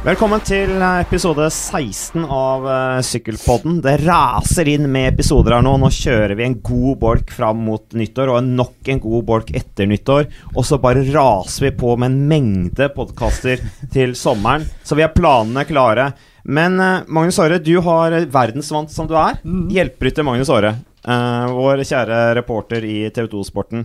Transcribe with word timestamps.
Velkommen 0.00 0.40
til 0.40 0.70
episode 0.80 1.44
16 1.52 2.22
av 2.24 2.62
uh, 2.64 3.00
Sykkelpodden. 3.04 3.82
Det 3.84 3.98
raser 4.00 4.70
inn 4.72 4.86
med 4.88 5.10
episoder 5.10 5.52
her 5.52 5.66
nå. 5.66 5.74
Nå 5.76 5.90
kjører 5.92 6.32
vi 6.38 6.46
en 6.46 6.54
god 6.64 6.94
bolk 7.02 7.34
fram 7.36 7.60
mot 7.66 7.84
nyttår, 7.92 8.32
og 8.32 8.48
nok 8.48 8.88
en 8.88 9.02
god 9.02 9.26
bolk 9.28 9.50
etter 9.60 9.90
nyttår. 9.90 10.30
Og 10.54 10.64
så 10.64 10.78
bare 10.80 11.04
raser 11.04 11.66
vi 11.66 11.72
på 11.82 11.92
med 12.00 12.14
en 12.14 12.32
mengde 12.32 12.88
podkaster 12.96 13.60
til 13.92 14.16
sommeren. 14.16 14.64
Så 14.88 14.96
vi 14.96 15.04
har 15.04 15.12
planene 15.12 15.66
klare. 15.68 16.14
Men 16.48 16.80
uh, 16.80 17.04
Magnus 17.04 17.42
Aare, 17.44 17.60
du 17.60 17.74
har 17.84 18.16
verdensvant 18.32 18.88
som 18.96 19.10
du 19.10 19.12
er. 19.20 19.36
Mm. 19.44 19.66
Hjelperytter 19.76 20.24
Magnus 20.24 20.48
Aare, 20.48 20.78
vår 21.04 21.84
kjære 21.84 22.22
reporter 22.40 22.88
i 22.88 23.02
TV 23.12 23.28
2-sporten. 23.36 23.84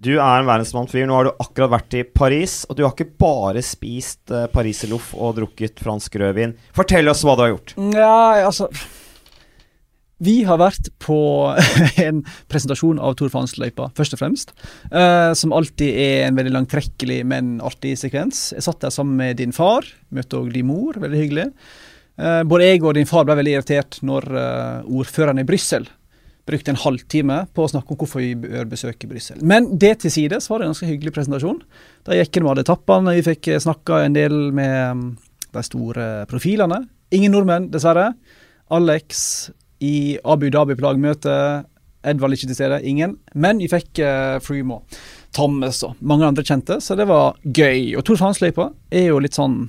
Du 0.00 0.14
er 0.14 0.40
en 0.40 0.48
verdensmann-fyr. 0.48 1.04
Nå 1.08 1.16
har 1.18 1.28
du 1.28 1.42
akkurat 1.44 1.74
vært 1.74 1.98
i 1.98 2.06
Paris, 2.08 2.62
og 2.70 2.78
du 2.78 2.86
har 2.86 2.94
ikke 2.94 3.10
bare 3.20 3.60
spist 3.64 4.32
uh, 4.32 4.46
pariserloff 4.48 5.12
og 5.12 5.36
drukket 5.36 5.82
fransk 5.84 6.16
rødvin. 6.22 6.54
Fortell 6.76 7.10
oss 7.12 7.20
hva 7.26 7.36
du 7.36 7.44
har 7.44 7.52
gjort. 7.52 7.74
Ja, 7.92 8.46
altså 8.46 8.70
Vi 10.24 10.38
har 10.48 10.56
vært 10.60 10.88
på 11.04 11.18
en 12.06 12.24
presentasjon 12.48 13.00
av 13.00 13.18
Tour 13.20 13.28
France-løypa, 13.32 13.90
først 13.96 14.16
og 14.16 14.22
fremst. 14.22 14.56
Uh, 14.88 15.36
som 15.36 15.52
alltid 15.52 15.92
er 15.92 16.24
en 16.30 16.40
veldig 16.40 16.56
langtrekkelig, 16.56 17.20
men 17.28 17.58
artig 17.60 17.98
sekvens. 18.00 18.54
Jeg 18.56 18.64
satt 18.64 18.80
der 18.80 18.96
sammen 18.96 19.20
med 19.20 19.36
din 19.42 19.52
far. 19.52 19.84
Møtte 20.16 20.40
òg 20.40 20.48
din 20.56 20.70
mor, 20.72 20.96
veldig 20.96 21.24
hyggelig. 21.26 21.50
Uh, 22.16 22.40
både 22.48 22.72
jeg 22.72 22.86
og 22.86 22.96
din 22.96 23.08
far 23.08 23.28
ble 23.28 23.36
veldig 23.42 23.58
irritert 23.58 24.00
når 24.00 24.32
ordføreren 24.88 25.44
i 25.44 25.48
Brussel 25.48 25.92
brukte 26.48 26.72
en 26.72 26.80
halvtime 26.80 27.42
på 27.54 27.64
å 27.64 27.70
snakke 27.70 27.94
om 27.94 28.00
hvorfor 28.00 28.22
vi 28.22 28.34
bør 28.38 28.68
besøke 28.70 29.08
Brussel. 29.10 29.40
Men 29.46 29.68
det 29.80 30.00
til 30.02 30.12
side 30.14 30.40
så 30.42 30.52
var 30.52 30.60
det 30.60 30.68
en 30.68 30.74
ganske 30.74 30.88
hyggelig 30.88 31.14
presentasjon. 31.16 31.60
Da 32.06 32.16
gikk 32.16 32.40
en 32.40 32.48
med 32.48 32.62
etappene, 32.64 33.16
vi 33.18 33.26
fikk 33.26 33.50
snakka 33.62 34.04
en 34.04 34.16
del 34.16 34.38
med 34.56 35.00
mm, 35.00 35.08
de 35.56 35.64
store 35.66 36.10
profilene. 36.30 36.82
Ingen 37.14 37.34
nordmenn, 37.34 37.70
dessverre. 37.72 38.12
Alex 38.70 39.50
i 39.82 40.18
Abu 40.24 40.48
Dhabi-plagmøte. 40.52 41.36
Ed 42.00 42.16
Edvald 42.16 42.32
ikke 42.32 42.48
til 42.48 42.56
stede, 42.56 42.80
ingen. 42.86 43.18
Men 43.34 43.60
vi 43.60 43.68
fikk 43.68 44.00
uh, 44.00 44.38
Freemo, 44.40 44.80
Thomas 45.36 45.82
og 45.84 45.98
mange 46.00 46.28
andre 46.30 46.44
kjente, 46.46 46.78
så 46.80 46.96
det 46.96 47.06
var 47.10 47.36
gøy. 47.44 47.96
Og 47.98 48.06
Tor 48.08 48.20
Fransløypa 48.20 48.70
er 48.88 49.10
jo 49.10 49.20
litt 49.20 49.36
sånn 49.36 49.66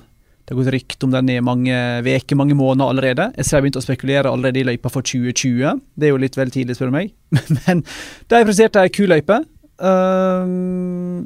det 0.51 0.57
har 0.57 0.65
gått 0.65 0.73
rykte 0.73 1.07
om 1.07 1.13
den 1.13 1.29
i 1.31 1.37
mange 1.39 1.75
uker, 2.03 2.35
mange 2.35 2.55
måneder 2.59 2.89
allerede. 2.91 3.25
Jeg 3.39 3.47
ser 3.47 3.55
jeg 3.55 3.63
begynte 3.63 3.79
å 3.79 3.85
spekulere 3.85 4.31
allerede 4.35 4.59
i 4.59 4.65
løypa 4.67 4.89
for 4.91 5.05
2020. 5.07 5.79
Det 5.95 6.09
er 6.09 6.11
jo 6.11 6.19
litt 6.19 6.35
vel 6.35 6.51
tidlig, 6.51 6.75
spør 6.75 6.91
du 6.91 6.95
meg. 6.97 7.13
Men 7.61 7.85
de 8.27 8.41
presterte 8.49 8.83
ei 8.83 8.91
kul 8.91 9.07
løype. 9.13 9.37
Uh, 9.79 11.23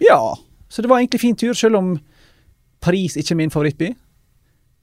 ja, 0.00 0.16
så 0.72 0.80
det 0.80 0.88
var 0.88 1.02
egentlig 1.02 1.20
fin 1.26 1.36
tur, 1.36 1.52
selv 1.52 1.76
om 1.82 1.92
Paris 2.80 3.18
ikke 3.20 3.36
er 3.36 3.40
min 3.42 3.52
favorittby. 3.52 3.92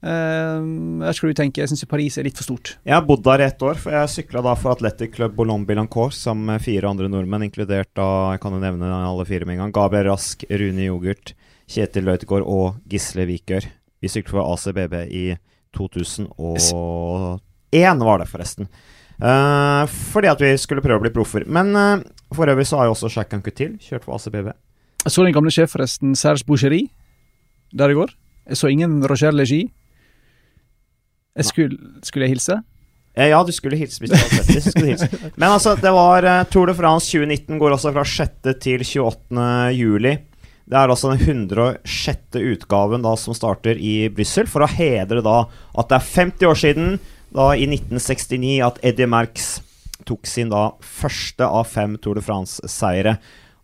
Uh, 0.06 1.02
jeg 1.08 1.18
tror 1.18 1.34
du 1.34 1.42
tenke, 1.42 1.64
jeg 1.64 1.74
syns 1.74 1.82
Paris 1.90 2.22
er 2.22 2.30
litt 2.30 2.38
for 2.38 2.52
stort. 2.52 2.76
Jeg 2.86 2.94
har 2.94 3.02
bodd 3.10 3.26
der 3.26 3.42
i 3.42 3.50
ett 3.50 3.66
år, 3.66 3.82
for 3.82 3.98
jeg 3.98 4.14
sykla 4.14 4.46
da 4.46 4.54
for 4.62 4.76
Athletic 4.76 5.16
Club 5.18 5.34
Boulogne-Billancourt 5.34 6.14
sammen 6.14 6.54
med 6.54 6.62
fire 6.62 6.86
andre 6.86 7.10
nordmenn, 7.10 7.50
inkludert 7.50 7.90
da, 7.98 8.06
jeg 8.36 8.46
kan 8.46 8.54
jo 8.54 8.62
nevne 8.62 8.94
alle 8.94 9.26
fire 9.26 9.42
med 9.42 9.58
en 9.58 9.66
gang, 9.66 9.74
Gabriel 9.74 10.12
Rask, 10.12 10.46
Rune 10.46 10.86
Yoghurt, 10.86 11.34
Kjetil 11.72 12.04
Løitegård 12.04 12.44
og 12.44 12.82
Gisle 12.90 13.24
Vikør. 13.28 13.64
Vi 14.02 14.10
syklet 14.10 14.34
for 14.34 14.52
ACBB 14.52 14.94
i 15.08 15.36
2001, 15.76 18.02
var 18.04 18.20
det 18.20 18.28
forresten. 18.28 18.68
Uh, 19.22 19.86
fordi 20.12 20.28
at 20.32 20.40
vi 20.42 20.50
skulle 20.58 20.82
prøve 20.84 21.00
å 21.00 21.04
bli 21.04 21.12
proffer. 21.14 21.46
Men 21.46 21.70
uh, 21.76 22.02
for 22.34 22.50
øvrig 22.50 22.66
så 22.68 22.80
har 22.80 22.88
jo 22.88 22.96
også 22.96 23.12
Jacques 23.12 23.38
Anquetil 23.38 23.76
kjørt 23.80 24.04
for 24.04 24.18
ACBB. 24.18 24.50
Jeg 25.06 25.14
så 25.14 25.24
den 25.24 25.36
gamle 25.36 25.52
sjef 25.54 25.72
forresten, 25.72 26.16
Serge 26.18 26.44
Boucherie, 26.46 26.90
der 27.72 27.94
i 27.94 27.96
går. 27.96 28.12
Jeg 28.50 28.58
så 28.58 28.72
ingen 28.72 28.98
Roger 29.08 29.32
Legie. 29.32 29.70
Jeg 31.38 31.48
skulle, 31.48 31.78
skulle 32.04 32.26
jeg 32.26 32.34
hilse? 32.34 32.58
Eh, 33.16 33.30
ja, 33.30 33.38
du 33.44 33.52
skulle 33.54 33.78
hilse 33.80 34.02
hvis 34.02 34.12
du 34.12 34.18
hadde 34.18 34.42
sett 34.42 34.50
det. 34.50 34.62
Skulle 34.66 34.90
hilse. 34.90 35.08
Men 35.40 35.48
altså, 35.48 35.72
det 35.80 35.92
var 35.94 36.26
Tour 36.52 36.68
de 36.68 36.74
France 36.76 37.08
2019 37.14 37.62
går 37.62 37.78
også 37.78 37.94
fra 37.94 38.04
6. 38.04 38.52
til 38.60 38.84
28. 38.84 39.46
juli. 39.78 40.18
Det 40.72 40.78
er 40.80 40.88
altså 40.88 41.10
den 41.12 41.20
106. 41.20 42.38
utgaven 42.40 43.02
da 43.04 43.10
som 43.20 43.36
starter 43.36 43.76
i 43.76 44.08
Brussel, 44.08 44.46
for 44.48 44.64
å 44.64 44.70
hedre 44.72 45.20
da 45.20 45.42
at 45.76 45.90
det 45.90 45.98
er 45.98 46.06
50 46.06 46.48
år 46.48 46.60
siden, 46.62 46.94
da 47.36 47.50
i 47.52 47.66
1969, 47.68 48.54
at 48.64 48.80
Eddie 48.80 49.08
Merckx 49.10 49.50
tok 50.08 50.24
sin 50.24 50.48
da 50.48 50.70
første 50.80 51.44
av 51.44 51.68
fem 51.68 51.98
Tour 52.00 52.16
de 52.16 52.24
France-seire. 52.24 53.18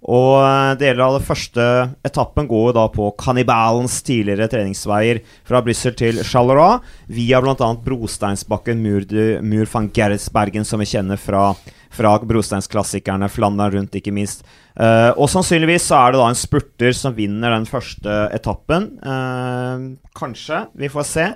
Og 0.07 0.37
eh, 0.39 0.77
deler 0.79 1.03
av 1.03 1.17
den 1.17 1.27
første 1.27 1.65
etappen 2.07 2.47
går 2.47 2.71
da 2.77 2.85
på 2.93 3.09
kannibalens 3.19 3.97
tidligere 4.07 4.47
treningsveier 4.53 5.21
fra 5.49 5.63
Brussel 5.67 5.97
til 5.99 6.21
Charleroi, 6.23 6.79
via 7.11 7.41
bl.a. 7.43 7.73
brosteinsbakken 7.83 8.79
Mur, 8.85 9.09
Mur 9.43 9.67
van 9.73 9.91
Geretsbergen, 9.95 10.67
som 10.69 10.79
vi 10.79 10.87
kjenner 10.93 11.19
fra, 11.19 11.51
fra 11.91 12.15
brosteinsklassikerne, 12.23 13.31
Flandern 13.33 13.75
rundt, 13.75 13.99
ikke 13.99 14.15
minst. 14.15 14.47
Uh, 14.79 15.11
og 15.19 15.27
sannsynligvis 15.33 15.89
så 15.91 15.99
er 15.99 16.15
det 16.15 16.23
da 16.23 16.29
en 16.31 16.39
spurter 16.39 16.95
som 16.95 17.17
vinner 17.17 17.51
den 17.57 17.67
første 17.67 18.21
etappen. 18.37 18.93
Uh, 19.03 19.99
kanskje. 20.15 20.63
Vi 20.79 20.93
får 20.93 21.09
se. 21.11 21.27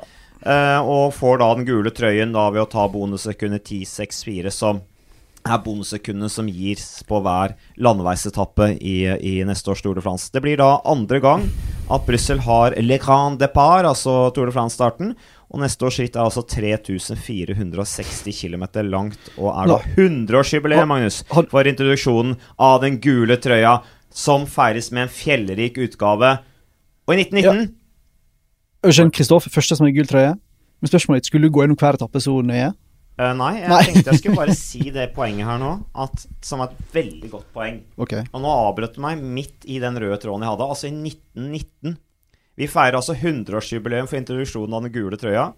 Uh, 0.47 0.79
og 0.87 1.11
får 1.19 1.43
da 1.43 1.51
den 1.59 1.67
gule 1.67 1.91
trøyen 1.95 2.35
da 2.35 2.47
ved 2.55 2.63
å 2.63 2.71
ta 2.71 2.87
bonussekundet 2.91 3.67
10-6-4, 3.67 4.55
som 4.55 4.85
er 5.43 5.61
bonussekundene 5.65 6.31
som 6.31 6.49
gis 6.51 7.03
på 7.09 7.19
hver 7.25 7.57
landeveisetappe 7.83 8.73
i, 8.79 8.97
i, 9.19 9.35
neste 9.47 9.73
års 9.73 9.83
Tour 9.83 9.99
de 9.99 10.05
France. 10.05 10.31
Det 10.33 10.43
blir 10.45 10.61
da 10.61 10.77
andre 10.89 11.21
gang 11.23 11.47
at 11.93 12.07
Brussel 12.07 12.43
har 12.47 12.77
Le 12.81 12.99
Grand 13.03 13.41
Depart, 13.41 13.87
altså 13.89 14.31
Tour 14.35 14.49
de 14.49 14.55
France-starten. 14.55 15.15
Og 15.53 15.61
neste 15.61 15.85
års 15.85 15.99
ritt 16.01 16.17
er 16.17 16.25
altså 16.25 16.45
3460 16.49 18.39
km 18.39 18.65
langt, 18.89 19.33
og 19.37 19.51
er 19.53 19.75
da 19.75 19.81
100-årsjubileet, 19.99 20.89
Magnus, 20.89 21.21
for 21.29 21.69
introduksjonen 21.69 22.39
av 22.57 22.81
den 22.85 22.97
gule 23.05 23.37
trøya, 23.37 23.81
som 24.13 24.47
feires 24.49 24.91
med 24.93 25.07
en 25.07 25.13
fjellrik 25.13 25.77
utgave. 25.83 26.39
Og 27.09 27.15
i 27.17 27.21
1919 27.27 27.67
ja. 27.67 27.69
Eugène 28.89 29.15
Kristoff, 29.15 29.47
første 29.53 29.77
som 29.79 29.87
har 29.87 29.95
gul 29.95 30.09
trøye. 30.09 30.33
Men 30.83 30.91
spørsmålet 30.91 31.23
ditt, 31.23 31.31
skulle 31.31 31.47
du 31.47 31.55
gå 31.55 31.63
gjennom 31.63 31.79
hver 31.79 31.99
etappe 31.99 32.23
så 32.23 32.39
nøye? 32.43 32.73
Uh, 33.21 33.33
nei, 33.37 33.51
jeg 33.61 33.69
nei. 33.69 33.83
tenkte 33.89 34.15
jeg 34.15 34.23
skulle 34.23 34.39
bare 34.41 34.55
si 34.69 34.87
det 34.95 35.11
poenget 35.17 35.49
her 35.49 35.61
nå, 35.61 35.75
at, 36.05 36.25
som 36.45 36.63
er 36.65 36.73
et 36.73 36.95
veldig 36.95 37.33
godt 37.33 37.51
poeng. 37.55 37.83
Okay. 38.01 38.25
Og 38.33 38.45
nå 38.45 38.55
avbrøt 38.69 38.97
du 38.97 39.03
meg 39.05 39.21
midt 39.21 39.69
i 39.69 39.77
den 39.83 40.01
røde 40.01 40.17
tråden 40.23 40.47
jeg 40.47 40.55
hadde. 40.55 40.71
Altså 40.75 40.89
i 40.89 40.95
1919 40.97 42.01
vi 42.61 42.69
feirer 42.69 42.99
altså 42.99 43.15
100-årsjubileum 43.17 44.09
for 44.11 44.21
introduksjonen 44.21 44.77
av 44.77 44.85
den 44.85 44.93
gule 44.95 45.19
trøya. 45.21 45.51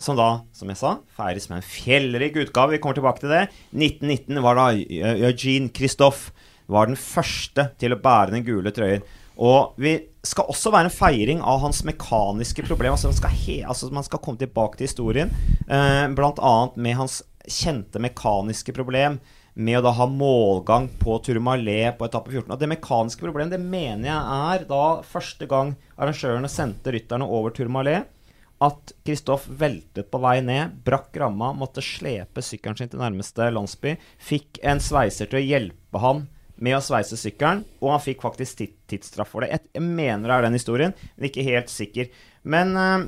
Som 0.00 0.16
da, 0.16 0.46
som 0.56 0.70
jeg 0.72 0.80
sa, 0.80 0.94
feires 1.12 1.50
med 1.50 1.60
en 1.60 1.66
fjellrik 1.66 2.38
utgave. 2.40 2.74
Vi 2.74 2.80
kommer 2.80 2.96
tilbake 2.96 3.20
til 3.22 3.34
det. 3.34 3.42
1919 3.76 4.40
var 4.42 4.56
da 4.56 4.70
Eugene 4.72 5.68
Christophe 5.76 6.32
var 6.70 6.88
den 6.88 6.96
første 6.98 7.68
til 7.80 7.92
å 7.92 8.00
bære 8.00 8.32
den 8.32 8.46
gule 8.46 8.72
trøyen. 8.74 9.04
Og 9.38 9.76
vi 9.80 9.94
skal 10.26 10.50
også 10.52 10.72
være 10.74 10.88
en 10.90 10.94
feiring 10.94 11.42
av 11.46 11.62
hans 11.62 11.82
mekaniske 11.86 12.64
problem. 12.68 12.94
Altså 12.96 13.10
man 13.10 13.18
skal, 13.18 13.34
he, 13.42 13.58
altså 13.64 13.90
man 13.94 14.06
skal 14.06 14.22
komme 14.24 14.40
tilbake 14.40 14.80
til 14.80 14.90
historien, 14.90 15.32
eh, 15.66 16.06
bl.a. 16.12 16.54
med 16.76 16.98
hans 16.98 17.20
kjente 17.50 18.02
mekaniske 18.02 18.74
problem 18.76 19.18
med 19.60 19.80
å 19.80 19.82
da 19.84 19.92
ha 19.96 20.06
målgang 20.06 20.86
på 21.00 21.16
Turmalet 21.26 21.96
på 21.98 22.06
etappe 22.06 22.32
14. 22.32 22.52
Og 22.52 22.60
det 22.60 22.70
mekaniske 22.70 23.24
problemet 23.24 23.56
det 23.56 23.60
mener 23.62 24.08
jeg 24.08 24.38
er 24.54 24.66
da 24.70 24.84
første 25.06 25.48
gang 25.50 25.74
arrangørene 25.96 26.50
sendte 26.50 26.94
rytterne 26.94 27.26
over 27.26 27.54
Turmalet, 27.54 28.08
at 28.60 28.92
Kristoff 29.08 29.46
veltet 29.48 30.10
på 30.12 30.20
vei 30.20 30.36
ned, 30.44 30.76
brakk 30.84 31.16
ramma, 31.22 31.54
måtte 31.56 31.82
slepe 31.84 32.44
sykkelen 32.44 32.76
sin 32.76 32.90
til 32.92 33.00
nærmeste 33.00 33.48
landsby, 33.54 33.94
fikk 34.20 34.60
en 34.68 34.82
sveiser 34.84 35.30
til 35.30 35.40
å 35.40 35.46
hjelpe 35.46 36.02
han 36.02 36.26
med 36.60 36.76
å 36.76 36.82
sveise 36.84 37.18
sykkelen, 37.18 37.64
og 37.80 37.94
han 37.94 38.02
fikk 38.04 38.22
faktisk 38.24 38.64
tidsstraff 38.90 39.32
for 39.32 39.44
det. 39.44 39.52
Jeg 39.56 39.84
mener 39.84 40.28
det 40.28 40.36
er 40.36 40.46
den 40.48 40.58
historien, 40.58 40.94
men 41.16 41.30
ikke 41.30 41.46
helt 41.46 41.72
sikker. 41.72 42.10
Men 42.42 42.74
uh, 42.76 43.06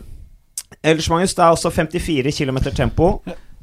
ellers, 0.80 1.10
Magnus, 1.12 1.36
det 1.36 1.44
er 1.44 1.56
også 1.56 1.72
54 1.72 2.32
km 2.38 2.62
tempo. 2.72 3.12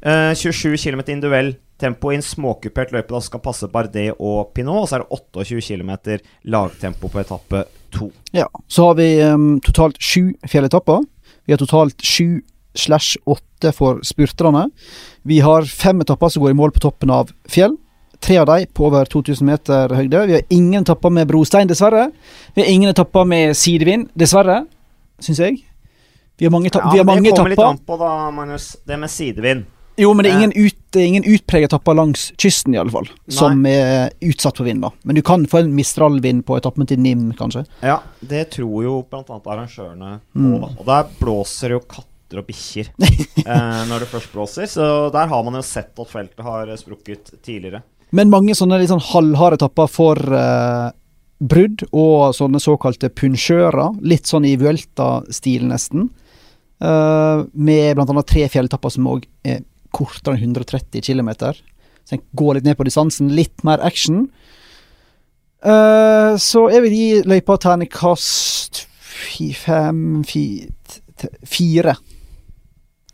Uh, 0.00 0.30
27 0.36 0.78
km 0.80 1.02
individuell 1.08 1.54
tempo 1.80 2.12
i 2.12 2.18
en 2.18 2.24
småkupert 2.24 2.92
løype 2.92 3.12
da 3.12 3.20
skal 3.24 3.42
passe 3.44 3.68
Bardet 3.72 4.10
og 4.18 4.52
Pinot. 4.54 4.84
Og 4.84 4.88
så 4.88 4.98
er 4.98 5.04
det 5.04 5.20
28 5.44 5.64
km 5.66 5.92
lagtempo 6.52 7.10
på 7.10 7.22
etappe 7.22 7.64
to. 7.94 8.10
Ja, 8.36 8.46
så 8.68 8.90
har 8.90 9.00
vi 9.00 9.10
um, 9.26 9.52
totalt 9.64 10.00
sju 10.02 10.32
fjelletapper. 10.48 11.04
Vi 11.48 11.54
har 11.54 11.60
totalt 11.60 12.04
sju 12.04 12.40
slash 12.78 13.18
åtte 13.26 13.72
for 13.74 14.02
spurterne. 14.06 14.68
Vi 15.26 15.40
har 15.42 15.66
fem 15.66 16.00
etapper 16.04 16.30
som 16.30 16.44
går 16.44 16.54
i 16.54 16.58
mål 16.60 16.74
på 16.76 16.84
toppen 16.86 17.10
av 17.10 17.32
fjell. 17.50 17.74
Tre 18.20 18.36
av 18.42 18.46
de 18.50 18.66
på 18.66 18.86
over 18.90 19.08
2000 19.08 19.46
meter 19.48 19.94
høyde. 19.96 20.26
Vi 20.28 20.36
har 20.36 20.42
ingen 20.52 20.82
etapper 20.82 21.12
med 21.14 21.28
brostein, 21.30 21.68
dessverre. 21.70 22.10
Vi 22.54 22.62
har 22.62 22.68
ingen 22.68 22.92
etapper 22.92 23.24
med 23.28 23.56
sidevind, 23.56 24.10
dessverre, 24.18 24.62
syns 25.24 25.40
jeg. 25.40 25.60
Vi 26.40 26.48
har 26.48 26.52
mange, 26.52 26.70
ja, 26.72 26.90
vi 26.92 27.00
har 27.00 27.08
mange 27.08 27.28
etapper. 27.28 27.52
Det 27.52 27.56
kommer 27.56 27.74
litt 27.74 27.80
an 27.80 27.84
på, 27.86 28.00
da, 28.00 28.30
Magnus. 28.36 28.72
Det 28.84 28.96
med 29.00 29.12
sidevind. 29.12 29.68
Jo, 30.00 30.12
men 30.14 30.24
det 30.24 30.30
er 30.30 30.38
ingen, 30.38 30.52
ut, 30.56 30.96
ingen 30.96 31.26
utpreget 31.28 31.68
etapper 31.68 31.96
langs 31.98 32.30
kysten, 32.40 32.74
i 32.74 32.78
alle 32.80 32.92
fall, 32.92 33.08
som 33.28 33.66
er 33.68 34.14
utsatt 34.24 34.56
for 34.56 34.68
vind. 34.68 34.80
da. 34.80 34.92
Men 35.04 35.18
du 35.18 35.22
kan 35.26 35.44
få 35.50 35.60
en 35.60 35.74
Mistral-vind 35.76 36.44
på 36.48 36.56
etappen 36.56 36.88
til 36.88 37.00
NIM, 37.02 37.26
kanskje. 37.36 37.66
Ja, 37.84 37.98
det 38.20 38.46
tror 38.56 38.86
jo 38.86 38.94
annet 39.04 39.50
arrangørene 39.52 40.14
på. 40.32 40.46
Mm. 40.46 40.56
Da. 40.62 40.70
Og 40.78 40.88
der 40.88 41.12
blåser 41.20 41.76
jo 41.76 41.82
katter 41.84 42.40
og 42.40 42.48
bikkjer 42.48 42.92
eh, 43.44 43.82
når 43.90 44.04
det 44.04 44.10
først 44.14 44.32
blåser. 44.32 44.70
Så 44.70 44.84
der 45.12 45.28
har 45.32 45.44
man 45.44 45.60
jo 45.60 45.64
sett 45.66 45.92
at 45.92 46.12
feltet 46.12 46.46
har 46.46 46.72
sprukket 46.80 47.34
tidligere. 47.44 47.82
Men 48.16 48.32
mange 48.32 48.56
sånne 48.58 48.80
litt 48.80 48.90
sånn 48.90 49.04
halvharde 49.12 49.60
etapper 49.60 49.90
for 49.90 50.18
eh, 50.18 50.88
brudd, 51.40 51.84
og 51.94 52.34
sånne 52.36 52.60
såkalte 52.62 53.10
punsjører. 53.14 54.00
Litt 54.02 54.30
sånn 54.30 54.48
i 54.48 54.56
Vuelta-stil, 54.60 55.66
nesten. 55.70 56.10
Eh, 56.80 57.44
med 57.52 58.00
annet 58.02 58.30
tre 58.30 58.46
fjelltapper 58.50 58.94
som 58.94 59.08
òg 59.10 59.26
er 59.46 59.62
kortere 59.94 60.36
enn 60.36 60.54
130 60.54 61.04
km. 61.06 61.32
Så 62.04 62.16
en 62.16 62.24
går 62.36 62.58
litt 62.58 62.68
ned 62.68 62.78
på 62.78 62.86
distansen. 62.88 63.32
Litt 63.36 63.64
mer 63.66 63.82
action. 63.86 64.28
Eh, 65.60 66.34
så 66.40 66.66
jeg 66.72 66.84
vil 66.86 66.96
gi 66.96 67.08
løypa 67.28 67.58
terningkast 67.60 68.86
fem 69.60 70.22
fire. 70.24 71.96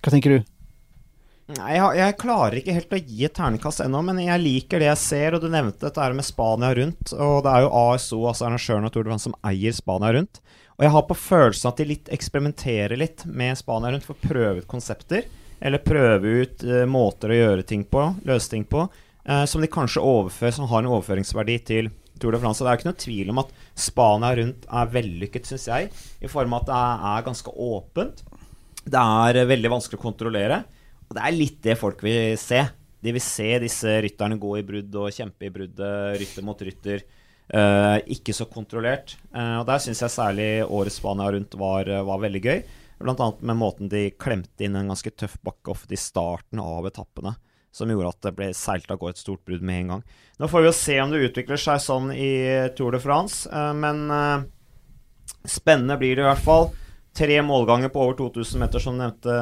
Hva 0.00 0.12
tenker 0.12 0.36
du? 0.36 0.44
Nei, 1.46 1.76
jeg, 1.76 1.90
jeg 2.00 2.14
klarer 2.18 2.56
ikke 2.58 2.74
helt 2.74 2.94
å 2.96 2.98
gi 2.98 3.20
et 3.28 3.34
ternekast 3.36 3.84
ennå, 3.84 4.00
men 4.02 4.18
jeg 4.18 4.42
liker 4.42 4.82
det 4.82 4.88
jeg 4.88 4.98
ser. 4.98 5.36
Og 5.36 5.44
du 5.44 5.46
nevnte 5.52 5.86
dette 5.86 6.06
med 6.18 6.26
Spania 6.26 6.72
rundt. 6.74 7.12
Og 7.14 7.36
det 7.46 7.52
er 7.52 7.62
jo 7.62 7.74
ASO, 7.84 8.18
altså 8.26 8.48
arrangøren 8.48 8.88
av 8.88 8.94
Tour 8.94 9.06
de 9.06 9.12
France, 9.12 9.28
som 9.28 9.36
eier 9.46 9.76
Spania 9.76 10.10
rundt. 10.16 10.40
Og 10.76 10.84
jeg 10.84 10.92
har 10.92 11.04
på 11.06 11.16
følelsen 11.16 11.70
at 11.70 11.78
de 11.78 11.86
litt 11.92 12.10
eksperimenterer 12.12 12.98
litt 12.98 13.22
med 13.30 13.54
Spania 13.60 13.94
rundt 13.94 14.08
for 14.08 14.18
å 14.18 14.26
prøve 14.26 14.64
ut 14.64 14.70
konsepter. 14.72 15.28
Eller 15.62 15.86
prøve 15.86 16.34
ut 16.42 16.66
uh, 16.66 16.82
måter 16.90 17.30
å 17.30 17.38
gjøre 17.38 17.68
ting 17.68 17.86
på, 17.88 18.02
løse 18.28 18.50
ting 18.52 18.66
på, 18.68 18.82
uh, 18.90 19.44
som 19.48 19.62
de 19.62 19.70
kanskje 19.72 20.02
overfører, 20.02 20.58
som 20.58 20.66
har 20.68 20.82
en 20.82 20.90
overføringsverdi 20.90 21.60
til 21.70 21.94
Tour 22.18 22.34
de 22.34 22.42
France. 22.42 22.58
Det 22.58 22.68
er 22.68 22.74
jo 22.74 22.82
ikke 22.82 22.90
noe 22.90 23.04
tvil 23.06 23.32
om 23.32 23.40
at 23.44 23.54
Spania 23.86 24.34
rundt 24.36 24.66
er 24.66 24.90
vellykket, 24.98 25.46
syns 25.48 25.70
jeg, 25.70 25.94
i 26.18 26.32
form 26.32 26.58
av 26.58 26.66
at 26.66 26.72
det 26.72 26.80
er, 26.82 27.06
er 27.14 27.28
ganske 27.30 27.54
åpent. 27.70 28.26
Det 28.86 29.02
er 29.22 29.40
eh, 29.40 29.48
veldig 29.48 29.72
vanskelig 29.72 29.98
å 29.98 30.04
kontrollere. 30.04 30.64
Og 31.06 31.16
det 31.16 31.22
er 31.22 31.36
litt 31.36 31.60
det 31.64 31.76
folk 31.78 32.02
vil 32.04 32.34
se. 32.40 32.64
De 33.02 33.12
vil 33.14 33.22
se 33.22 33.50
disse 33.62 33.92
rytterne 34.02 34.38
gå 34.40 34.56
i 34.58 34.64
brudd 34.66 34.98
og 34.98 35.14
kjempe 35.14 35.46
i 35.46 35.52
bruddet, 35.52 36.18
rytter 36.20 36.46
mot 36.46 36.66
rytter. 36.66 37.04
Uh, 37.46 38.00
ikke 38.10 38.34
så 38.34 38.48
kontrollert. 38.50 39.14
Uh, 39.30 39.60
og 39.60 39.68
der 39.68 39.82
syns 39.82 40.02
jeg 40.02 40.14
særlig 40.16 40.48
årets 40.66 40.98
Spania 40.98 41.28
rundt 41.30 41.54
var, 41.60 41.86
eh, 41.86 42.02
var 42.02 42.18
veldig 42.24 42.42
gøy. 42.42 42.62
Blant 42.98 43.20
annet 43.22 43.44
med 43.46 43.58
måten 43.60 43.90
de 43.92 44.08
klemte 44.18 44.66
inn 44.66 44.74
en 44.74 44.90
ganske 44.90 45.12
tøff 45.14 45.36
bakke-off 45.46 45.84
i 45.92 46.00
starten 46.00 46.62
av 46.62 46.88
etappene. 46.88 47.36
Som 47.76 47.92
gjorde 47.92 48.10
at 48.10 48.24
det 48.24 48.32
ble 48.38 48.48
seilt 48.56 48.90
av 48.90 48.98
gårde 48.98 49.14
et 49.14 49.22
stort 49.22 49.44
brudd 49.46 49.62
med 49.62 49.82
en 49.82 49.92
gang. 49.94 50.04
Nå 50.40 50.48
får 50.48 50.64
vi 50.64 50.70
jo 50.70 50.74
se 50.74 50.96
om 51.02 51.12
det 51.12 51.22
utvikler 51.28 51.60
seg 51.60 51.82
sånn 51.84 52.08
i 52.16 52.32
Tour 52.74 52.96
de 52.96 53.02
France, 53.04 53.44
uh, 53.52 53.76
men 53.76 54.08
spennende 55.46 55.98
blir 56.00 56.16
det 56.16 56.24
i 56.24 56.30
hvert 56.30 56.42
fall. 56.42 56.70
Tre 57.16 57.36
målganger 57.42 57.88
på 57.88 58.02
over 58.02 58.16
2000 58.18 58.60
meter, 58.60 58.82
som 58.82 58.98
nevnte, 58.98 59.32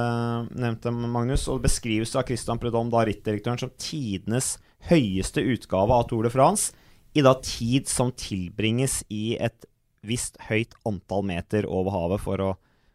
nevnte 0.55 0.93
Magnus. 0.95 1.49
Og 1.51 1.59
det 1.59 1.67
beskrives 1.67 2.15
av 2.15 2.23
Christian 2.29 2.61
Prudhomme, 2.63 2.93
da 2.93 3.03
rittdirektøren, 3.09 3.59
som 3.59 3.73
tidenes 3.81 4.53
høyeste 4.87 5.43
utgave 5.43 5.97
av 5.97 6.07
Tour 6.07 6.29
de 6.29 6.31
France. 6.31 6.71
I 7.19 7.25
da 7.27 7.33
tid 7.43 7.91
som 7.91 8.13
tilbringes 8.15 9.01
i 9.11 9.35
et 9.43 9.67
visst 10.07 10.39
høyt 10.47 10.77
antall 10.87 11.25
meter 11.27 11.67
over 11.67 11.97
havet, 11.97 12.23
for 12.23 12.45
å, 12.45 12.53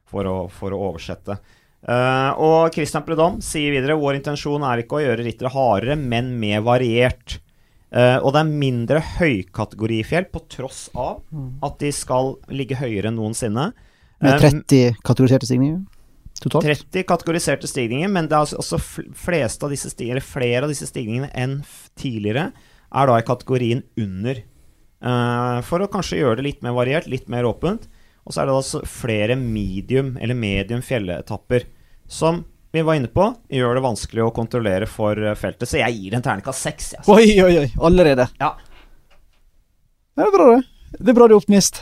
for 0.07 0.29
å, 0.29 0.37
for 0.53 0.75
å 0.75 0.79
oversette. 0.93 1.35
Uh, 1.79 2.31
og 2.39 2.75
Christian 2.75 3.03
Prudhomme 3.07 3.43
sier 3.43 3.75
videre 3.75 3.99
vår 3.99 4.17
intensjon 4.19 4.63
er 4.67 4.83
ikke 4.83 4.99
å 4.99 5.03
gjøre 5.03 5.27
rittere 5.27 5.51
hardere, 5.53 5.99
men 5.99 6.31
mer 6.39 6.63
variert. 6.63 7.41
Uh, 7.91 8.19
og 8.21 8.31
det 8.31 8.45
er 8.45 8.57
mindre 8.63 9.03
høykategorifjell, 9.17 10.31
på 10.31 10.45
tross 10.55 10.87
av 10.95 11.23
at 11.67 11.79
de 11.83 11.91
skal 11.95 12.37
ligge 12.47 12.79
høyere 12.79 13.11
enn 13.11 13.19
noensinne. 13.19 13.71
Med 14.19 14.35
Eh, 14.35 14.51
30 14.51 14.97
kategoriserte 15.03 15.47
stigninger 15.47 15.79
totalt? 16.43 16.65
30 16.65 17.03
kategoriserte 17.07 17.67
stigninger, 17.67 18.07
men 18.11 18.27
det 18.27 18.35
er 18.35 18.43
altså 18.45 18.59
også 18.59 18.79
flest 19.15 19.63
av 19.63 19.73
disse 19.73 19.91
stigninger, 19.91 20.23
flere 20.23 20.63
av 20.65 20.71
disse 20.71 20.87
stigningene 20.87 21.31
enn 21.35 21.59
tidligere 21.99 22.49
er 22.89 23.09
da 23.09 23.17
i 23.19 23.25
kategorien 23.27 23.83
under. 23.99 24.41
Uh, 24.99 25.59
for 25.63 25.79
å 25.79 25.89
kanskje 25.91 26.19
gjøre 26.19 26.39
det 26.39 26.47
litt 26.47 26.63
mer 26.65 26.75
variert, 26.75 27.07
litt 27.07 27.29
mer 27.31 27.47
åpent. 27.47 27.87
Og 28.27 28.33
så 28.35 28.41
er 28.41 28.49
det 28.49 28.55
altså 28.55 28.81
flere 28.85 29.37
medium 29.39 30.15
eller 30.21 30.37
medium 30.37 30.81
fjelletapper 30.85 31.65
som 32.09 32.43
vi 32.71 32.83
var 32.85 32.99
inne 32.99 33.09
på, 33.09 33.25
gjør 33.49 33.79
det 33.79 33.81
vanskelig 33.81 34.25
å 34.27 34.33
kontrollere 34.33 34.85
for 34.89 35.17
eh, 35.17 35.37
feltet. 35.39 35.69
Så 35.69 35.79
jeg 35.79 35.95
gir 35.97 36.17
en 36.17 36.25
terningkast 36.25 36.67
seks. 36.67 36.91
altså. 36.99 37.15
Oi, 37.15 37.31
oi, 37.41 37.53
oi. 37.63 37.69
Allerede. 37.81 38.27
Ja. 38.41 38.51
Ja, 40.13 40.21
det 40.21 40.27
er 40.27 40.35
bra, 40.35 40.49
det. 40.51 40.99
Det 40.99 41.09
er 41.13 41.17
bra 41.17 41.29
du 41.29 41.33
er 41.33 41.39
optimist. 41.39 41.81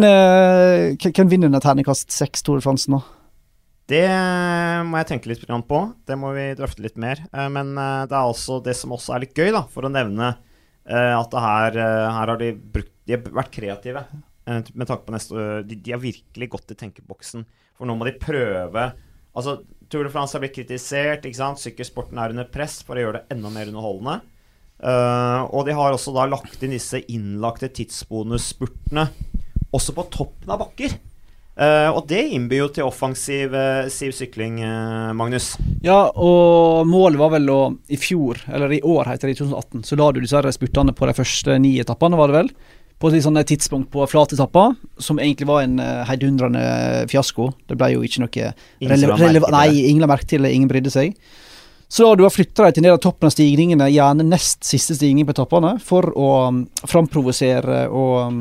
Eh, 0.00 0.96
hvem- 0.96 1.12
hvem 1.12 1.28
vinner 1.28 1.46
under 1.50 1.60
terningkast 1.60 2.10
seks 2.10 2.40
Tore 2.42 2.60
Fransen? 2.64 2.94
Nå? 2.94 3.02
Det 3.86 4.06
må 4.88 4.96
jeg 4.96 5.06
tenke 5.10 5.26
litt 5.28 5.44
på. 5.68 5.94
Det 6.06 6.16
må 6.16 6.32
vi 6.32 6.54
drøfte 6.54 6.80
litt 6.80 6.96
mer. 6.96 7.18
Eh, 7.32 7.48
Men 7.48 7.76
eh, 7.76 8.06
det 8.06 8.12
er 8.16 8.24
også 8.32 8.62
det 8.64 8.74
som 8.76 8.90
også 8.92 9.14
er 9.14 9.20
litt 9.20 9.34
gøy, 9.34 9.50
da, 9.52 9.62
for 9.68 9.82
å 9.82 9.90
nevne 9.92 10.36
eh, 10.86 11.12
at 11.18 11.30
her, 11.32 11.76
eh, 11.76 12.10
her 12.10 12.26
har 12.26 12.36
de 12.38 12.52
brukt 12.52 12.88
De 13.04 13.12
har 13.16 13.22
vært 13.22 13.50
kreative 13.50 14.04
eh, 14.46 14.62
med 14.74 14.86
tanke 14.86 15.04
på 15.04 15.12
neste 15.12 15.66
de, 15.66 15.74
de 15.74 15.90
har 15.90 15.98
virkelig 15.98 16.48
gått 16.48 16.70
i 16.70 16.74
tenkeboksen. 16.74 17.44
For 17.76 17.84
nå 17.86 17.96
må 17.98 18.04
de 18.06 18.12
prøve 18.18 18.92
Altså, 19.34 19.62
Tour 19.88 20.04
de 20.04 20.10
France 20.10 20.34
har 20.34 20.40
blitt 20.40 20.54
kritisert. 20.54 21.24
ikke 21.24 21.36
sant? 21.36 21.58
Sykkelsporten 21.58 22.18
er 22.20 22.30
under 22.30 22.44
press 22.44 22.82
for 22.82 22.94
å 22.96 23.00
gjøre 23.00 23.12
det 23.22 23.30
enda 23.36 23.48
mer 23.50 23.66
underholdende. 23.66 24.20
Eh, 24.82 25.42
og 25.52 25.64
de 25.66 25.72
har 25.72 25.92
også 25.92 26.12
da 26.14 26.26
lagt 26.26 26.62
inn 26.62 26.70
disse 26.70 27.00
innlagte 27.08 27.68
tidsbonusspurtene 27.72 29.08
også 29.72 29.94
på 29.96 30.06
toppen 30.12 30.52
av 30.52 30.60
bakker. 30.62 30.94
Uh, 31.52 31.90
og 31.92 32.06
det 32.08 32.22
innbyr 32.32 32.62
jo 32.62 32.68
til 32.72 32.86
offensiv 32.88 33.52
uh, 33.52 33.84
sykling, 33.92 34.62
uh, 34.64 35.10
Magnus. 35.16 35.50
Ja, 35.84 36.06
og 36.08 36.86
målet 36.88 37.20
var 37.20 37.34
vel 37.34 37.50
å 37.52 37.58
I 37.92 37.98
fjor, 38.00 38.40
eller 38.48 38.72
i 38.72 38.80
år 38.80 39.10
heter 39.10 39.28
det, 39.28 39.36
i 39.36 39.40
2018, 39.42 39.82
så 39.84 39.98
la 40.00 40.06
du 40.12 40.22
dessverre 40.22 40.54
spurtene 40.56 40.96
på 40.96 41.10
de 41.10 41.16
første 41.18 41.58
ni 41.60 41.74
etappene, 41.82 42.16
var 42.16 42.32
det 42.32 42.38
vel? 42.38 42.50
På 43.02 43.10
et 43.10 43.18
litt 43.18 43.50
tidspunkt 43.50 43.90
på 43.92 44.06
flatetappa, 44.08 44.70
som 45.02 45.20
egentlig 45.20 45.48
var 45.50 45.64
en 45.66 45.80
heidundrende 46.06 46.62
fiasko. 47.10 47.48
Det 47.66 47.74
ble 47.74 47.88
jo 47.96 48.04
ikke 48.06 48.22
noe 48.22 48.52
Ingen 48.78 48.92
rele 48.92 49.00
som 49.00 49.10
la 49.10 49.16
merke 49.18 49.40
til 49.42 49.56
Nei, 49.56 49.86
ingen 49.88 50.04
la 50.04 50.08
merke 50.12 50.28
til 50.30 50.46
det, 50.46 50.52
ingen 50.54 50.70
brydde 50.70 50.92
seg. 50.94 51.16
Så 51.92 52.06
da 52.06 52.14
du 52.16 52.22
har 52.24 52.32
flytta 52.32 52.64
deg 52.64 52.76
til 52.76 52.86
ned 52.86 52.94
av 52.94 53.00
toppen 53.04 53.28
av 53.28 53.34
stigningene, 53.34 53.90
gjerne 53.92 54.24
nest 54.24 54.62
siste 54.64 54.94
stigning 54.96 55.26
på 55.28 55.34
etappene, 55.34 55.74
for 55.84 56.08
å 56.16 56.28
um, 56.48 56.62
framprovosere 56.88 57.82
og 57.90 58.14
um, 58.30 58.38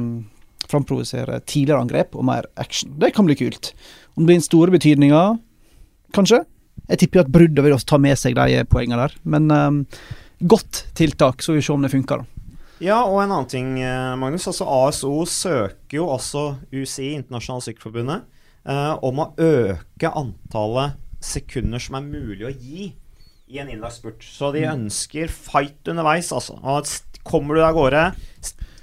framprovosere 0.71 1.41
tidligere 1.43 1.83
angrep 1.83 2.17
og 2.17 2.25
mer 2.27 2.47
action. 2.61 2.95
Det 2.99 3.13
kan 3.15 3.27
bli 3.27 3.37
kult. 3.39 3.73
Om 4.15 4.23
det 4.23 4.31
blir 4.31 4.39
en 4.39 4.47
store 4.47 4.75
betydninga, 4.75 5.21
kanskje. 6.15 6.43
Jeg 6.89 7.03
tipper 7.03 7.23
at 7.23 7.31
bruddet 7.31 7.63
vil 7.63 7.75
også 7.75 7.93
ta 7.93 8.01
med 8.01 8.19
seg 8.19 8.35
de 8.39 8.63
poengene 8.71 8.99
der. 9.03 9.15
Men 9.23 9.51
um, 9.51 9.81
godt 10.41 10.85
tiltak, 10.97 11.43
så 11.43 11.55
vi 11.55 11.63
se 11.63 11.73
om 11.73 11.83
det 11.83 11.93
funker. 11.93 12.23
da. 12.23 12.41
Ja, 12.81 13.03
og 13.05 13.19
en 13.21 13.29
annen 13.29 13.49
ting, 13.49 13.75
eh, 13.77 14.15
Magnus. 14.17 14.47
altså 14.49 14.65
ASO 14.65 15.13
søker 15.29 15.99
jo 15.99 16.07
også 16.09 16.55
UCI, 16.73 17.13
Internasjonale 17.19 17.67
Sykkelforbundet, 17.67 18.23
eh, 18.65 18.95
om 19.05 19.21
å 19.21 19.27
øke 19.37 20.09
antallet 20.09 20.97
sekunder 21.21 21.79
som 21.79 21.99
er 21.99 22.07
mulig 22.07 22.47
å 22.47 22.55
gi 22.57 22.95
i 23.51 23.59
en 23.61 23.69
innlagt 23.69 23.99
spurt. 23.99 24.25
Så 24.25 24.49
de 24.55 24.65
ønsker 24.65 25.29
fight 25.29 25.85
underveis, 25.93 26.31
altså. 26.33 26.57
Og 26.63 26.89
kommer 27.23 27.55
du 27.55 27.61
av 27.61 27.75
gårde, 27.77 28.03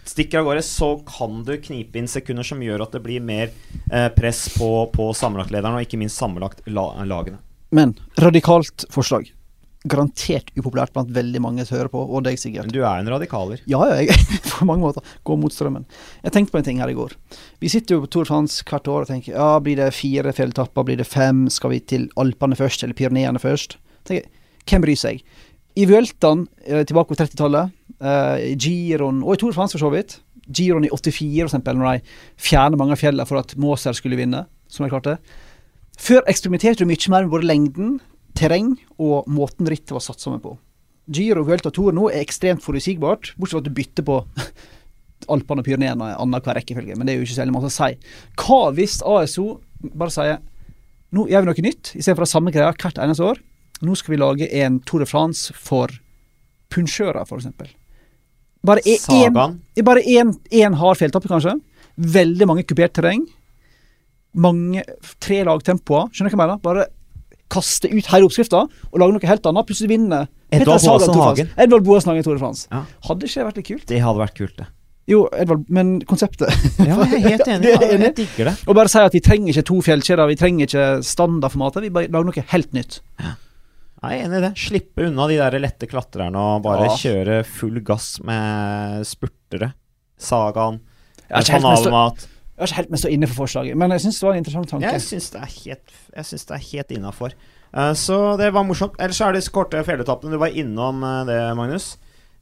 stikker 0.09 0.41
av 0.41 0.49
gårde, 0.49 0.63
så 0.67 0.95
kan 1.07 1.43
du 1.47 1.55
knipe 1.63 2.01
inn 2.01 2.09
sekunder 2.11 2.47
som 2.47 2.63
gjør 2.65 2.87
at 2.87 2.95
det 2.97 3.03
blir 3.05 3.25
mer 3.25 3.51
eh, 3.93 4.09
press 4.15 4.47
på, 4.57 4.71
på 4.95 5.11
sammenlagtlederen, 5.17 5.79
og 5.79 5.87
ikke 5.87 6.01
minst 6.01 6.21
sammenlagt 6.21 6.65
la 6.71 6.91
lagene. 7.09 7.43
Men 7.75 7.95
radikalt 8.17 8.87
forslag. 8.93 9.29
Garantert 9.89 10.49
upopulært 10.57 10.95
blant 10.95 11.13
veldig 11.15 11.41
mange 11.45 11.65
som 11.67 11.77
hører 11.77 11.91
på, 11.93 12.01
og 12.01 12.25
deg 12.27 12.41
sikkert. 12.41 12.67
Men 12.67 12.75
du 12.75 12.81
er 12.81 13.03
en 13.03 13.11
radikaler. 13.13 13.61
Ja, 13.71 13.83
ja, 13.91 14.01
jeg 14.03 14.41
på 14.53 14.67
mange 14.69 14.87
måter 14.87 15.05
går 15.29 15.39
mot 15.41 15.55
strømmen. 15.55 15.87
Jeg 16.25 16.35
tenkte 16.35 16.55
på 16.55 16.63
en 16.63 16.67
ting 16.67 16.81
her 16.83 16.91
i 16.91 16.97
går. 16.99 17.15
Vi 17.63 17.71
sitter 17.73 17.97
jo 17.97 18.05
på 18.05 18.11
Tour 18.13 18.27
de 18.27 18.33
France 18.33 18.65
hvert 18.67 18.91
år 18.91 19.07
og 19.07 19.13
tenker 19.13 19.37
ja, 19.37 19.51
blir 19.63 19.79
det 19.79 19.93
fire 19.97 20.33
fjelltapper, 20.35 20.89
blir 20.89 20.99
det 21.01 21.09
fem, 21.09 21.47
skal 21.53 21.77
vi 21.77 21.83
til 21.85 22.09
Alpene 22.21 22.59
først, 22.59 22.83
eller 22.85 22.99
Pyreneene 22.99 23.43
først? 23.43 23.79
Tenker, 24.09 24.27
Hvem 24.69 24.85
bryr 24.85 24.99
seg? 25.01 25.23
I 25.79 25.87
Vueltaen 25.89 26.47
eh, 26.67 26.83
tilbake 26.85 27.13
på 27.13 27.17
30-tallet, 27.17 27.71
eh, 27.71 27.78
i 27.99 28.55
Giron, 28.55 29.23
og 29.25 29.35
i 29.35 29.41
Tour 29.41 29.53
de 29.53 29.57
France 29.57 29.75
for 29.75 29.87
så 29.87 29.91
vidt, 29.95 30.19
Giron 30.49 30.87
i 30.87 30.93
84 30.93 31.43
for 31.43 31.51
eksempel, 31.51 31.79
når 31.79 31.99
de 31.99 32.17
fjerner 32.49 32.81
mange 32.81 32.95
av 32.95 33.03
fjellene 33.03 33.27
for 33.29 33.41
at 33.41 33.57
Moser 33.61 33.97
skulle 33.97 34.19
vinne, 34.19 34.45
som 34.71 34.85
de 34.85 34.93
klarte. 34.93 35.19
Før 35.99 36.23
eksperimenterte 36.31 36.85
du 36.85 36.89
mye 36.89 37.13
mer 37.13 37.27
med 37.27 37.35
både 37.35 37.51
lengden, 37.51 37.99
terreng 38.39 38.77
og 39.03 39.27
måten 39.27 39.69
rittet 39.69 39.97
var 39.97 40.05
satt 40.05 40.23
sammen 40.23 40.41
på. 40.45 40.55
Giro, 41.11 41.43
Vuelta 41.47 41.73
Tour 41.75 41.95
nå 41.97 42.11
er 42.13 42.23
ekstremt 42.23 42.63
forutsigbart, 42.63 43.33
bortsett 43.37 43.59
fra 43.59 43.65
at 43.65 43.69
du 43.69 43.75
bytter 43.75 44.07
på 44.07 44.21
Alpene 45.33 45.65
og 45.65 45.67
Pyreneene 45.67 46.13
annenhver 46.15 46.61
rekkefølge, 46.61 46.95
men 46.97 47.09
det 47.09 47.15
er 47.15 47.19
jo 47.19 47.27
ikke 47.27 47.41
så 47.41 47.49
masse 47.51 47.73
å 47.73 47.77
si. 47.81 48.15
Hva 48.39 48.61
hvis 48.77 49.01
ASO 49.03 49.49
bare 49.91 50.15
sier 50.15 50.41
nå 51.17 51.25
gjør 51.31 51.45
vi 51.45 51.49
noe 51.49 51.65
nytt, 51.65 51.95
istedenfor 51.97 52.27
det 52.27 52.31
samme 52.31 52.53
greia 52.53 52.71
hvert 52.77 53.01
eneste 53.01 53.25
år? 53.25 53.39
nå 53.85 53.95
skal 53.95 54.15
vi 54.15 54.21
lage 54.21 54.49
en 54.63 54.81
Tour 54.87 55.03
de 55.05 55.09
France 55.09 55.55
for 55.55 55.93
punsjører, 56.73 57.23
f.eks. 57.23 57.75
Bare 58.65 60.03
én 60.03 60.33
én 60.51 60.75
hard 60.81 60.99
fjelltappe, 61.01 61.31
kanskje. 61.31 61.55
Veldig 61.99 62.47
mange 62.51 62.65
kupert 62.67 62.95
terreng. 62.95 63.25
Mange 64.39 64.85
Tre 65.23 65.43
lag 65.47 65.63
tempoer. 65.65 66.09
Skjønner 66.13 66.31
du 66.33 66.37
hva 66.37 66.45
jeg 66.45 66.49
mener? 66.49 66.63
Bare 66.63 66.87
kaste 67.49 67.89
ut 67.89 68.09
hele 68.13 68.27
oppskrifta 68.29 68.67
og 68.69 68.99
lage 69.01 69.15
noe 69.15 69.29
helt 69.31 69.47
annet. 69.49 69.69
Plutselig 69.69 69.89
vinner 69.95 70.27
Edvard 70.53 70.83
Tour 70.85 71.01
France. 71.01 71.23
Hagen. 71.23 71.53
Edvard 71.57 71.87
Boasen 71.87 72.13
Hagen 72.13 72.27
Tour 72.27 72.37
de 72.37 72.43
France. 72.43 72.67
Ja. 72.73 72.83
Hadde 73.09 73.29
ikke 73.29 73.41
det 73.41 73.47
vært 73.49 73.61
litt 73.63 73.71
kult? 73.71 73.87
Det 73.89 74.03
hadde 74.05 74.23
vært 74.23 74.37
kult, 74.37 74.57
det. 74.59 74.69
Jo, 75.09 75.23
Edvard, 75.33 75.63
men 75.73 75.95
konseptet 76.05 76.51
Ja, 76.85 76.99
jeg 77.09 77.23
er 77.23 77.29
helt 77.31 77.47
enig. 77.49 77.71
Ja, 77.73 77.79
jeg 77.95 78.13
digger 78.19 78.51
det. 78.51 78.55
Og 78.69 78.77
bare 78.77 78.93
si 78.93 79.01
at 79.01 79.15
vi 79.17 79.23
trenger 79.25 79.55
ikke 79.55 79.65
to 79.71 79.79
fjellkjeder, 79.87 80.29
vi 80.29 80.37
trenger 80.37 80.69
ikke 80.69 80.89
standardformatet. 81.09 81.87
Vi 81.87 81.93
bare 81.95 82.11
lager 82.13 82.29
noe 82.29 82.45
helt 82.53 82.77
nytt. 82.77 82.99
Jeg 83.99 84.15
er 84.21 84.25
enig 84.29 84.39
i 84.39 84.45
det. 84.45 84.53
Slippe 84.61 85.07
unna 85.09 85.27
de 85.27 85.39
der 85.41 85.59
lette 85.59 85.89
klatrerne 85.91 86.39
og 86.39 86.63
bare 86.63 86.87
Ja. 86.87 86.95
kjøre 86.95 87.45
full 87.45 87.81
gass 87.83 88.21
med 88.23 89.05
spurtere. 89.07 89.73
Sagaen. 90.19 90.81
Panamat. 91.29 92.27
jeg 92.27 92.59
har 92.59 92.67
ikke 92.67 92.77
helt 92.77 92.91
mest 92.91 93.05
å 93.05 93.11
inne 93.13 93.27
for 93.27 93.47
forslaget, 93.47 93.77
men 93.77 93.91
jeg 93.91 94.01
syns 94.01 94.21
det 94.21 94.27
var 94.27 94.33
en 94.35 94.43
interessant 94.43 94.69
tanke. 94.71 94.93
Jeg 94.93 95.01
syns 95.01 95.31
det 95.31 95.41
er 95.41 95.53
helt, 95.65 95.93
det 96.15 96.51
er 96.51 96.65
helt 96.73 96.91
innafor. 96.91 97.33
så 97.95 98.37
det 98.39 98.53
var 98.53 98.65
morsomt. 98.65 98.95
Ellers 98.99 99.21
er 99.21 99.33
det 99.33 99.43
disse 99.43 99.53
korte 99.53 99.83
fjelletappene. 99.85 100.31
Du 100.31 100.39
var 100.39 100.49
innom 100.49 101.03
eh, 101.03 101.25
det, 101.27 101.57
Magnus. 101.57 101.97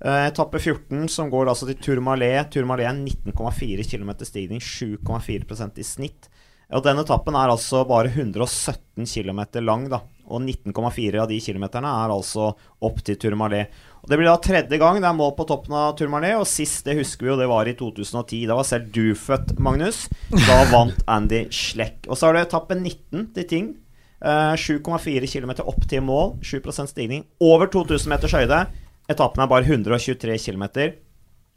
Uh, 0.05 0.29
etappe 0.29 0.61
14, 0.61 1.09
som 1.09 1.31
går 1.31 1.49
altså 1.49 1.67
til 1.67 1.77
Tourmalet. 1.81 2.51
Tourmalet 2.53 2.85
er 2.85 2.93
19,4 3.33 3.83
km 3.89 4.13
stigning, 4.29 4.61
7,4% 4.61 5.79
i 5.79 5.83
snitt. 5.83 6.29
Og 6.71 6.83
den 6.85 6.99
etappen 6.99 7.35
er 7.35 7.49
altså 7.49 7.81
bare 7.89 8.11
117 8.13 9.07
km 9.07 9.41
lang, 9.65 9.89
da. 9.89 10.03
Og 10.27 10.43
19,4 10.43 11.21
av 11.23 11.29
de 11.31 11.39
kilometerne 11.43 11.91
er 12.03 12.13
altså 12.15 12.51
opp 12.85 13.01
til 13.07 13.19
Tourmalet. 13.23 13.73
Og 14.03 14.11
Det 14.11 14.19
blir 14.19 14.29
da 14.29 14.37
tredje 14.43 14.79
gang 14.79 15.01
det 15.03 15.09
er 15.09 15.19
mål 15.19 15.33
på 15.39 15.47
toppen 15.49 15.75
av 15.79 15.97
Tourmalet, 15.99 16.37
og 16.39 16.47
sist, 16.51 16.85
det 16.87 16.99
husker 16.99 17.27
vi 17.27 17.33
jo, 17.33 17.39
det 17.41 17.49
var 17.51 17.67
i 17.67 17.75
2010. 17.79 18.45
Da 18.51 18.59
var 18.59 18.67
selv 18.69 18.93
du 18.95 19.15
født, 19.19 19.57
Magnus. 19.63 20.07
Da 20.47 20.61
vant 20.75 21.03
Andy 21.11 21.47
Schleck. 21.51 22.05
Og 22.07 22.19
så 22.19 22.31
er 22.31 22.39
det 22.39 22.47
etappe 22.49 22.79
19 22.79 23.33
til 23.37 23.51
Ting. 23.51 23.73
Eh, 24.25 24.55
7,4 24.57 25.29
km 25.29 25.57
opp 25.67 25.83
til 25.89 26.03
mål, 26.07 26.37
7% 26.43 26.91
stigning. 26.91 27.27
Over 27.41 27.69
2000 27.73 28.11
meters 28.11 28.35
høyde. 28.37 28.63
Etappen 29.11 29.45
er 29.45 29.51
bare 29.51 29.67
123 29.67 30.39
km. 30.43 30.65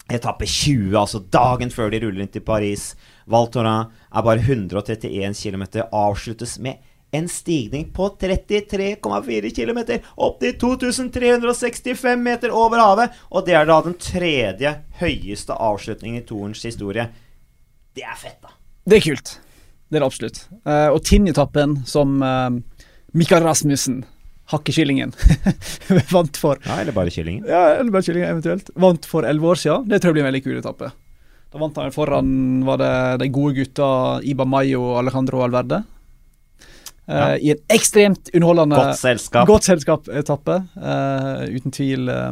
Etappe 0.10 0.46
20, 0.46 0.98
altså 0.98 1.22
dagen 1.22 1.70
før 1.70 1.92
de 1.94 2.02
ruller 2.02 2.26
inn 2.26 2.32
til 2.34 2.42
Paris. 2.46 2.96
Val 3.30 3.50
Thorens 3.54 3.94
er 4.10 4.26
bare 4.26 4.42
131 4.42 5.38
km. 5.38 5.66
Avsluttes 5.94 6.58
med 6.60 6.82
en 7.12 7.28
stigning 7.30 7.90
på 7.94 8.10
33,4 8.22 9.50
km 9.56 9.80
opp 10.16 10.40
til 10.42 10.54
2365 10.62 12.22
meter 12.22 12.54
over 12.54 12.82
havet. 12.84 13.18
Og 13.34 13.46
det 13.48 13.58
er 13.58 13.70
da 13.70 13.80
den 13.86 13.98
tredje 14.02 14.76
høyeste 15.02 15.58
avslutningen 15.58 16.22
i 16.22 16.28
toerens 16.28 16.64
historie. 16.66 17.10
Det 17.98 18.06
er 18.06 18.18
fett, 18.20 18.38
da. 18.44 18.54
Det 18.86 19.00
er 19.00 19.08
kult. 19.10 19.34
Det 19.90 19.98
er 19.98 20.04
det 20.04 20.12
absolutt. 20.12 20.44
Eh, 20.70 20.88
og 20.94 21.02
Tinjetappen 21.06 21.80
som 21.90 22.22
uh, 22.22 22.54
Mikael 23.18 23.44
Rasmussen, 23.44 24.04
hakkekillingen, 24.54 25.16
vant 26.14 26.38
for 26.38 26.62
Ja, 26.66 26.80
eller 26.82 26.94
bare 26.94 27.14
kyllingen. 27.14 27.46
Ja, 27.50 27.80
eller 27.80 27.94
bare 27.94 28.06
kyllingen 28.06 28.38
eventuelt. 28.38 28.70
Vant 28.78 29.06
for 29.10 29.26
elleve 29.26 29.56
år 29.56 29.62
siden. 29.62 29.90
Det 29.90 30.02
tror 30.02 30.14
jeg 30.14 30.20
blir 30.20 30.28
en 30.28 30.32
veldig 30.32 30.46
kul 30.46 30.60
etappe. 30.62 30.92
Da 31.50 31.58
vant 31.58 31.78
han 31.82 31.94
foran 31.94 32.62
var 32.66 32.78
det 32.78 32.94
de 33.24 33.32
gode 33.34 33.56
gutta 33.58 33.88
Iba 34.22 34.46
Mayo 34.46 34.84
og 34.92 35.00
Alejandro 35.02 35.42
Alverde. 35.42 35.82
Eh, 37.10 37.18
Ja. 37.18 37.36
I 37.42 37.52
en 37.56 37.62
ekstremt 37.74 38.30
underholdende 38.38 38.76
Godt 38.78 39.00
selskap. 39.02 39.48
Godt 39.50 39.66
selskap-etappe. 39.66 40.60
eh, 40.78 41.56
uten 41.58 41.72
tvil 41.74 42.10
eh, 42.14 42.32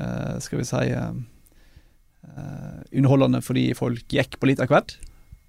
eh, 0.00 0.38
Skal 0.40 0.58
vi 0.62 0.64
si 0.64 0.76
eh, 0.96 1.10
eh, 2.24 2.78
Underholdende 2.96 3.42
fordi 3.44 3.66
folk 3.76 4.06
gikk 4.12 4.38
på 4.40 4.48
litt 4.50 4.60
av 4.64 4.70
hvert. 4.72 4.96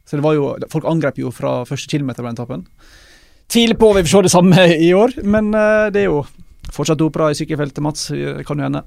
Så 0.07 0.17
det 0.17 0.23
var 0.25 0.35
jo 0.37 0.49
Folk 0.71 0.85
angrep 0.89 1.17
jo 1.19 1.31
fra 1.35 1.61
første 1.67 1.89
kilometer 1.91 2.23
på 2.23 2.27
den 2.29 2.37
etappen. 2.37 2.65
Tidlig 3.47 3.77
på 3.79 3.93
vil 3.95 4.03
vi 4.03 4.11
se 4.11 4.21
det 4.25 4.31
samme 4.33 4.65
i 4.75 4.91
år, 4.95 5.13
men 5.23 5.53
eh, 5.55 5.87
det 5.95 6.01
er 6.03 6.09
jo 6.11 6.25
fortsatt 6.75 6.99
opera 7.01 7.29
i 7.31 7.37
sykkelfeltet, 7.39 7.79
Mats. 7.83 8.09
Det 8.11 8.43
Kan 8.47 8.59
jo 8.59 8.67
hende. 8.67 8.81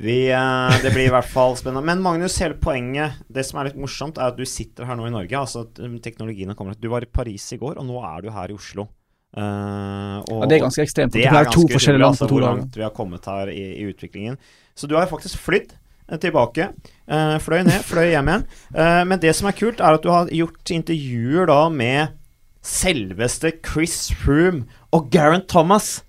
Vi, 0.00 0.30
eh, 0.32 0.76
det 0.82 0.94
blir 0.94 1.10
i 1.10 1.12
hvert 1.12 1.28
fall 1.28 1.58
spennende. 1.60 1.84
Men 1.84 2.00
Magnus, 2.00 2.38
hele 2.40 2.56
poenget 2.56 3.18
Det 3.28 3.42
som 3.44 3.58
er 3.60 3.68
litt 3.68 3.76
morsomt, 3.76 4.16
er 4.16 4.32
at 4.32 4.38
du 4.38 4.46
sitter 4.48 4.88
her 4.88 4.96
nå 4.96 5.04
i 5.10 5.12
Norge. 5.12 5.36
Altså 5.36 5.66
um, 5.84 5.98
teknologien 6.00 6.48
har 6.48 6.56
kommet 6.56 6.80
Du 6.80 6.88
var 6.88 7.04
i 7.04 7.10
Paris 7.10 7.44
i 7.52 7.58
går, 7.60 7.76
og 7.76 7.84
nå 7.84 8.00
er 8.00 8.24
du 8.24 8.30
her 8.32 8.48
i 8.48 8.56
Oslo. 8.56 8.88
Uh, 9.36 10.24
og, 10.24 10.40
Ja, 10.40 10.48
det 10.48 10.56
er 10.56 10.64
ganske 10.64 10.82
ekstremt. 10.86 11.12
det 11.12 11.26
Det 11.26 11.28
er 11.28 11.44
er 11.44 11.52
to 11.52 11.66
forskjellige 11.68 12.00
land 12.00 12.16
altså, 12.16 12.24
på 12.24 12.32
to 12.32 12.38
hvor 12.38 12.46
dager. 12.46 12.62
langt 12.64 12.80
vi 12.80 12.82
har 12.86 12.96
kommet 12.96 13.28
her 13.28 13.52
i, 13.52 13.60
i 13.76 13.84
utviklingen. 13.92 14.40
Så 14.74 14.88
du 14.88 14.96
har 14.96 15.06
faktisk 15.06 15.36
flydd 15.38 15.76
eh, 16.08 16.18
tilbake. 16.18 16.70
Uh, 17.04 17.36
fløy 17.44 17.60
ned, 17.68 17.84
fløy 17.84 18.08
hjem 18.14 18.32
igjen. 18.32 18.46
Uh, 18.72 19.04
men 19.04 19.20
det 19.20 19.36
som 19.36 19.50
er 19.52 19.58
kult, 19.58 19.84
er 19.84 20.00
at 20.00 20.02
du 20.02 20.08
har 20.08 20.32
gjort 20.32 20.72
intervjuer 20.72 21.46
da 21.52 21.68
med 21.68 22.16
selveste 22.64 23.52
Chris 23.60 24.08
Froome 24.16 24.64
og 24.96 25.10
Garen 25.12 25.44
Thomas. 25.48 26.00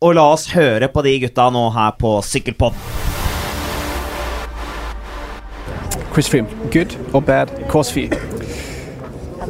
Og 0.00 0.14
la 0.16 0.22
oss 0.32 0.46
høre 0.54 0.86
på 0.88 1.02
de 1.04 1.10
gutta 1.20 1.50
nå 1.52 1.66
her 1.74 1.90
på 2.00 2.14
Sykkelpod. 2.24 2.72
Chris 6.14 6.30
Froome, 6.32 6.48
good 6.72 6.96
or 7.12 7.20
bad 7.20 7.52
course 7.68 7.92
for 7.92 8.00
you? 8.00 8.39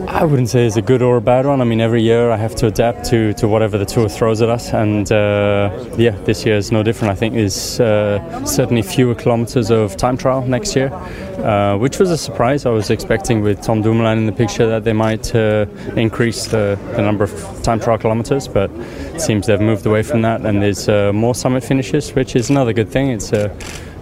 I 0.09 0.25
wouldn't 0.25 0.49
say 0.49 0.67
it's 0.67 0.77
a 0.77 0.83
good 0.83 1.03
or 1.03 1.17
a 1.17 1.21
bad 1.21 1.47
one. 1.47 1.61
I 1.61 1.65
mean, 1.65 1.81
every 1.81 2.03
year 2.03 2.31
I 2.31 2.37
have 2.37 2.55
to 2.57 2.67
adapt 2.67 3.05
to, 3.07 3.33
to 3.35 3.49
whatever 3.49 3.79
the 3.79 3.85
tour 3.85 4.09
throws 4.09 4.43
at 4.43 4.49
us, 4.49 4.73
and 4.73 5.11
uh, 5.11 5.71
yeah, 5.97 6.11
this 6.25 6.45
year 6.45 6.57
is 6.57 6.73
no 6.73 6.83
different. 6.83 7.13
I 7.13 7.15
think 7.15 7.35
there's 7.35 7.81
uh, 7.81 8.45
certainly 8.45 8.83
fewer 8.83 9.15
kilometers 9.15 9.71
of 9.71 9.97
time 9.97 10.17
trial 10.17 10.43
next 10.43 10.77
year, 10.77 10.93
uh, 10.93 11.77
which 11.79 11.99
was 11.99 12.11
a 12.11 12.19
surprise. 12.19 12.67
I 12.67 12.71
was 12.71 12.91
expecting 12.91 13.43
with 13.43 13.63
Tom 13.63 13.83
Dumoulin 13.83 14.19
in 14.19 14.27
the 14.27 14.33
picture 14.33 14.67
that 14.67 14.85
they 14.85 14.93
might 14.93 15.35
uh, 15.35 15.67
increase 15.97 16.47
the, 16.47 16.79
the 16.97 17.03
number 17.03 17.25
of 17.25 17.63
time 17.63 17.81
trial 17.81 17.99
kilometers, 17.99 18.49
but 18.49 18.71
it 18.71 19.21
seems 19.21 19.47
they've 19.47 19.61
moved 19.61 19.87
away 19.87 20.03
from 20.03 20.23
that, 20.23 20.45
and 20.45 20.63
there's 20.63 20.89
uh, 20.89 21.13
more 21.13 21.35
summit 21.35 21.65
finishes, 21.65 22.15
which 22.15 22.37
is 22.37 22.51
another 22.51 22.73
good 22.73 22.89
thing. 22.89 23.11
It's 23.11 23.33
uh, 23.33 23.55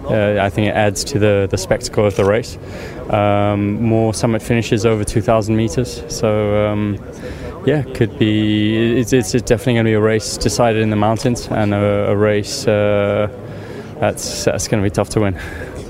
uh, 0.05 0.37
I 0.41 0.49
think 0.49 0.67
it 0.67 0.75
adds 0.75 1.03
to 1.05 1.19
the, 1.19 1.47
the 1.49 1.57
spectacle 1.57 2.05
of 2.05 2.15
the 2.15 2.25
race. 2.25 2.57
Um, 3.09 3.81
more 3.81 4.13
summit 4.13 4.41
finishes 4.41 4.85
over 4.85 5.03
2,000 5.03 5.55
meters. 5.55 6.03
So, 6.07 6.67
um, 6.67 6.97
yeah, 7.65 7.83
could 7.83 8.17
be. 8.17 8.99
It's, 8.99 9.13
it's 9.13 9.31
definitely 9.31 9.73
going 9.73 9.85
to 9.85 9.89
be 9.89 9.93
a 9.93 10.01
race 10.01 10.37
decided 10.37 10.81
in 10.81 10.89
the 10.89 10.95
mountains 10.95 11.47
and 11.47 11.73
a, 11.73 12.11
a 12.11 12.15
race 12.15 12.67
uh, 12.67 13.27
that's, 13.99 14.45
that's 14.45 14.67
going 14.67 14.81
to 14.81 14.89
be 14.89 14.93
tough 14.93 15.09
to 15.09 15.21
win. 15.21 15.39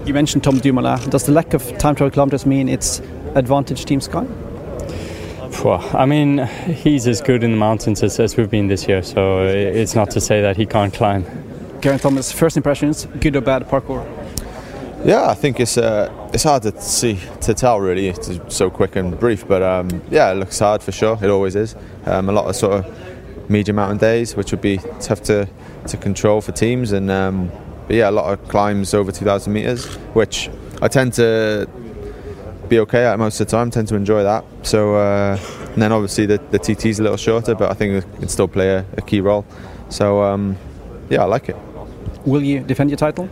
You 0.05 0.13
mentioned 0.13 0.43
Tom 0.43 0.59
Dumoulin. 0.59 1.09
Does 1.09 1.25
the 1.25 1.31
lack 1.31 1.53
of 1.53 1.77
time 1.77 1.95
trial 1.95 2.09
kilometers 2.09 2.45
mean 2.45 2.67
it's 2.67 2.99
advantage 3.35 3.85
Team 3.85 4.01
Sky? 4.01 4.25
Well, 5.63 5.87
I 5.93 6.05
mean, 6.05 6.37
he's 6.37 7.05
as 7.05 7.21
good 7.21 7.43
in 7.43 7.51
the 7.51 7.57
mountains 7.57 8.01
as, 8.01 8.19
as 8.19 8.37
we've 8.37 8.49
been 8.49 8.67
this 8.67 8.87
year, 8.87 9.03
so 9.03 9.43
it's 9.43 9.93
not 9.93 10.09
to 10.11 10.21
say 10.21 10.41
that 10.41 10.55
he 10.55 10.65
can't 10.65 10.93
climb. 10.93 11.25
Garen 11.81 11.99
Thomas, 11.99 12.31
first 12.31 12.57
impressions, 12.57 13.05
good 13.21 13.35
or 13.35 13.41
bad 13.41 13.67
parkour? 13.69 14.05
Yeah, 15.05 15.29
I 15.29 15.33
think 15.33 15.61
it's 15.61 15.77
uh, 15.77 16.11
it's 16.33 16.43
hard 16.43 16.63
to 16.63 16.81
see 16.81 17.19
to 17.41 17.53
tell 17.53 17.79
really. 17.79 18.09
It's 18.09 18.29
so 18.49 18.69
quick 18.69 18.97
and 18.97 19.17
brief, 19.17 19.47
but 19.47 19.63
um, 19.63 20.01
yeah, 20.11 20.31
it 20.31 20.35
looks 20.35 20.59
hard 20.59 20.83
for 20.83 20.91
sure. 20.91 21.17
It 21.21 21.29
always 21.29 21.55
is. 21.55 21.75
Um, 22.05 22.27
a 22.27 22.33
lot 22.33 22.47
of 22.49 22.55
sort 22.55 22.73
of 22.73 23.49
medium 23.49 23.77
mountain 23.77 23.97
days, 23.97 24.35
which 24.35 24.51
would 24.51 24.61
be 24.61 24.79
tough 24.99 25.21
to 25.23 25.47
to 25.87 25.95
control 25.95 26.41
for 26.41 26.51
teams, 26.51 26.91
and 26.91 27.09
um, 27.09 27.49
but 27.87 27.95
yeah, 27.95 28.09
a 28.09 28.11
lot 28.11 28.31
of 28.31 28.45
climbs 28.49 28.93
over 28.93 29.11
2,000 29.11 29.53
meters, 29.53 29.85
which 30.13 30.49
I 30.81 30.89
tend 30.89 31.13
to 31.13 31.67
be 32.67 32.79
okay 32.79 33.05
at 33.05 33.17
most 33.17 33.39
of 33.39 33.47
the 33.47 33.51
time. 33.51 33.71
Tend 33.71 33.87
to 33.87 33.95
enjoy 33.95 34.23
that. 34.23 34.43
So 34.63 34.95
uh, 34.95 35.39
and 35.71 35.81
then 35.81 35.93
obviously 35.93 36.25
the 36.25 36.39
the 36.51 36.59
TT's 36.59 36.99
a 36.99 37.03
little 37.03 37.17
shorter, 37.17 37.55
but 37.55 37.71
I 37.71 37.73
think 37.73 38.03
it 38.03 38.19
can 38.19 38.27
still 38.27 38.49
play 38.49 38.69
a, 38.71 38.85
a 38.97 39.01
key 39.01 39.21
role. 39.21 39.45
So 39.87 40.21
um, 40.21 40.57
yeah, 41.09 41.21
I 41.21 41.25
like 41.25 41.47
it. 41.47 41.55
Will 42.29 42.43
you 42.43 42.59
defend 42.59 42.91
your 42.91 42.97
title? 42.97 43.27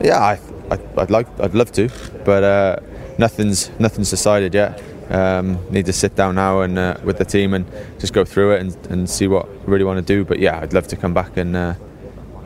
Yeah, 0.00 0.18
I, 0.18 0.40
I, 0.70 0.78
I'd 0.98 1.10
like, 1.10 1.26
I'd 1.40 1.54
love 1.54 1.72
to, 1.72 1.88
but 2.24 2.44
uh, 2.44 2.76
nothing's 3.18 3.70
nothing's 3.80 4.10
decided 4.10 4.54
yet. 4.54 4.80
Um, 5.10 5.58
need 5.70 5.86
to 5.86 5.92
sit 5.92 6.14
down 6.16 6.34
now 6.34 6.60
and 6.62 6.78
uh, 6.78 6.96
with 7.04 7.18
the 7.18 7.24
team 7.24 7.54
and 7.54 7.66
just 7.98 8.12
go 8.12 8.24
through 8.24 8.52
it 8.52 8.60
and, 8.60 8.86
and 8.86 9.10
see 9.10 9.28
what 9.28 9.48
we 9.48 9.72
really 9.72 9.84
want 9.84 9.98
to 9.98 10.14
do. 10.14 10.24
But 10.24 10.38
yeah, 10.38 10.60
I'd 10.60 10.72
love 10.72 10.86
to 10.88 10.96
come 10.96 11.14
back 11.14 11.36
and 11.36 11.56
uh, 11.56 11.74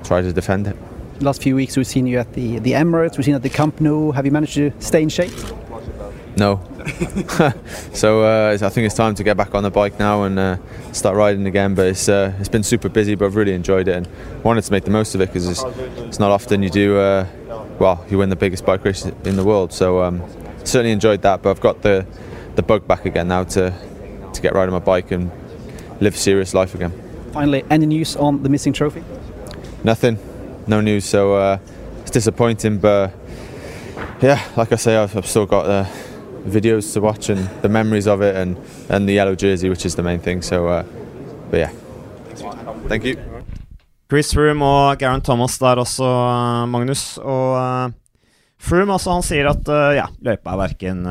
try 0.05 0.23
to 0.23 0.33
defend 0.33 0.67
it. 0.67 0.77
Last 1.21 1.43
few 1.43 1.55
weeks 1.55 1.77
we've 1.77 1.87
seen 1.87 2.07
you 2.07 2.19
at 2.19 2.33
the, 2.33 2.59
the 2.61 2.73
Emirates, 2.73 3.17
we've 3.17 3.25
seen 3.25 3.33
you 3.33 3.37
at 3.37 3.43
the 3.43 3.50
Camp 3.50 3.81
Nou. 3.81 4.12
Have 4.12 4.25
you 4.25 4.33
managed 4.33 4.55
to 4.55 4.73
stay 4.79 5.03
in 5.03 5.11
shape? 5.11 5.33
No. 6.40 6.59
so 7.92 8.23
uh, 8.25 8.56
I 8.59 8.68
think 8.70 8.87
it's 8.87 8.94
time 8.94 9.14
to 9.16 9.23
get 9.23 9.37
back 9.37 9.54
on 9.54 9.62
the 9.62 9.68
bike 9.70 9.99
now 9.99 10.23
and 10.23 10.38
uh, 10.38 10.56
start 10.92 11.14
riding 11.14 11.47
again. 11.47 11.75
But 11.75 11.88
it's 11.88 12.09
uh, 12.09 12.32
it's 12.40 12.49
been 12.49 12.62
super 12.62 12.88
busy, 12.88 13.14
but 13.14 13.26
I've 13.26 13.37
really 13.37 13.52
enjoyed 13.52 13.88
it 13.88 13.94
and 13.94 14.09
wanted 14.42 14.64
to 14.64 14.73
make 14.73 14.85
the 14.85 14.90
most 14.90 15.14
of 15.14 15.20
it 15.20 15.26
because 15.26 15.47
it's, 15.47 15.62
it's 15.99 16.18
not 16.18 16.30
often 16.30 16.62
you 16.62 16.70
do. 16.70 16.97
Uh, 16.97 17.26
well, 17.78 18.02
you 18.09 18.16
win 18.16 18.30
the 18.30 18.37
biggest 18.37 18.64
bike 18.64 18.82
race 18.87 19.04
in 19.04 19.37
the 19.37 19.44
world, 19.44 19.70
so 19.70 20.02
um, 20.02 20.23
certainly 20.64 20.92
enjoyed 20.92 21.20
that. 21.20 21.42
But 21.42 21.50
I've 21.50 21.61
got 21.61 21.82
the 21.82 22.06
the 22.54 22.62
bug 22.62 22.88
back 22.88 23.04
again 23.04 23.28
now 23.28 23.44
to 23.44 23.75
to 24.32 24.40
get 24.40 24.54
riding 24.54 24.73
my 24.73 24.78
bike 24.78 25.11
and 25.11 25.30
live 26.00 26.14
a 26.14 26.16
serious 26.16 26.54
life 26.54 26.75
again. 26.75 26.92
Finally, 27.35 27.66
any 27.68 27.85
news 27.85 28.16
on 28.16 28.42
the 28.42 28.49
missing 28.49 28.73
trophy? 28.73 29.04
Nothing, 29.85 30.18
no 30.66 30.80
news. 30.80 31.04
So 31.04 31.35
uh, 31.35 31.59
it's 32.00 32.11
disappointing, 32.11 32.78
but 32.78 33.12
yeah, 34.23 34.42
like 34.56 34.73
I 34.73 34.76
say, 34.76 34.97
I've, 34.97 35.14
I've 35.14 35.26
still 35.26 35.44
got 35.44 35.64
the 35.64 36.10
videos 36.44 36.92
to 36.94 37.00
watch 37.00 37.30
and 37.30 37.49
the 37.62 37.68
memories 37.68 38.06
of 38.06 38.23
it, 38.23 38.37
and 38.37 38.56
and 38.88 39.09
the 39.09 39.14
yellow 39.14 39.35
jersey, 39.35 39.68
which 39.68 39.87
is 39.87 39.94
the 39.94 40.02
main 40.02 40.20
thing. 40.20 40.42
So, 40.42 40.68
uh, 40.68 40.85
but 41.50 41.59
yeah, 41.59 41.73
thank 42.88 43.04
you. 43.04 43.16
Chris 44.11 44.32
Froome 44.35 44.66
og 44.66 44.99
Garen 44.99 45.23
Thomas 45.23 45.59
der 45.59 45.78
også, 45.78 46.02
uh, 46.02 46.66
Magnus. 46.68 47.18
Og 47.18 47.54
uh, 47.54 47.92
Froome 48.59 48.97
altså, 48.97 49.14
han 49.14 49.23
sier 49.26 49.50
at 49.52 49.70
uh, 49.70 49.92
ja, 49.94 50.09
løypa 50.20 50.54
er 50.54 50.61
verken 50.64 51.06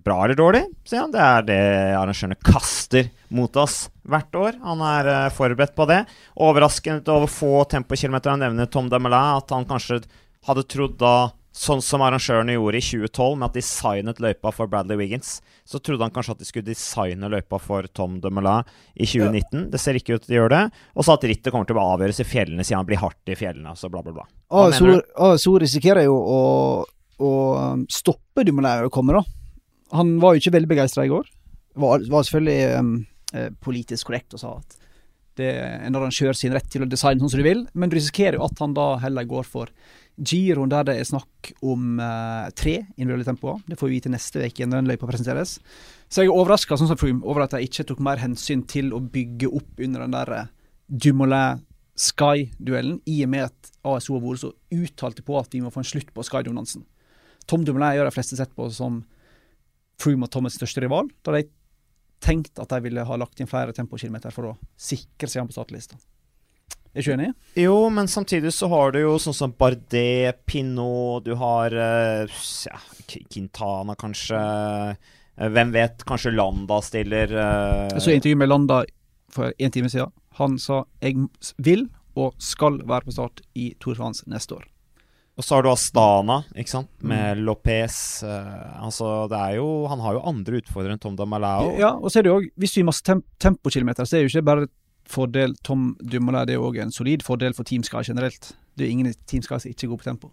bra 0.00 0.22
eller 0.24 0.38
dårlig, 0.38 0.62
sier 0.88 1.04
han. 1.04 1.12
Det 1.12 1.20
er 1.20 1.44
det 1.44 1.60
arrangørene 1.98 2.38
kaster 2.40 3.10
mot 3.28 3.56
oss 3.60 3.90
hvert 4.08 4.34
år. 4.34 4.56
Han 4.64 4.80
er 4.88 5.28
forberedt 5.36 5.76
på 5.76 5.84
det. 5.90 6.00
Overraskende 6.40 7.12
over 7.12 7.28
få 7.30 7.66
tempokilometer. 7.68 8.32
Han 8.32 8.40
nevner 8.46 8.70
Tom 8.72 8.88
Demelin, 8.90 9.36
at 9.36 9.52
han 9.52 9.68
kanskje 9.68 10.00
hadde 10.48 10.64
trodd 10.72 10.96
da 10.98 11.14
Sånn 11.50 11.80
som 11.82 12.02
arrangørene 12.06 12.54
gjorde 12.54 12.78
i 12.78 12.84
2012, 12.84 13.32
med 13.40 13.48
at 13.48 13.56
de 13.58 13.62
signet 13.66 14.20
løypa 14.22 14.52
for 14.54 14.70
Bradley 14.70 15.00
Wiggins. 15.00 15.40
Så 15.66 15.80
trodde 15.82 16.06
han 16.06 16.12
kanskje 16.14 16.36
at 16.36 16.42
de 16.42 16.46
skulle 16.46 16.68
designe 16.68 17.30
løypa 17.32 17.58
for 17.58 17.88
Tom 17.90 18.20
de 18.22 18.30
Melin 18.30 18.68
i 18.94 19.02
2019. 19.02 19.56
Ja. 19.56 19.64
Det 19.72 19.80
ser 19.82 19.98
ikke 19.98 20.14
ut 20.14 20.28
til 20.28 20.36
å 20.36 20.38
gjøre 20.38 20.52
det. 20.54 20.84
Og 20.94 21.06
så 21.06 21.16
at 21.16 21.26
rittet 21.26 21.50
kommer 21.50 21.66
til 21.66 21.80
å 21.80 21.88
avgjøres 21.96 22.22
i 22.22 22.28
fjellene, 22.30 22.66
siden 22.66 22.84
han 22.84 22.88
blir 22.88 23.02
hardt 23.02 23.34
i 23.34 23.38
fjellene. 23.38 23.74
Så 23.74 23.90
bla, 23.90 24.04
bla, 24.06 24.14
bla. 24.20 24.28
Og 24.54 24.76
så, 24.78 24.94
ah, 25.18 25.34
så 25.42 25.56
risikerer 25.62 26.06
jo 26.06 26.14
å, 26.14 26.40
å 27.18 27.32
um, 27.74 27.86
stoppe 27.90 28.46
de 28.46 28.54
Melin 28.54 28.86
å 28.86 28.94
komme, 28.94 29.18
da. 29.18 29.24
Han 29.98 30.20
var 30.22 30.36
jo 30.36 30.44
ikke 30.44 30.54
veldig 30.54 30.70
begeistra 30.70 31.08
i 31.08 31.10
går. 31.10 31.26
Var, 31.82 32.06
var 32.14 32.26
selvfølgelig 32.26 32.78
um, 32.78 32.94
eh, 33.34 33.50
politisk 33.62 34.06
korrekt 34.06 34.38
og 34.38 34.42
sa 34.42 34.54
at 34.60 34.78
det 35.38 35.50
er 35.56 35.86
en 35.86 35.96
arrangør 35.96 36.36
sin 36.36 36.54
rett 36.54 36.66
til 36.70 36.84
å 36.84 36.88
designe 36.90 37.22
sånn 37.22 37.32
som 37.32 37.40
du 37.40 37.46
vil, 37.46 37.64
men 37.72 37.90
du 37.90 37.96
risikerer 37.96 38.38
jo 38.38 38.46
at 38.46 38.58
han 38.62 38.74
da 38.76 38.92
heller 39.02 39.26
går 39.28 39.46
for 39.48 39.70
giroen 40.18 40.70
der 40.72 40.84
det 40.88 40.96
er 41.00 41.08
snakk 41.08 41.52
om 41.64 42.00
uh, 42.00 42.50
tre 42.56 42.80
individuelle 42.96 43.26
tempoer. 43.28 43.60
Det 43.66 43.78
får 43.80 43.88
vi 43.88 43.98
vite 43.98 44.12
neste 44.12 44.42
uke 44.44 44.66
når 44.66 44.82
den 44.82 44.90
løypa 44.90 45.08
presenteres. 45.08 45.56
Så 46.10 46.24
jeg 46.24 46.30
er 46.30 46.36
overraska 46.36 46.76
sånn 46.76 47.22
over 47.22 47.44
at 47.46 47.56
de 47.56 47.64
ikke 47.64 47.86
tok 47.88 48.02
mer 48.04 48.20
hensyn 48.20 48.64
til 48.68 48.92
å 48.96 49.00
bygge 49.00 49.48
opp 49.48 49.80
under 49.80 50.04
den 50.04 50.16
der 50.16 50.32
eh, 50.36 50.48
Dumoulin 50.90 51.62
Sky-duellen, 52.00 53.00
i 53.04 53.18
og 53.26 53.28
med 53.28 53.50
at 53.50 53.70
ASO 53.84 54.14
har 54.16 54.22
vært 54.24 54.40
så 54.40 54.54
uttalte 54.72 55.24
på 55.26 55.36
at 55.36 55.52
vi 55.52 55.60
må 55.60 55.72
få 55.72 55.82
en 55.82 55.88
slutt 55.90 56.12
på 56.16 56.24
Sky-dominansen. 56.24 56.86
Tom 57.50 57.64
Dumoulin 57.66 57.98
gjør 57.98 58.08
de 58.08 58.14
fleste 58.14 58.38
sett 58.38 58.54
på 58.56 58.68
som 58.72 59.02
Froome 60.00 60.24
og 60.24 60.32
Thomas' 60.32 60.56
største 60.56 60.80
rival. 60.80 61.10
Da 61.26 61.34
de 61.36 61.44
tenkte 62.24 62.64
at 62.64 62.72
de 62.72 62.80
ville 62.84 63.04
ha 63.04 63.18
lagt 63.20 63.40
inn 63.40 63.50
flere 63.50 63.74
tempokilometer 63.76 64.32
for 64.32 64.52
å 64.52 64.56
sikre 64.80 65.28
seg 65.28 65.48
på 65.48 65.56
startlista. 65.56 65.98
Er 66.90 67.04
ikke 67.04 67.14
enig? 67.14 67.30
Jo, 67.54 67.74
men 67.94 68.08
samtidig 68.10 68.50
så 68.54 68.66
har 68.72 68.90
du 68.94 68.98
jo 69.04 69.12
sånn 69.22 69.36
som 69.36 69.52
Bardet, 69.54 70.40
Pinot, 70.50 71.22
du 71.22 71.36
har 71.38 71.74
uh, 71.74 72.40
ja, 72.66 72.80
Quintana 73.06 73.94
kanskje. 73.98 74.40
Uh, 74.40 75.46
hvem 75.54 75.70
vet, 75.72 76.02
kanskje 76.08 76.34
Landa 76.34 76.80
stiller 76.84 77.30
uh, 77.32 77.86
Jeg 77.94 78.02
så 78.04 78.16
intervju 78.16 78.40
med 78.42 78.50
Landa 78.50 78.80
for 79.30 79.54
en 79.54 79.76
time 79.76 79.92
siden. 79.92 80.10
Han 80.40 80.58
sa 80.58 80.82
jeg 80.98 81.28
vil 81.62 81.86
og 82.18 82.34
skal 82.42 82.80
være 82.82 83.06
på 83.06 83.14
start 83.14 83.44
i 83.54 83.70
Tour 83.78 83.94
France 83.94 84.26
neste 84.30 84.58
år. 84.58 84.66
Og 85.38 85.46
så 85.46 85.56
har 85.56 85.64
du 85.64 85.70
Astana, 85.70 86.40
ikke 86.58 86.72
sant, 86.74 86.90
med 87.06 87.38
mm. 87.38 87.44
Lopez. 87.46 87.94
Uh, 88.26 88.82
altså, 88.82 89.28
det 89.30 89.38
er 89.38 89.54
jo 89.60 89.68
Han 89.88 90.02
har 90.04 90.18
jo 90.18 90.26
andre 90.28 90.58
utfordrere 90.60 90.98
enn 90.98 91.00
Tom 91.06 91.14
Damalao. 91.16 91.70
Ja, 91.78 91.94
og 91.94 92.10
så 92.10 92.18
er 92.18 92.26
det 92.26 92.32
jo 92.32 92.40
òg 92.42 92.50
Hvis 92.60 92.74
vi 92.76 92.82
har 92.82 92.90
masse 92.90 93.06
tem 93.06 93.22
tempokilometer, 93.40 94.04
så 94.04 94.18
er 94.18 94.24
det 94.24 94.28
jo 94.28 94.34
ikke 94.34 94.48
bare 94.50 94.68
fordel 95.10 95.56
Tom 95.66 95.94
Dumoulin 96.00 96.46
det 96.48 96.56
er 96.56 96.62
òg 96.62 96.78
en 96.82 96.94
solid 96.94 97.24
fordel 97.26 97.56
for 97.56 97.66
Team 97.68 97.84
Sky 97.86 98.04
generelt. 98.06 98.52
Det 98.78 98.86
er 98.86 98.94
ingen 98.94 99.10
i 99.10 99.16
Team 99.26 99.42
Sky 99.42 99.58
som 99.58 99.72
ikke 99.72 99.88
er 99.88 99.92
gode 99.92 100.04
på 100.04 100.08
tempo. 100.10 100.30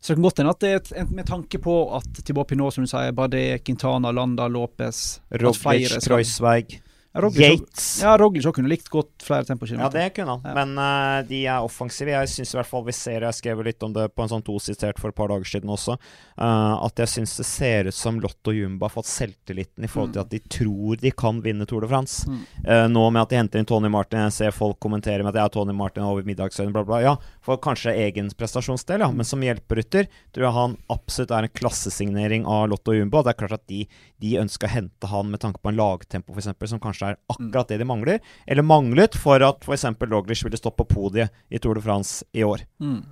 Så 0.00 0.12
det 0.12 0.18
kan 0.18 0.26
godt 0.26 0.40
hende 0.40 0.52
at 0.52 0.60
det 0.60 0.70
er 0.70 0.80
et, 1.02 1.12
med 1.16 1.26
tanke 1.26 1.58
på 1.64 1.74
at 1.96 2.08
Thibaut 2.20 2.46
Pinot, 2.50 2.74
som 2.74 2.84
du 2.84 2.90
sier, 2.90 3.14
Bardet, 3.16 3.62
Quintana, 3.64 4.10
Landa, 4.12 4.50
Lopez 4.52 5.20
Roglic, 5.40 5.94
Kreuzweig 6.04 6.78
Yates. 7.14 8.02
Ja, 8.02 8.18
Roglic 8.18 8.46
kunne 8.54 8.68
likt 8.68 8.88
godt 8.90 9.22
flere 9.22 9.46
tempokilometer. 9.46 9.98
Ja, 9.98 10.04
det 10.04 10.14
kunne 10.16 10.34
han, 10.34 10.40
ja. 10.42 10.54
men 10.58 10.78
uh, 10.78 11.26
de 11.28 11.44
er 11.46 11.62
offensive. 11.62 12.10
Jeg 12.10 12.30
syns 12.32 12.54
i 12.54 12.58
hvert 12.58 12.68
fall 12.68 12.82
vi 12.88 12.94
ser 12.96 13.22
Jeg 13.22 13.38
skrev 13.38 13.62
litt 13.62 13.82
om 13.86 13.92
det 13.94 14.08
på 14.10 14.24
en 14.24 14.32
sånn 14.32 14.42
tositert 14.42 14.98
for 14.98 15.14
et 15.14 15.18
par 15.18 15.30
dager 15.30 15.46
siden 15.46 15.70
også. 15.70 15.94
Uh, 16.34 16.74
at 16.82 16.98
jeg 17.04 17.12
syns 17.12 17.36
det 17.38 17.46
ser 17.46 17.90
ut 17.90 17.94
som 17.94 18.18
Lotto 18.22 18.50
Jumba 18.54 18.88
har 18.88 18.94
fått 18.96 19.10
selvtilliten 19.12 19.86
i 19.86 19.90
forhold 19.90 20.16
til 20.16 20.24
mm. 20.24 20.26
at 20.26 20.32
de 20.34 20.40
tror 20.56 20.98
de 21.04 21.12
kan 21.14 21.38
vinne 21.44 21.68
Tour 21.70 21.86
de 21.86 21.90
France. 21.92 22.26
Mm. 22.26 22.40
Uh, 22.66 22.86
nå 22.90 23.04
med 23.14 23.22
at 23.22 23.30
de 23.30 23.38
henter 23.38 23.62
inn 23.62 23.70
Tony 23.70 23.92
Martin, 23.94 24.24
jeg 24.26 24.34
ser 24.40 24.56
folk 24.56 24.80
kommentere 24.82 25.22
med 25.22 25.30
at 25.30 25.38
jeg 25.38 25.52
er 25.52 25.54
Tony 25.54 25.76
Martin 25.76 26.06
over 26.08 26.26
middagsøyne, 26.26 26.74
bla, 26.74 26.82
bla. 26.88 26.98
Ja, 27.04 27.14
for 27.46 27.62
kanskje 27.62 27.94
egen 28.08 28.32
prestasjonsdel, 28.34 29.06
ja. 29.06 29.10
Men 29.14 29.28
som 29.28 29.44
hjelperytter 29.44 30.10
tror 30.34 30.48
jeg 30.48 30.58
han 30.58 30.76
absolutt 30.90 31.36
er 31.38 31.46
en 31.46 31.54
klassesignering 31.62 32.50
av 32.50 32.66
Lotto 32.74 32.96
Jumba. 32.96 33.22
Det 33.22 33.36
er 33.36 33.40
klart 33.44 33.58
at 33.60 33.66
de, 33.70 33.84
de 34.18 34.36
ønsker 34.42 34.66
å 34.66 34.74
hente 34.74 35.14
han 35.14 35.30
med 35.30 35.44
tanke 35.46 35.62
på 35.62 35.70
en 35.70 35.78
lagtempo, 35.78 36.34
f.eks., 36.34 36.50
som 36.74 36.82
kanskje 36.82 37.03
er 37.04 37.18
akkurat 37.32 37.70
det 37.70 37.80
de 37.80 37.88
mangler. 37.88 38.22
Eller 38.46 38.66
manglet 38.66 39.16
for 39.18 39.42
at 39.44 39.64
f.eks. 39.66 39.86
Roglic 40.00 40.44
ville 40.44 40.60
stått 40.60 40.78
på 40.78 40.88
podiet 40.88 41.32
i 41.48 41.60
Tour 41.62 41.78
de 41.78 41.84
France 41.84 42.24
i 42.32 42.44
år. 42.46 42.64
Mm. 42.82 43.02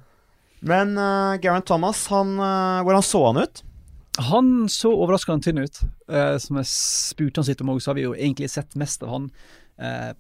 Men 0.63 0.95
uh, 0.99 1.39
Garen 1.43 1.65
Thomas, 1.67 2.07
han, 2.13 2.37
uh, 2.39 2.83
hvordan 2.87 3.03
så 3.03 3.25
han 3.27 3.43
ut? 3.43 3.65
Han 4.29 4.53
så 4.71 4.93
overraskende 4.93 5.43
tynn 5.43 5.65
ut. 5.65 5.83
Uh, 6.11 6.37
som 6.43 6.61
jeg 6.61 6.71
spurte 6.71 7.43
han 7.43 7.49
sitt 7.49 7.65
om 7.65 7.73
òg, 7.75 7.83
så 7.83 7.91
har 7.91 7.99
vi 7.99 8.07
jo 8.07 8.15
egentlig 8.15 8.53
sett 8.53 8.79
mest 8.79 9.05
av 9.05 9.17
han 9.17 9.35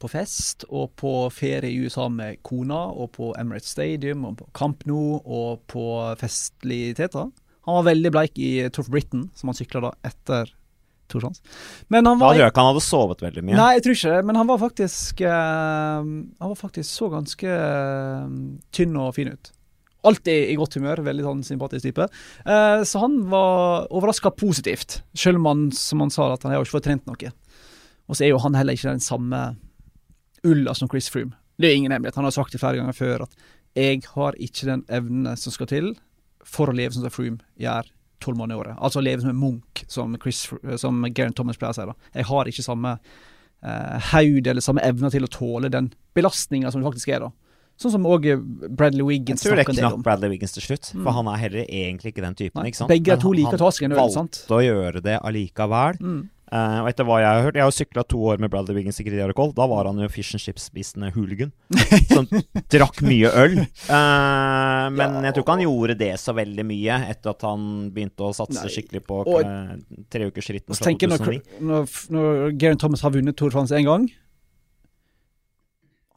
på 0.00 0.08
fest 0.10 0.64
og 0.72 0.94
på 0.98 1.10
ferie 1.30 1.68
i 1.70 1.84
USA 1.84 2.08
med 2.10 2.40
kona, 2.42 2.80
og 2.98 3.12
på 3.14 3.28
Emirates 3.38 3.70
Stadium, 3.76 4.24
og 4.26 4.40
på 4.40 4.46
Camp 4.58 4.80
Nou, 4.88 5.20
og 5.22 5.60
på 5.70 5.84
festligheter. 6.18 7.28
Han 7.68 7.76
var 7.76 7.86
veldig 7.92 8.10
bleik 8.10 8.40
i 8.42 8.48
Tour 8.72 8.88
of 8.88 8.90
Britain, 8.90 9.28
som 9.38 9.52
han 9.52 9.58
sykla 9.60 9.84
da 9.84 9.92
etter 10.08 10.50
Tour 11.12 11.26
sjans. 11.26 11.42
Men 11.92 12.08
han 12.08 12.20
var, 12.20 12.36
da 12.38 12.50
ikke 12.50 12.62
han 12.64 12.72
hadde 12.72 12.84
sovet 12.84 13.24
veldig 13.24 13.44
mye. 13.46 13.58
Nei, 13.58 13.70
jeg 13.76 13.84
tror 13.86 13.98
ikke 13.98 14.14
det, 14.14 14.22
men 14.28 14.38
han 14.40 14.48
var 14.50 14.60
faktisk 14.62 15.24
uh, 15.24 15.98
Han 16.02 16.52
var 16.52 16.58
faktisk 16.58 16.88
så 16.88 17.10
ganske 17.12 17.58
uh, 17.58 18.30
tynn 18.74 18.96
og 19.00 19.12
fin 19.18 19.32
ut. 19.32 19.52
Alltid 20.08 20.50
i 20.50 20.56
godt 20.58 20.74
humør, 20.80 21.04
veldig 21.06 21.26
sånn 21.28 21.44
sympatisk 21.46 21.86
type. 21.86 22.08
Uh, 22.42 22.82
så 22.88 23.04
han 23.04 23.20
var 23.30 23.86
overraska 23.94 24.32
positivt, 24.34 25.02
selv 25.14 25.38
om 25.38 25.50
han, 25.50 25.68
som 25.76 26.02
han 26.02 26.10
sa, 26.10 26.32
at 26.34 26.42
han 26.42 26.54
har 26.54 26.64
ikke 26.64 26.78
fått 26.78 26.88
trent 26.88 27.06
noe. 27.06 27.34
Og 28.10 28.18
så 28.18 28.26
er 28.26 28.32
jo 28.32 28.42
han 28.42 28.58
heller 28.58 28.74
ikke 28.74 28.90
den 28.90 29.04
samme 29.04 29.44
ulla 30.42 30.74
som 30.74 30.90
Chris 30.90 31.06
Froome. 31.12 31.36
Det 31.60 31.70
er 31.70 31.78
ingen 31.78 31.92
hemmelighet. 31.94 32.18
Han 32.18 32.26
har 32.26 32.34
sagt 32.34 32.54
det 32.54 32.60
flere 32.62 32.80
ganger 32.80 32.96
før 32.96 33.26
at 33.28 33.36
jeg 33.78 34.02
har 34.16 34.36
ikke 34.42 34.68
den 34.68 34.82
evnen 34.92 35.36
som 35.38 35.54
skal 35.54 35.70
til 35.70 35.92
for 36.42 36.68
å 36.68 36.74
leve 36.76 36.96
sånn 36.96 37.06
som 37.06 37.14
Froome 37.14 37.44
gjør 37.60 37.86
tolv 38.24 38.40
måneder 38.40 38.56
i 38.56 38.62
året. 38.64 38.80
Altså 38.88 39.02
leve 39.04 39.24
som 39.24 39.32
en 39.32 39.40
munk, 39.40 39.84
som, 39.90 40.16
Chris, 40.22 40.46
som 40.80 41.04
Garen 41.10 41.36
Thomas 41.36 41.60
pleier 41.60 41.74
å 41.74 41.78
si. 41.78 41.86
da. 41.88 42.10
Jeg 42.18 42.28
har 42.30 42.50
ikke 42.50 42.64
samme 42.64 42.96
eh, 42.96 44.10
haud 44.12 44.50
eller 44.52 44.64
samme 44.64 44.84
evne 44.86 45.12
til 45.14 45.26
å 45.26 45.30
tåle 45.32 45.72
den 45.72 45.92
belastninga 46.16 46.72
som 46.72 46.82
det 46.82 46.90
faktisk 46.90 47.14
er. 47.14 47.26
da. 47.26 47.32
Sånn 47.80 47.94
som 47.94 48.04
òg 48.06 48.28
Bradley 48.70 49.04
Wiggins. 49.06 49.42
Jeg 49.42 49.50
tror 49.50 49.58
det 49.58 49.64
er 49.64 49.74
knapt 49.74 50.04
Bradley 50.06 50.30
Wiggins 50.34 50.54
til 50.54 50.64
slutt, 50.64 50.92
for 50.92 51.08
mm. 51.08 51.16
han 51.18 51.30
er 51.32 51.40
heller 51.46 51.64
egentlig 51.64 52.12
ikke 52.12 52.24
den 52.24 52.36
typen. 52.38 52.60
Nei, 52.60 52.70
ikke 52.70 52.82
sant? 52.82 52.92
Begge 52.92 53.16
er 53.16 53.22
to 53.22 53.32
like 53.34 53.58
tasken. 53.58 53.94
Han 53.96 54.12
valgte 54.12 54.58
å 54.58 54.62
gjøre 54.62 55.02
det 55.04 55.16
allikevel. 55.18 55.98
Mm. 56.02 56.22
Uh, 56.52 56.82
og 56.82 56.90
etter 56.90 57.06
hva 57.08 57.16
jeg 57.22 57.32
har 57.32 57.46
hørt 57.46 57.56
Jeg 57.56 57.64
har 57.64 57.72
sykla 57.72 58.02
to 58.04 58.18
år 58.28 58.40
med 58.42 58.50
Bradley 58.52 58.76
Wiggins 58.76 58.98
i 59.00 59.06
Gridiarocol. 59.06 59.54
Da 59.56 59.64
var 59.70 59.86
han 59.88 59.96
jo 60.02 60.08
fish 60.12 60.36
and 60.36 60.42
chips-spisende 60.42 61.08
hooligan. 61.14 61.48
Som 62.12 62.26
drakk 62.68 63.00
mye 63.06 63.30
øl. 63.40 63.54
Uh, 63.88 64.88
men 64.92 65.16
ja. 65.16 65.22
jeg 65.30 65.36
tror 65.36 65.46
ikke 65.46 65.54
han 65.56 65.64
gjorde 65.64 65.96
det 66.02 66.10
så 66.20 66.34
veldig 66.36 66.66
mye 66.68 66.98
etter 67.08 67.32
at 67.32 67.46
han 67.48 67.64
begynte 67.94 68.26
å 68.28 68.34
satse 68.36 68.58
Nei. 68.58 68.72
skikkelig 68.74 69.00
på 69.06 69.22
uh, 69.30 69.72
treukersritten 70.12 70.76
fra 70.76 70.92
2009. 70.92 71.40
Når, 71.70 71.96
når, 72.12 72.44
Garen 72.60 72.82
Thomas 72.84 73.06
har 73.06 73.16
vunnet 73.16 73.38
Tour 73.40 73.48
de 73.48 73.56
France 73.56 73.72
én 73.78 73.88
gang 73.88 74.04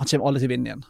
Han 0.02 0.12
kommer 0.12 0.28
alle 0.28 0.44
til 0.44 0.50
å 0.50 0.52
vinne 0.52 0.72
igjen. 0.74 0.84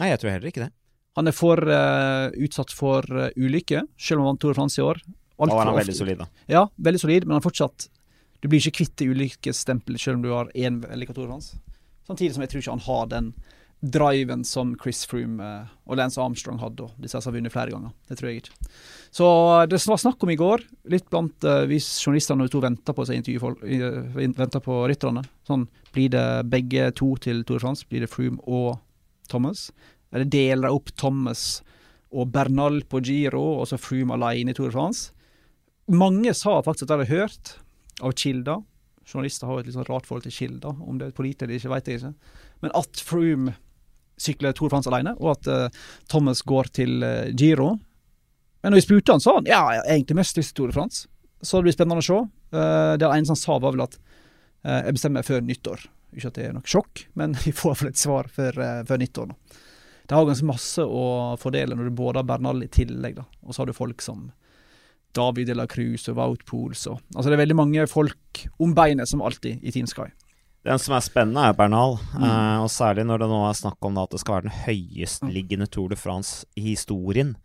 Nei, 0.00 0.08
jeg 0.14 0.22
tror 0.22 0.32
heller 0.32 0.48
ikke 0.48 0.64
det. 0.64 0.72
Han 1.20 1.28
er 1.28 1.36
for 1.36 1.60
uh, 1.60 2.32
utsatt 2.40 2.72
for 2.72 3.04
uh, 3.12 3.28
ulykke, 3.36 3.84
selv 4.00 4.22
om 4.22 4.24
han 4.24 4.32
vant 4.32 4.44
Tour 4.46 4.56
de 4.56 4.60
France 4.62 4.80
i 4.80 4.86
år. 4.86 5.04
Alt 5.38 5.52
da 5.52 5.60
var 5.60 5.68
han 5.74 5.76
veldig 5.82 6.00
solid, 6.00 6.24
da. 6.24 6.32
Ja, 6.48 6.64
veldig 6.88 7.04
solid, 7.04 7.28
men 7.28 7.36
han 7.36 7.44
fortsatt 7.44 7.90
du 8.40 8.48
blir 8.48 8.62
ikke 8.62 8.82
kvitt 8.82 8.96
det 9.00 9.08
ulykkesstempelet 9.10 10.02
selv 10.02 10.18
om 10.18 10.26
du 10.26 10.32
har 10.34 10.50
én 10.54 10.80
velikator 10.84 11.30
hans. 11.30 11.54
Samtidig 12.06 12.34
som 12.34 12.44
jeg 12.44 12.52
tror 12.52 12.62
ikke 12.62 12.76
han 12.76 12.86
har 12.88 13.08
den 13.12 13.32
driven 13.80 14.44
som 14.44 14.72
Chris 14.82 15.04
Froome 15.06 15.44
eh, 15.44 15.66
og 15.86 15.98
Lance 15.98 16.18
Armstrong 16.20 16.58
hadde, 16.58 16.88
og 16.88 17.02
disse 17.02 17.20
har 17.22 17.34
vunnet 17.34 17.54
flere 17.54 17.70
ganger. 17.70 17.92
Det 18.08 18.18
tror 18.18 18.30
jeg 18.30 18.42
ikke. 18.42 18.56
Så 19.14 19.28
eh, 19.28 19.66
det 19.70 19.78
var 19.86 20.00
snakk 20.02 20.24
om 20.26 20.32
i 20.34 20.38
går, 20.38 20.64
litt 20.90 21.06
blant 21.12 21.46
uh, 21.46 21.62
vi 21.70 21.78
journalistene 21.78 22.42
når 22.42 22.50
to 22.52 22.62
venta 22.64 22.94
på 22.94 23.06
seg 23.06 23.20
intervjufolk, 23.20 23.62
på 24.64 24.80
rytterne. 24.90 25.22
Sånn, 25.46 25.68
blir 25.94 26.10
det 26.14 26.26
begge 26.50 26.90
to 26.98 27.12
til 27.22 27.44
Tour 27.46 27.60
de 27.60 27.66
France? 27.66 27.86
Blir 27.86 28.02
det 28.02 28.10
Froome 28.10 28.42
og 28.46 28.80
Thomas? 29.30 29.68
Eller 30.10 30.26
deler 30.26 30.66
de 30.66 30.74
opp 30.74 30.90
Thomas 30.98 31.46
og 32.08 32.32
Bernal 32.34 32.80
på 32.88 33.02
Giro, 33.04 33.60
og 33.60 33.70
så 33.70 33.78
Froome 33.78 34.18
alene 34.18 34.50
i 34.50 34.58
Tour 34.58 34.72
de 34.72 34.74
France? 34.74 35.12
Mange 35.88 36.34
sa 36.36 36.58
faktisk 36.64 36.88
at 36.88 36.90
de 36.90 36.98
hadde 36.98 37.14
hørt 37.14 37.54
av 38.04 38.14
kilder, 38.18 38.62
journalister 39.08 39.48
har 39.48 39.58
jo 39.58 39.64
et 39.64 39.70
litt 39.70 39.76
sånn 39.78 39.88
rart 39.88 40.06
forhold 40.08 40.26
til 40.26 40.34
kilder. 40.34 40.76
Om 40.84 41.00
det 41.00 41.08
er 41.08 41.16
pålitelig 41.16 41.48
eller 41.48 41.60
ikke, 41.60 41.72
vet 41.72 41.90
jeg 41.90 42.00
ikke. 42.00 42.32
Men 42.64 42.74
at 42.78 43.02
Froome 43.04 43.54
sykler 44.18 44.56
Tour 44.56 44.72
France 44.72 44.90
alene, 44.90 45.14
og 45.22 45.36
at 45.36 45.50
uh, 45.50 45.84
Thomas 46.10 46.42
går 46.46 46.72
til 46.80 47.04
uh, 47.04 47.30
Giro. 47.38 47.76
Men 48.62 48.74
når 48.74 48.80
vi 48.80 48.86
spurte 48.88 49.14
han, 49.14 49.22
sa 49.22 49.36
han 49.38 49.48
ja, 49.48 49.60
jeg 49.76 49.84
egentlig 49.94 50.18
mest 50.18 50.40
lyst 50.40 50.52
til 50.52 50.62
Tour 50.62 50.72
de 50.72 50.76
France. 50.76 51.06
Så 51.40 51.60
det 51.60 51.68
blir 51.68 51.76
spennende 51.76 52.02
å 52.02 52.08
se. 52.08 52.18
Uh, 52.50 52.96
det 52.98 53.06
eneste 53.06 53.36
han 53.36 53.40
sa, 53.40 53.60
var 53.62 53.76
vel 53.76 53.86
at 53.86 53.98
jeg 54.68 54.96
bestemmer 54.96 55.20
meg 55.20 55.26
før 55.28 55.44
nyttår. 55.46 55.84
Ikke 56.18 56.32
at 56.32 56.36
det 56.36 56.48
er 56.48 56.54
noe 56.56 56.66
sjokk, 56.68 57.04
men 57.16 57.36
vi 57.44 57.54
får 57.54 57.70
iallfall 57.70 57.92
et 57.92 58.00
svar 58.00 58.28
før, 58.34 58.58
før 58.88 59.00
nyttår. 59.00 59.30
nå. 59.30 59.64
Det 60.08 60.16
har 60.16 60.24
ganske 60.24 60.48
masse 60.48 60.82
å 60.82 61.02
fordele 61.38 61.76
når 61.76 61.90
du 61.90 61.96
både 61.96 62.18
har 62.18 62.26
Bernal 62.26 62.64
i 62.64 62.70
tillegg, 62.72 63.20
da. 63.20 63.26
og 63.44 63.54
så 63.54 63.62
har 63.62 63.70
du 63.70 63.76
folk 63.76 64.02
som 64.02 64.30
David 65.16 65.48
de 65.50 65.56
la 65.56 65.66
Cruz 65.70 66.08
og 66.10 66.18
Wout 66.18 66.42
Pools 66.46 66.86
og 66.90 67.00
Altså 67.14 67.30
det 67.30 67.38
er 67.38 67.44
veldig 67.44 67.58
mange 67.58 67.86
folk 67.90 68.48
om 68.60 68.74
beinet, 68.76 69.08
som 69.08 69.22
alltid, 69.24 69.62
i 69.62 69.72
Team 69.74 69.88
Sky. 69.90 70.10
Den 70.66 70.80
som 70.82 70.96
er 70.96 71.04
spennende, 71.04 71.44
er 71.46 71.56
Bernal. 71.56 71.96
Mm. 72.12 72.24
Eh, 72.26 72.64
og 72.64 72.70
særlig 72.72 73.06
når 73.08 73.22
det 73.22 73.30
nå 73.30 73.38
er 73.46 73.56
snakk 73.56 73.88
om 73.88 73.96
da, 73.96 74.04
at 74.04 74.14
det 74.14 74.20
skal 74.22 74.38
være 74.38 74.48
den 74.48 74.58
høyestliggende 74.66 75.68
Tour 75.70 75.92
de 75.92 75.98
France 75.98 76.44
i 76.58 76.66
historien. 76.72 77.36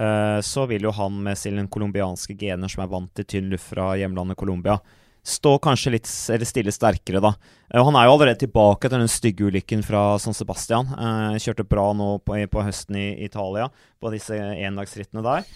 Eh, 0.00 0.38
så 0.46 0.64
vil 0.70 0.86
jo 0.86 0.94
han 0.96 1.18
med 1.26 1.38
sine 1.38 1.66
colombianske 1.68 2.38
gener, 2.40 2.70
som 2.72 2.84
er 2.84 2.92
vant 2.92 3.12
til 3.18 3.26
tynn 3.28 3.52
luft 3.52 3.72
fra 3.72 3.92
hjemlandet 4.00 4.38
Colombia, 4.40 4.78
stå 5.26 5.58
kanskje 5.60 5.92
litt 5.92 6.08
eller 6.32 6.48
stille 6.48 6.72
sterkere, 6.72 7.20
da. 7.20 7.34
Eh, 7.68 7.82
han 7.82 7.98
er 7.98 8.06
jo 8.06 8.14
allerede 8.14 8.40
tilbake 8.46 8.88
til 8.88 9.02
den 9.02 9.12
stygge 9.12 9.50
ulykken 9.50 9.82
fra 9.84 10.14
San 10.22 10.36
Sebastian. 10.36 10.94
kjørte 11.42 11.68
bra 11.68 11.90
nå 11.92 12.14
på, 12.24 12.38
på 12.48 12.64
høsten 12.64 12.96
i 12.96 13.08
Italia, 13.26 13.68
på 14.00 14.14
disse 14.14 14.38
endagsrittene 14.38 15.26
der. 15.26 15.50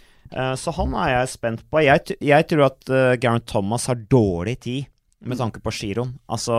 Så 0.59 0.73
han 0.79 0.95
er 0.99 1.11
jeg 1.13 1.33
spent 1.35 1.61
på. 1.71 1.83
Jeg, 1.85 2.17
jeg 2.25 2.47
tror 2.51 2.65
at 2.71 2.89
uh, 2.91 3.13
Garen 3.21 3.45
Thomas 3.47 3.89
har 3.91 4.01
dårlig 4.11 4.57
tid 4.65 4.89
med 5.25 5.39
tanke 5.41 5.61
på 5.63 5.73
giroen. 5.75 6.17
Altså 6.33 6.57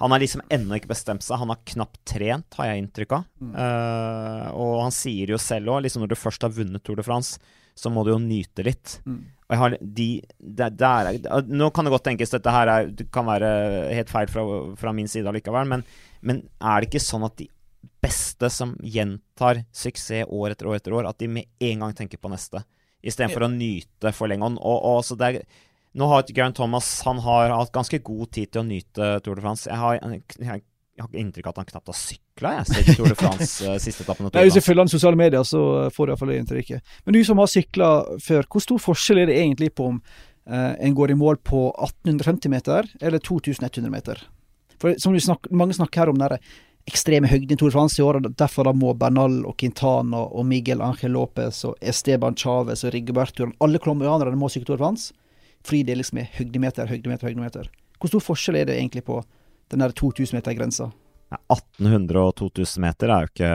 han 0.00 0.14
har 0.14 0.22
liksom 0.22 0.40
ennå 0.48 0.78
ikke 0.78 0.94
bestemt 0.94 1.24
seg. 1.24 1.36
Han 1.42 1.50
har 1.52 1.60
knapt 1.68 1.98
trent, 2.08 2.56
har 2.56 2.70
jeg 2.70 2.80
inntrykk 2.80 3.10
av. 3.18 3.24
Mm. 3.44 3.50
Uh, 3.52 4.46
og 4.56 4.76
han 4.86 4.94
sier 4.96 5.34
jo 5.34 5.38
selv 5.40 5.74
òg, 5.74 5.82
liksom 5.84 6.04
når 6.04 6.14
du 6.14 6.16
først 6.16 6.46
har 6.46 6.54
vunnet 6.56 6.80
Tour 6.86 6.96
de 6.96 7.04
France, 7.04 7.36
så 7.76 7.92
må 7.92 8.04
du 8.04 8.14
jo 8.14 8.20
nyte 8.22 8.64
litt. 8.64 8.96
Mm. 9.04 9.20
Og 9.28 9.54
jeg 9.54 9.60
har 9.60 9.76
de, 9.80 10.08
det, 10.38 10.70
det 10.80 10.88
er, 10.88 11.44
Nå 11.50 11.68
kan 11.74 11.84
det 11.84 11.92
godt 11.92 12.06
tenkes 12.08 12.32
dette 12.32 12.54
her 12.54 12.72
er, 12.72 12.88
det 12.96 13.10
kan 13.12 13.28
være 13.28 13.50
helt 13.92 14.12
feil 14.12 14.32
fra, 14.32 14.44
fra 14.80 14.92
min 14.96 15.10
side 15.10 15.28
allikevel, 15.28 15.68
men, 15.68 15.84
men, 16.24 16.44
er 16.62 16.80
det 16.80 16.88
ikke 16.88 17.02
sånn 17.04 17.26
at 17.28 17.36
de 17.40 17.50
beste 18.00 18.48
som 18.52 18.72
gjentar 18.80 19.64
suksess 19.76 20.30
år 20.32 20.54
etter 20.54 20.70
år 20.70 20.78
etter 20.78 20.96
år, 20.96 21.10
at 21.10 21.20
de 21.20 21.28
med 21.28 21.50
en 21.66 21.84
gang 21.84 21.96
tenker 21.98 22.20
på 22.22 22.32
neste, 22.32 22.62
istedenfor 23.02 23.46
ja. 23.46 23.48
å 23.48 23.54
nyte 23.54 24.14
for 24.16 24.30
lenge? 24.30 24.52
Og, 24.58 24.78
og, 24.78 25.02
så 25.06 25.16
det 25.18 25.28
er 25.30 25.42
nå 25.98 26.06
har 26.06 26.26
Geraint 26.30 26.54
Thomas 26.54 27.00
han 27.02 27.18
har 27.24 27.50
hatt 27.50 27.72
ganske 27.74 27.98
god 28.06 28.30
tid 28.30 28.52
til 28.52 28.62
å 28.62 28.66
nyte 28.66 29.06
Tour 29.24 29.40
de 29.40 29.42
France. 29.42 29.66
Jeg 29.66 29.78
har, 29.80 29.96
jeg, 29.98 30.22
jeg, 30.38 30.62
har 31.02 31.16
inntrykk 31.18 31.48
av 31.48 31.54
at 31.54 31.62
han 31.64 31.70
knapt 31.72 31.90
har 31.90 31.98
sykla 31.98 32.52
siden 32.68 32.98
Tour 32.98 33.10
de 33.10 33.16
France 33.18 33.66
uh, 33.66 33.74
siste 33.82 34.06
etappen. 34.06 34.30
Hvis 34.30 34.58
jeg 34.60 34.66
følger 34.68 34.84
han 34.84 34.92
i 34.92 34.94
sosiale 34.94 35.18
medier, 35.18 35.42
så 35.48 35.62
får 35.94 36.06
du 36.06 36.12
iallfall 36.14 36.30
det 36.30 36.40
inntrykket. 36.44 36.96
Men 37.06 37.16
du 37.16 37.22
som 37.26 37.42
har 37.42 37.50
sykla 37.50 37.90
før, 38.22 38.46
hvor 38.46 38.62
stor 38.62 38.82
forskjell 38.86 39.24
er 39.24 39.32
det 39.32 39.40
egentlig 39.40 39.72
på 39.74 39.88
om 39.90 39.98
uh, 39.98 40.74
en 40.78 40.94
går 40.94 41.16
i 41.16 41.18
mål 41.18 41.42
på 41.42 41.66
1850 41.72 42.54
meter 42.54 42.92
eller 43.00 43.18
2100 43.26 43.90
meter? 43.90 44.22
For 44.80 44.94
som 45.02 45.18
snak, 45.18 45.50
Mange 45.50 45.74
snakker 45.76 46.04
her 46.04 46.14
om 46.14 46.22
den 46.22 46.38
ekstreme 46.88 47.28
høyden 47.30 47.54
i 47.54 47.58
Tour 47.58 47.70
de 47.70 47.76
France 47.76 48.00
i 48.00 48.04
år, 48.04 48.18
og 48.20 48.36
derfor 48.40 48.66
da 48.66 48.72
må 48.76 48.94
Bernal 48.98 49.42
og 49.48 49.56
Quintana 49.60 50.22
og 50.26 50.46
Miguel 50.48 50.82
Ángel 50.84 51.14
Lopez 51.14 51.62
og 51.68 51.76
Esteban 51.80 52.38
Chávez 52.38 52.84
og 52.86 52.94
Rigoberto 52.94 53.50
Alle 53.60 53.78
colombianerne 53.78 54.38
må 54.38 54.48
sykle 54.48 54.72
Tour 54.72 54.80
de 54.80 54.84
France 54.84 55.12
fordi 55.60 55.82
det 55.84 55.98
liksom 55.98 56.22
er 56.22 56.30
høydemeter, 56.38 56.88
høydemeter, 56.88 57.28
høydemeter. 57.28 57.66
Hvor 58.00 58.08
stor 58.08 58.22
forskjell 58.24 58.56
er 58.62 58.70
det 58.70 58.78
egentlig 58.78 59.02
på 59.04 59.18
den 59.68 59.82
der 59.84 59.92
2000 59.92 60.38
meter-grensa? 60.38 60.86
Ja, 61.28 61.36
1800 61.52 62.22
og 62.22 62.32
2000 62.40 62.80
meter 62.80 63.12
er 63.12 63.26
jo 63.26 63.28
ikke 63.28 63.50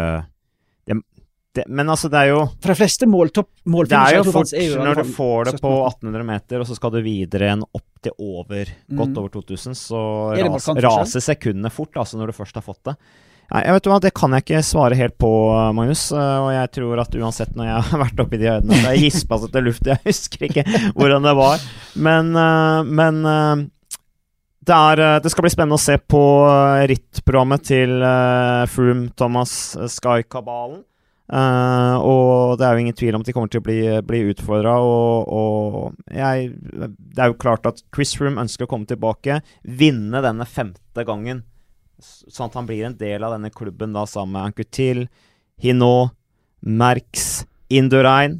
det, 1.55 1.65
Men 1.67 1.89
altså, 1.91 2.09
det 2.11 2.21
er 2.21 2.31
jo 2.33 2.39
For 2.61 2.71
de 2.73 2.77
fleste 2.77 3.07
måltopp 3.09 3.49
Det 3.89 3.99
er 3.99 4.17
jo 4.19 4.23
fort 4.29 4.53
jo 4.59 4.79
når 4.81 5.01
du 5.01 5.13
får 5.15 5.51
det 5.51 5.59
på 5.63 5.73
1800 5.87 6.27
meter, 6.27 6.61
og 6.61 6.69
så 6.69 6.77
skal 6.77 6.95
du 6.95 6.99
videre 7.05 7.53
en 7.53 7.63
opp 7.65 7.85
til 8.05 8.13
over, 8.21 8.69
mm. 8.85 8.97
godt 8.99 9.21
over 9.21 9.31
2000, 9.33 9.77
så 9.77 10.01
ras, 10.37 10.67
raser 10.85 11.23
sekundene 11.23 11.71
fort, 11.73 11.95
altså, 11.97 12.19
når 12.19 12.29
du 12.29 12.37
først 12.37 12.59
har 12.59 12.65
fått 12.65 12.83
det. 12.91 12.95
Nei, 13.53 13.61
jeg 13.61 13.75
vet 13.75 13.89
hva, 13.89 13.99
Det 14.01 14.13
kan 14.17 14.33
jeg 14.33 14.45
ikke 14.45 14.63
svare 14.65 14.97
helt 14.97 15.17
på, 15.21 15.29
Magnus. 15.77 16.07
Eh, 16.15 16.39
og 16.41 16.49
jeg 16.55 16.71
tror 16.79 17.03
at 17.03 17.19
uansett 17.19 17.53
når 17.57 17.69
jeg 17.69 17.85
har 17.91 18.03
vært 18.05 18.25
oppi 18.25 18.41
de 18.41 18.49
høydene 18.49 18.81
Jeg 18.87 19.05
gispa 19.05 19.39
så 19.41 19.51
til 19.53 19.69
luft, 19.69 19.85
jeg 19.89 20.01
husker 20.07 20.49
ikke 20.49 20.65
hvordan 20.97 21.29
det 21.29 21.35
var. 21.37 21.69
Men, 22.07 22.33
eh, 22.41 22.91
men 23.01 23.21
eh, 23.29 23.53
det, 24.65 24.79
er, 24.79 25.03
det, 25.21 25.29
skal 25.29 25.45
bli 25.45 25.53
spennende 25.53 25.77
å 25.77 25.85
se 25.85 25.99
på 26.01 26.23
rittprogrammet 26.89 27.67
til 27.67 27.99
Froome 28.73 29.11
Thomas 29.13 29.53
Sky-kabalen. 29.93 30.79
Uh, 31.25 31.97
og 32.05 32.59
det 32.59 32.67
er 32.67 32.75
jo 32.75 32.83
ingen 32.83 32.97
tvil 32.97 33.15
om 33.17 33.23
at 33.23 33.29
de 33.29 33.33
kommer 33.33 33.49
til 33.49 33.63
å 33.63 33.65
bli, 33.65 33.79
bli 34.05 34.21
utfordra. 34.29 34.75
Og, 34.83 35.33
og 35.33 36.13
jeg, 36.13 36.53
det 36.55 37.23
er 37.23 37.33
jo 37.33 37.41
klart 37.41 37.65
at 37.69 37.81
Chris 37.95 38.13
Froome 38.17 38.43
ønsker 38.43 38.67
å 38.67 38.71
komme 38.71 38.89
tilbake, 38.89 39.41
vinne 39.65 40.21
denne 40.25 40.47
femte 40.49 41.07
gangen 41.07 41.43
sånn 41.99 42.49
at 42.49 42.57
han 42.57 42.67
blir 42.67 42.85
en 42.87 42.97
del 42.99 43.23
av 43.23 43.35
denne 43.35 43.51
klubben 43.53 43.95
da 43.95 44.05
sammen 44.09 44.35
med 44.35 44.51
Ankutil, 44.51 45.05
Hinault, 45.61 46.15
Merx, 46.65 47.45
Indurain 47.71 48.39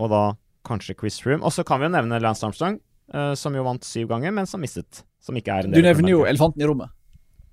og 0.00 0.10
da 0.12 0.22
kanskje 0.66 0.96
Chris 0.98 1.20
Froome. 1.22 1.44
Og 1.44 1.54
så 1.54 1.64
kan 1.66 1.80
vi 1.80 1.88
jo 1.88 1.94
nevne 1.94 2.20
Lance 2.22 2.44
Armstrong, 2.46 2.78
uh, 3.14 3.32
som 3.38 3.56
jo 3.56 3.64
vant 3.66 3.86
syv 3.86 4.10
ganger, 4.10 4.34
men 4.34 4.48
som 4.50 4.62
mistet. 4.62 5.04
Som 5.20 5.36
ikke 5.36 5.52
er 5.52 5.68
en 5.68 5.74
del 5.74 5.82
Du 5.82 5.86
nevner 5.86 6.12
jo 6.14 6.24
elefanten 6.28 6.62
i 6.62 6.68
rommet. 6.68 6.92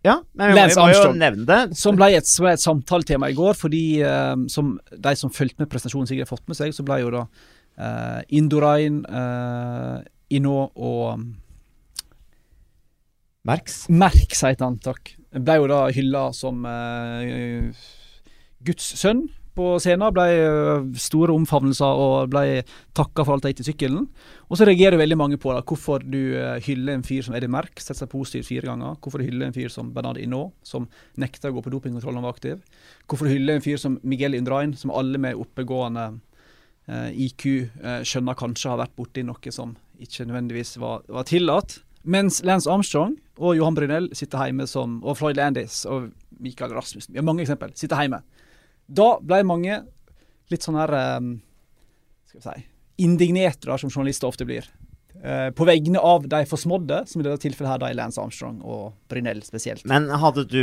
Ja, 0.08 0.18
men 0.40 0.54
vi 0.56 0.66
må, 0.80 0.88
jo 0.94 1.12
nevne 1.18 1.46
det. 1.48 1.78
Som 1.80 1.98
ble 2.00 2.12
et, 2.16 2.30
et 2.52 2.64
samtaletema 2.64 3.30
i 3.32 3.36
går, 3.38 3.58
fordi 3.60 3.84
uh, 4.06 4.36
som 4.52 4.76
de 4.92 5.14
som 5.20 5.34
fulgte 5.34 5.64
med 5.64 5.72
prestasjonen, 5.72 6.08
Sigrid 6.10 6.26
har 6.26 6.32
fått 6.32 6.48
med 6.48 6.60
seg, 6.60 6.72
så 6.76 6.86
ble 6.88 7.02
jo 7.04 7.12
da 7.14 7.26
uh, 7.28 8.22
Indorain, 8.40 9.02
uh, 9.12 10.00
Inno 10.34 10.70
og 10.74 11.28
Merks. 13.48 13.86
Merks 13.92 14.44
heter 14.48 14.68
han, 14.68 14.80
takk. 14.84 15.14
Ble 15.38 15.60
jo 15.60 15.68
da 15.72 15.82
hylla 15.94 16.30
som 16.36 16.64
uh, 16.68 17.68
Guds 18.68 18.96
sønn 19.00 19.28
på 19.58 19.70
scenen. 19.84 20.14
Ble 20.16 20.26
uh, 20.38 20.86
store 21.02 21.34
omfavnelser 21.36 22.02
og 22.04 22.30
ble 22.32 22.62
takka 22.98 23.26
for 23.26 23.36
alt 23.36 23.48
gikk 23.50 23.60
til 23.62 23.70
sykkelen. 23.72 24.06
Og 24.48 24.60
så 24.60 24.68
reagerer 24.70 25.00
veldig 25.02 25.18
mange 25.20 25.40
på 25.42 25.52
da, 25.52 25.64
hvorfor 25.66 26.06
du 26.06 26.20
uh, 26.38 26.56
hyller 26.64 26.96
en 26.96 27.06
fyr 27.08 27.26
som 27.26 27.36
Eddie 27.38 27.52
Merck, 27.52 27.82
setter 27.82 28.04
seg 28.04 28.12
positivt 28.14 28.50
fire 28.50 28.70
ganger. 28.70 29.00
Hvorfor 29.02 29.22
du 29.22 29.28
hyller 29.28 29.50
en 29.50 29.58
fyr 29.58 29.74
som 29.74 29.90
Bernard 29.96 30.22
Inot, 30.22 30.56
som 30.68 30.88
nekter 31.20 31.52
å 31.52 31.58
gå 31.58 31.66
på 31.66 31.74
dopingkontroll 31.74 32.16
når 32.16 32.24
han 32.24 32.30
var 32.30 32.38
aktiv. 32.38 32.86
Hvorfor 33.10 33.28
du 33.28 33.34
hyller 33.36 33.58
en 33.58 33.66
fyr 33.66 33.82
som 33.82 34.00
Miguel 34.08 34.38
Indrain, 34.38 34.78
som 34.78 34.94
alle 34.96 35.20
med 35.22 35.40
oppegående 35.40 36.14
IQ 36.88 37.44
skjønner 38.08 38.38
kanskje 38.40 38.70
har 38.72 38.78
vært 38.80 38.94
borti 38.96 39.20
noe 39.28 39.52
som 39.52 39.74
ikke 40.00 40.24
nødvendigvis 40.30 40.78
var, 40.80 41.02
var 41.12 41.26
tillatt. 41.28 41.82
Mens 42.08 42.40
Lance 42.48 42.70
Armstrong 42.72 43.18
og 43.36 43.58
Johan 43.58 43.76
Brunel 43.76 44.08
sitter 44.16 44.48
hjemme 44.48 44.68
som, 44.70 45.02
og 45.04 45.18
Floyd 45.20 45.36
Landis 45.36 45.82
og 45.90 46.12
Michael 46.40 46.72
Rasmussen 46.72 47.14
Vi 47.14 47.20
har 47.20 47.26
mange 47.28 47.44
eksempel. 47.44 47.74
Sitter 47.76 48.00
hjemme. 48.00 48.22
Da 48.88 49.18
ble 49.20 49.44
mange 49.48 49.84
litt 50.52 50.64
sånn 50.64 50.80
her 50.80 50.94
um, 51.20 51.38
Skal 52.30 52.40
vi 52.40 52.46
si 52.48 52.68
indignerte, 52.98 53.78
som 53.78 53.92
journalister 53.92 54.26
ofte 54.26 54.46
blir. 54.48 54.66
Uh, 55.18 55.50
på 55.54 55.66
vegne 55.66 56.02
av 56.02 56.28
de 56.30 56.40
forsmådde, 56.46 57.04
som 57.10 57.22
i 57.22 57.26
dette 57.26 57.42
tilfellet 57.42 57.72
her 57.72 57.82
da 57.82 57.90
er 57.90 57.98
Lance 57.98 58.22
Armstrong 58.22 58.60
og 58.66 58.96
Brunel 59.10 59.42
spesielt. 59.46 59.86
Men 59.90 60.10
hadde 60.22 60.48
du 60.50 60.62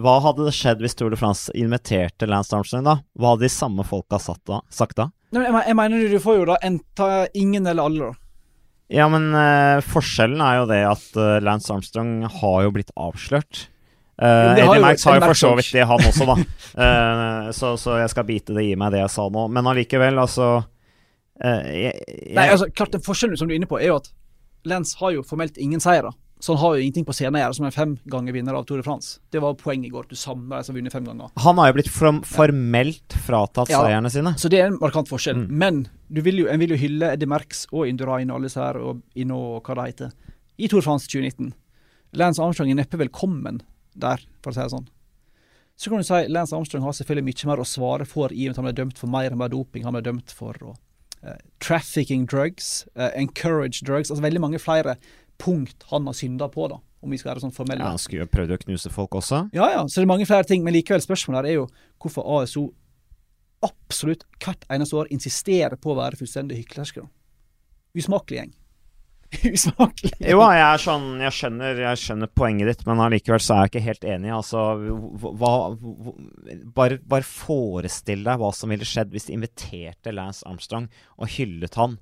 Hva 0.00 0.18
hadde 0.24 0.46
det 0.48 0.54
skjedd 0.56 0.84
hvis 0.84 0.96
Tour 0.96 1.12
de 1.12 1.18
France 1.20 1.52
inviterte 1.56 2.28
Lance 2.28 2.52
Armstrong, 2.56 2.86
da? 2.88 2.98
Hva 3.16 3.34
hadde 3.34 3.46
de 3.46 3.52
samme 3.52 3.84
folka 3.88 4.20
da? 4.48 4.62
Sagt 4.72 4.96
da? 5.00 5.10
Nei, 5.32 5.44
jeg, 5.46 5.64
jeg 5.68 5.78
mener 5.80 6.12
du 6.12 6.20
får 6.20 6.40
jo 6.40 6.48
da 6.52 6.58
enta 6.64 7.10
ingen 7.32 7.68
eller 7.68 7.88
alle, 7.88 8.10
da. 8.12 8.18
Ja, 8.92 9.08
men 9.08 9.30
uh, 9.32 9.80
forskjellen 9.84 10.40
er 10.44 10.58
jo 10.60 10.68
det 10.68 10.82
at 10.84 11.04
uh, 11.16 11.38
Lance 11.44 11.72
Armstrong 11.72 12.26
har 12.28 12.58
jo 12.66 12.72
blitt 12.76 12.92
avslørt. 13.00 13.66
Uh, 14.20 14.52
Eddie 14.52 14.80
Merckx 14.82 15.06
har 15.08 15.16
jo 15.18 15.28
for 15.30 15.40
så 15.40 15.52
vidt 15.56 15.70
det, 15.72 15.86
han 15.88 16.02
også, 16.04 16.26
da. 16.28 16.34
uh, 16.76 17.46
så, 17.58 17.72
så, 17.80 17.96
jeg 18.02 18.12
skal 18.12 18.26
bite 18.28 18.56
det 18.56 18.66
i 18.68 18.74
meg, 18.78 18.92
det 18.94 19.00
jeg 19.00 19.12
sa 19.14 19.28
nå. 19.32 19.46
Men 19.52 19.70
allikevel, 19.72 20.20
altså 20.20 20.50
jeg, 21.42 21.94
jeg, 21.96 22.34
Nei, 22.36 22.44
altså, 22.52 22.68
klart 22.70 22.92
Den 22.94 23.02
forskjellen 23.02 23.38
som 23.40 23.48
du 23.48 23.54
er 23.54 23.58
inne 23.58 23.66
på, 23.70 23.80
er 23.80 23.88
jo 23.90 23.96
at 24.02 24.12
Lance 24.68 24.94
har 25.00 25.16
jo 25.16 25.24
formelt 25.26 25.56
ingen 25.58 25.80
seire. 25.82 26.12
Så 26.42 26.52
han 26.52 26.60
har 26.60 26.74
jo 26.74 26.82
ingenting 26.82 27.04
på 27.06 27.14
scenen 27.14 27.36
å 27.38 27.42
gjøre 27.44 27.54
som 27.54 27.66
en 27.68 27.74
fem 27.74 27.90
ganger 28.10 28.34
vinner 28.34 28.56
av 28.58 28.64
Tour 28.66 28.80
de 28.80 28.82
France. 28.82 29.20
Det 29.30 29.38
var 29.42 29.54
poenget 29.60 29.86
i 29.86 29.92
går. 29.94 30.08
Du 30.10 30.18
samme 30.18 30.58
de 30.58 30.66
som 30.66 30.74
vinner 30.74 30.90
vunnet 30.90 30.96
fem 30.96 31.04
ganger. 31.06 31.30
Han 31.44 31.60
har 31.62 31.70
jo 31.70 31.76
blitt 31.76 31.90
formelt 32.26 33.14
fratatt 33.26 33.70
ja, 33.70 33.78
seierne 33.78 34.10
sine. 34.10 34.32
Så 34.42 34.50
det 34.50 34.58
er 34.58 34.72
en 34.72 34.78
markant 34.82 35.06
forskjell. 35.06 35.44
Mm. 35.44 35.52
Men 35.60 35.78
vil 36.10 36.42
jo, 36.42 36.48
en 36.50 36.58
vil 36.58 36.74
jo 36.74 36.80
hylle 36.82 37.12
Eddie 37.14 37.30
Merckx 37.30 37.68
og 37.70 37.86
Indurain 37.86 38.30
og 38.32 38.40
alle 38.40 38.50
disse 38.50 38.58
her, 38.58 38.80
og 38.82 39.04
Inno 39.14 39.38
og 39.52 39.70
hva 39.70 39.78
det 39.78 39.86
heter, 39.92 40.16
i 40.58 40.66
Tour 40.66 40.82
de 40.82 40.88
France 40.88 41.06
2019. 41.14 41.52
Lance 42.18 42.42
Armstrong 42.42 42.74
er 42.74 42.80
neppe 42.82 42.98
velkommen 42.98 43.62
der, 43.94 44.22
for 44.42 44.52
å 44.52 44.56
si 44.56 44.62
det 44.62 44.74
sånn. 44.74 44.88
Så 45.76 45.90
kan 45.90 46.02
du 46.02 46.06
si 46.06 46.20
Lance 46.30 46.54
Armstrong 46.54 46.84
har 46.84 46.94
selvfølgelig 46.96 47.26
mye 47.26 47.50
mer 47.50 47.62
å 47.62 47.66
svare 47.66 48.06
for 48.06 48.32
i 48.32 48.46
og 48.46 48.52
med 48.52 48.54
at 48.54 48.60
han 48.60 48.68
ble 48.68 48.74
dømt 48.82 49.00
for 49.00 49.10
mer 49.10 49.32
enn 49.32 49.40
bare 49.40 49.54
doping. 49.54 49.86
Han 49.86 49.96
ble 49.96 50.04
dømt 50.04 50.34
for 50.36 50.58
uh, 50.62 51.36
trafficking 51.64 52.26
drugs, 52.28 52.84
uh, 52.94 53.10
encourage 53.18 53.82
drugs, 53.86 54.12
altså 54.12 54.22
veldig 54.22 54.42
mange 54.44 54.60
flere 54.62 54.98
punkt 55.42 55.88
han 55.90 56.06
har 56.06 56.16
synda 56.16 56.48
på, 56.52 56.68
da. 56.70 56.78
Om 57.02 57.10
vi 57.10 57.18
skal 57.18 57.32
være 57.32 57.42
sånn 57.42 57.54
formelle. 57.56 57.82
Ja, 57.82 57.96
han 57.96 57.98
skulle 57.98 58.22
jo 58.22 58.30
prøvd 58.30 58.54
å 58.54 58.60
knuse 58.60 58.92
folk 58.94 59.16
også. 59.18 59.46
Ja, 59.56 59.72
ja, 59.72 59.80
så 59.90 59.98
det 59.98 60.04
er 60.04 60.12
mange 60.12 60.28
flere 60.28 60.46
ting, 60.46 60.62
men 60.62 60.76
likevel 60.76 61.02
spørsmålet 61.02 61.40
her 61.40 61.50
er 61.50 61.56
jo 61.56 61.64
hvorfor 61.98 62.28
ASO 62.36 62.68
absolutt 63.66 64.22
hvert 64.42 64.62
eneste 64.70 64.98
år 65.00 65.10
insisterer 65.14 65.74
på 65.80 65.90
å 65.90 65.98
være 65.98 66.20
fullstendig 66.20 66.60
hyklerske. 66.60 67.02
Usmakelig 67.98 68.38
gjeng. 68.38 68.52
Usmakelig. 69.54 70.12
Jo, 70.20 70.42
jeg 70.44 70.62
er 70.66 70.82
sånn 70.82 71.06
Jeg 71.22 71.34
skjønner, 71.36 71.80
jeg 71.86 72.00
skjønner 72.02 72.30
poenget 72.36 72.68
ditt, 72.68 72.86
men 72.88 73.00
allikevel 73.02 73.42
så 73.42 73.56
er 73.56 73.64
jeg 73.64 73.72
ikke 73.72 73.84
helt 73.88 74.06
enig. 74.14 74.32
Altså, 74.36 74.62
hva, 75.22 75.32
hva, 75.40 75.52
bare, 76.76 77.00
bare 77.00 77.26
forestill 77.26 78.24
deg 78.26 78.40
hva 78.42 78.52
som 78.56 78.72
ville 78.72 78.88
skjedd 78.88 79.12
hvis 79.14 79.28
de 79.28 79.36
inviterte 79.38 80.14
Lance 80.14 80.44
Armstrong 80.48 80.88
og 81.18 81.30
hyllet 81.36 81.78
han. 81.80 81.98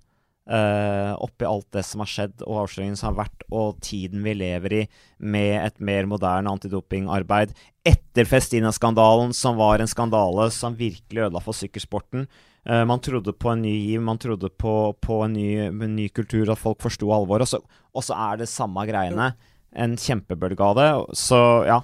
Uh, 0.51 1.12
oppi 1.23 1.47
alt 1.47 1.69
det 1.77 1.85
som 1.87 2.01
har 2.03 2.09
skjedd 2.11 2.40
og 2.43 2.64
avsløringene 2.64 2.99
som 2.99 3.12
har 3.12 3.21
vært, 3.21 3.45
og 3.55 3.77
tiden 3.87 4.25
vi 4.25 4.33
lever 4.35 4.73
i, 4.75 4.81
med 5.23 5.53
et 5.61 5.77
mer 5.85 6.09
moderne 6.11 6.51
antidopingarbeid. 6.51 7.53
Etter 7.87 8.27
Festina-skandalen, 8.27 9.31
som 9.37 9.61
var 9.61 9.79
en 9.79 9.90
skandale 9.90 10.49
som 10.55 10.75
virkelig 10.79 11.29
ødela 11.29 11.45
for 11.45 11.55
sykkelsporten. 11.55 12.27
Uh, 12.68 12.83
man 12.85 13.01
trodde 13.01 13.33
på 13.33 13.53
en 13.53 13.62
ny 13.64 13.73
giv, 13.73 14.03
man 14.05 14.18
trodde 14.20 14.51
på, 14.53 14.75
på 15.01 15.23
en, 15.25 15.33
ny, 15.33 15.46
en, 15.70 15.94
ny, 15.96 16.09
kultur, 16.12 16.51
at 16.53 16.61
folk 16.61 16.83
forsto 16.83 17.09
alvoret. 17.14 17.55
Og, 17.57 17.79
og, 17.94 18.05
så 18.05 18.18
er 18.31 18.42
det 18.42 18.51
samme 18.53 18.85
greiene. 18.88 19.33
En 19.70 19.96
kjempebølge 19.96 20.66
av 20.66 20.77
det. 20.77 20.90
Så 21.16 21.40
ja. 21.68 21.81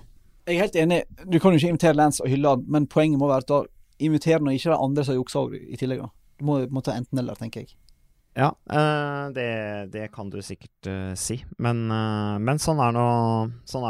Jeg 0.46 0.56
er 0.58 0.66
helt 0.66 0.76
enig. 0.78 1.00
Du 1.24 1.38
kan 1.40 1.54
jo 1.54 1.58
ikke 1.58 1.72
invitere 1.74 1.98
Lance 1.98 2.22
og 2.22 2.30
hylle 2.30 2.52
han, 2.54 2.66
men 2.70 2.90
poenget 2.90 3.18
må 3.18 3.30
være 3.30 3.46
at 3.46 3.50
da 3.50 3.62
inviterer 4.02 4.42
han 4.42 4.52
ikke 4.52 4.74
de 4.74 4.84
andre 4.88 5.06
som 5.06 5.16
jukser 5.16 5.56
i 5.56 5.80
tillegg. 5.80 6.04
Du 6.36 6.44
må, 6.46 6.60
må 6.70 6.82
ta 6.84 6.94
enten-eller, 6.94 7.38
tenker 7.40 7.64
jeg. 7.64 7.72
Ja, 8.36 8.50
uh, 8.72 9.32
det, 9.32 9.88
det, 9.92 10.10
kan 10.12 10.28
du 10.28 10.42
sikkert 10.44 10.88
uh, 10.90 11.14
si. 11.16 11.38
Men, 11.56 11.86
uh, 11.88 12.36
men, 12.36 12.58
sånn 12.60 12.82
er 12.84 12.92
nå 12.92 13.04
sånn 13.64 13.86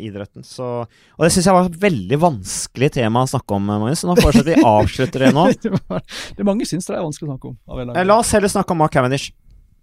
idretten. 0.00 0.44
Så, 0.46 0.68
og 0.88 1.20
det 1.20 1.28
syns 1.34 1.50
jeg 1.50 1.56
var 1.56 1.68
et 1.68 1.76
veldig 1.82 2.18
vanskelig 2.22 2.88
tema 2.96 3.26
å 3.26 3.28
snakke 3.28 3.58
om, 3.58 3.66
Magnus. 3.68 4.06
Nå 4.08 4.16
fortsetter 4.16 4.56
vi 4.56 4.64
avslutter 4.64 5.26
det 5.26 5.34
nå. 5.36 5.44
det, 5.66 5.74
var, 5.76 6.00
det 6.38 6.46
mange 6.48 6.68
syns 6.68 6.88
det 6.88 6.96
er 6.96 7.04
vanskelig 7.04 7.28
å 7.28 7.34
snakke 7.34 7.52
om. 7.52 7.92
la 8.08 8.16
oss 8.16 8.32
heller 8.32 8.52
snakke 8.52 8.72
om 8.72 8.80
Mark 8.80 8.96
Cavendish. 8.96 9.34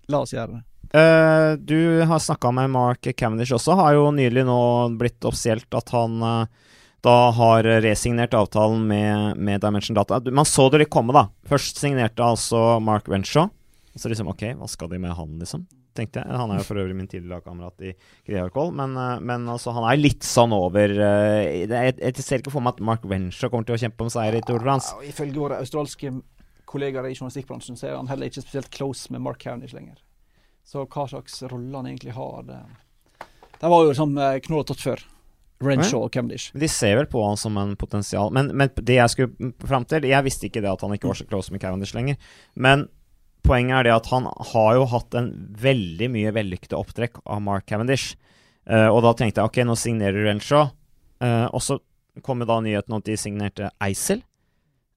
La 0.10 0.24
oss 0.26 0.34
gjøre 0.34 0.58
det. 0.58 0.66
du 1.70 2.02
har 2.10 2.24
snakka 2.24 2.50
med 2.58 2.74
Mark 2.74 3.06
Cavendish 3.14 3.54
også. 3.54 3.78
Har 3.78 4.00
jo 4.00 4.10
nylig 4.16 4.48
nå 4.50 4.62
blitt 4.98 5.30
offisielt 5.30 5.70
at 5.78 5.94
han 5.94 6.18
da 7.06 7.18
har 7.38 7.70
resignert 7.86 8.34
avtalen 8.34 8.82
med, 8.90 9.38
med 9.38 9.62
Dimension 9.62 9.96
Data. 9.96 10.18
Man 10.34 10.48
så 10.50 10.72
det 10.74 10.82
litt 10.82 10.92
komme, 10.92 11.14
da. 11.14 11.28
Først 11.48 11.78
signerte 11.78 12.26
altså 12.26 12.80
Mark 12.82 13.06
Så 13.98 14.12
liksom, 14.12 14.30
ok, 14.32 14.44
hva 14.60 14.70
skal 14.70 14.92
de 14.92 15.00
med 15.02 15.16
han, 15.18 15.36
liksom? 15.42 15.66
Tenkte 15.98 16.22
jeg. 16.22 16.38
Han 16.38 16.54
er 16.54 16.62
jo 16.62 16.68
for 16.68 16.80
øvrig 16.82 16.96
min 16.98 17.10
tidligere 17.10 17.40
lagkamerat 17.40 17.86
i 17.90 17.94
Grearkoll, 18.28 18.70
men, 18.78 18.94
eh, 19.02 19.20
men 19.26 19.48
altså, 19.50 19.74
han 19.74 19.88
er 19.90 20.00
litt 20.00 20.26
sånn 20.28 20.54
over 20.54 20.94
uh, 20.94 21.42
jeg, 21.42 21.96
jeg, 21.98 22.18
ser 22.22 22.44
ikke 22.44 22.54
for 22.54 22.66
meg 22.66 22.78
at 22.78 22.84
Mark 22.86 23.08
Wenshaw 23.10 23.50
kommer 23.50 23.66
til 23.68 23.78
å 23.78 23.82
kjempe 23.82 24.06
om 24.06 24.12
seier 24.14 24.38
i 24.38 24.44
Tour 24.46 24.62
de 24.62 24.68
France. 24.68 24.94
Ja, 24.94 25.10
ifølge 25.10 25.42
våre 25.42 25.62
australske 25.64 26.14
kollegaer 26.68 27.10
i 27.10 27.16
journalistikkbransjen 27.16 27.80
så 27.80 27.90
er 27.90 27.98
han 27.98 28.10
heller 28.12 28.30
ikke 28.30 28.44
spesielt 28.44 28.70
close 28.76 29.10
med 29.14 29.24
Mark 29.26 29.42
Cavendish 29.42 29.74
lenger. 29.74 29.98
Så 30.68 30.84
hva 30.86 31.08
slags 31.10 31.40
rolle 31.48 31.80
han 31.80 31.88
egentlig 31.88 32.14
har 32.18 32.42
det 32.44 32.58
De 33.62 33.70
var 33.72 33.86
jo 33.88 33.94
som 33.98 34.18
uh, 34.20 34.36
knoll 34.44 34.66
og 34.66 34.70
tott 34.70 34.84
før. 34.84 35.06
Renshaw 35.64 36.04
og 36.06 36.12
Cavendish. 36.14 36.52
De 36.54 36.68
ser 36.70 37.00
vel 37.00 37.08
på 37.10 37.22
han 37.26 37.38
som 37.40 37.56
en 37.58 37.72
potensial 37.80 38.30
Men, 38.30 38.52
men 38.54 38.70
det 38.78 39.00
jeg 39.00 39.10
skulle 39.10 39.54
fram 39.66 39.88
til 39.90 40.06
Jeg 40.06 40.26
visste 40.28 40.46
ikke 40.46 40.62
det 40.62 40.70
at 40.70 40.84
han 40.86 40.94
ikke 40.94 41.10
var 41.10 41.18
så 41.18 41.26
close 41.26 41.54
med 41.54 41.64
Cavendish 41.64 41.98
lenger. 41.98 42.20
Men 42.54 42.86
poenget 43.48 43.80
er 43.80 43.88
det 43.88 43.96
at 43.96 44.10
han 44.12 44.28
har 44.52 44.72
jo 44.78 44.88
hatt 44.92 45.18
en 45.18 45.32
veldig 45.62 46.10
mye 46.14 46.34
vellykkede 46.36 46.78
opptrekk 46.78 47.22
av 47.26 47.44
Mark 47.44 47.68
Cavendish. 47.70 48.16
Uh, 48.68 48.90
og 48.92 49.02
da 49.06 49.14
tenkte 49.16 49.42
jeg 49.42 49.52
ok, 49.52 49.62
nå 49.68 49.78
signerer 49.80 50.28
Renshaw. 50.28 50.70
Uh, 51.24 51.48
og 51.50 51.64
så 51.64 51.80
kom 52.26 52.44
da 52.44 52.60
nyheten 52.62 52.94
om 52.94 53.02
at 53.02 53.08
de 53.08 53.18
signerte 53.20 53.72
Eisel. 53.84 54.22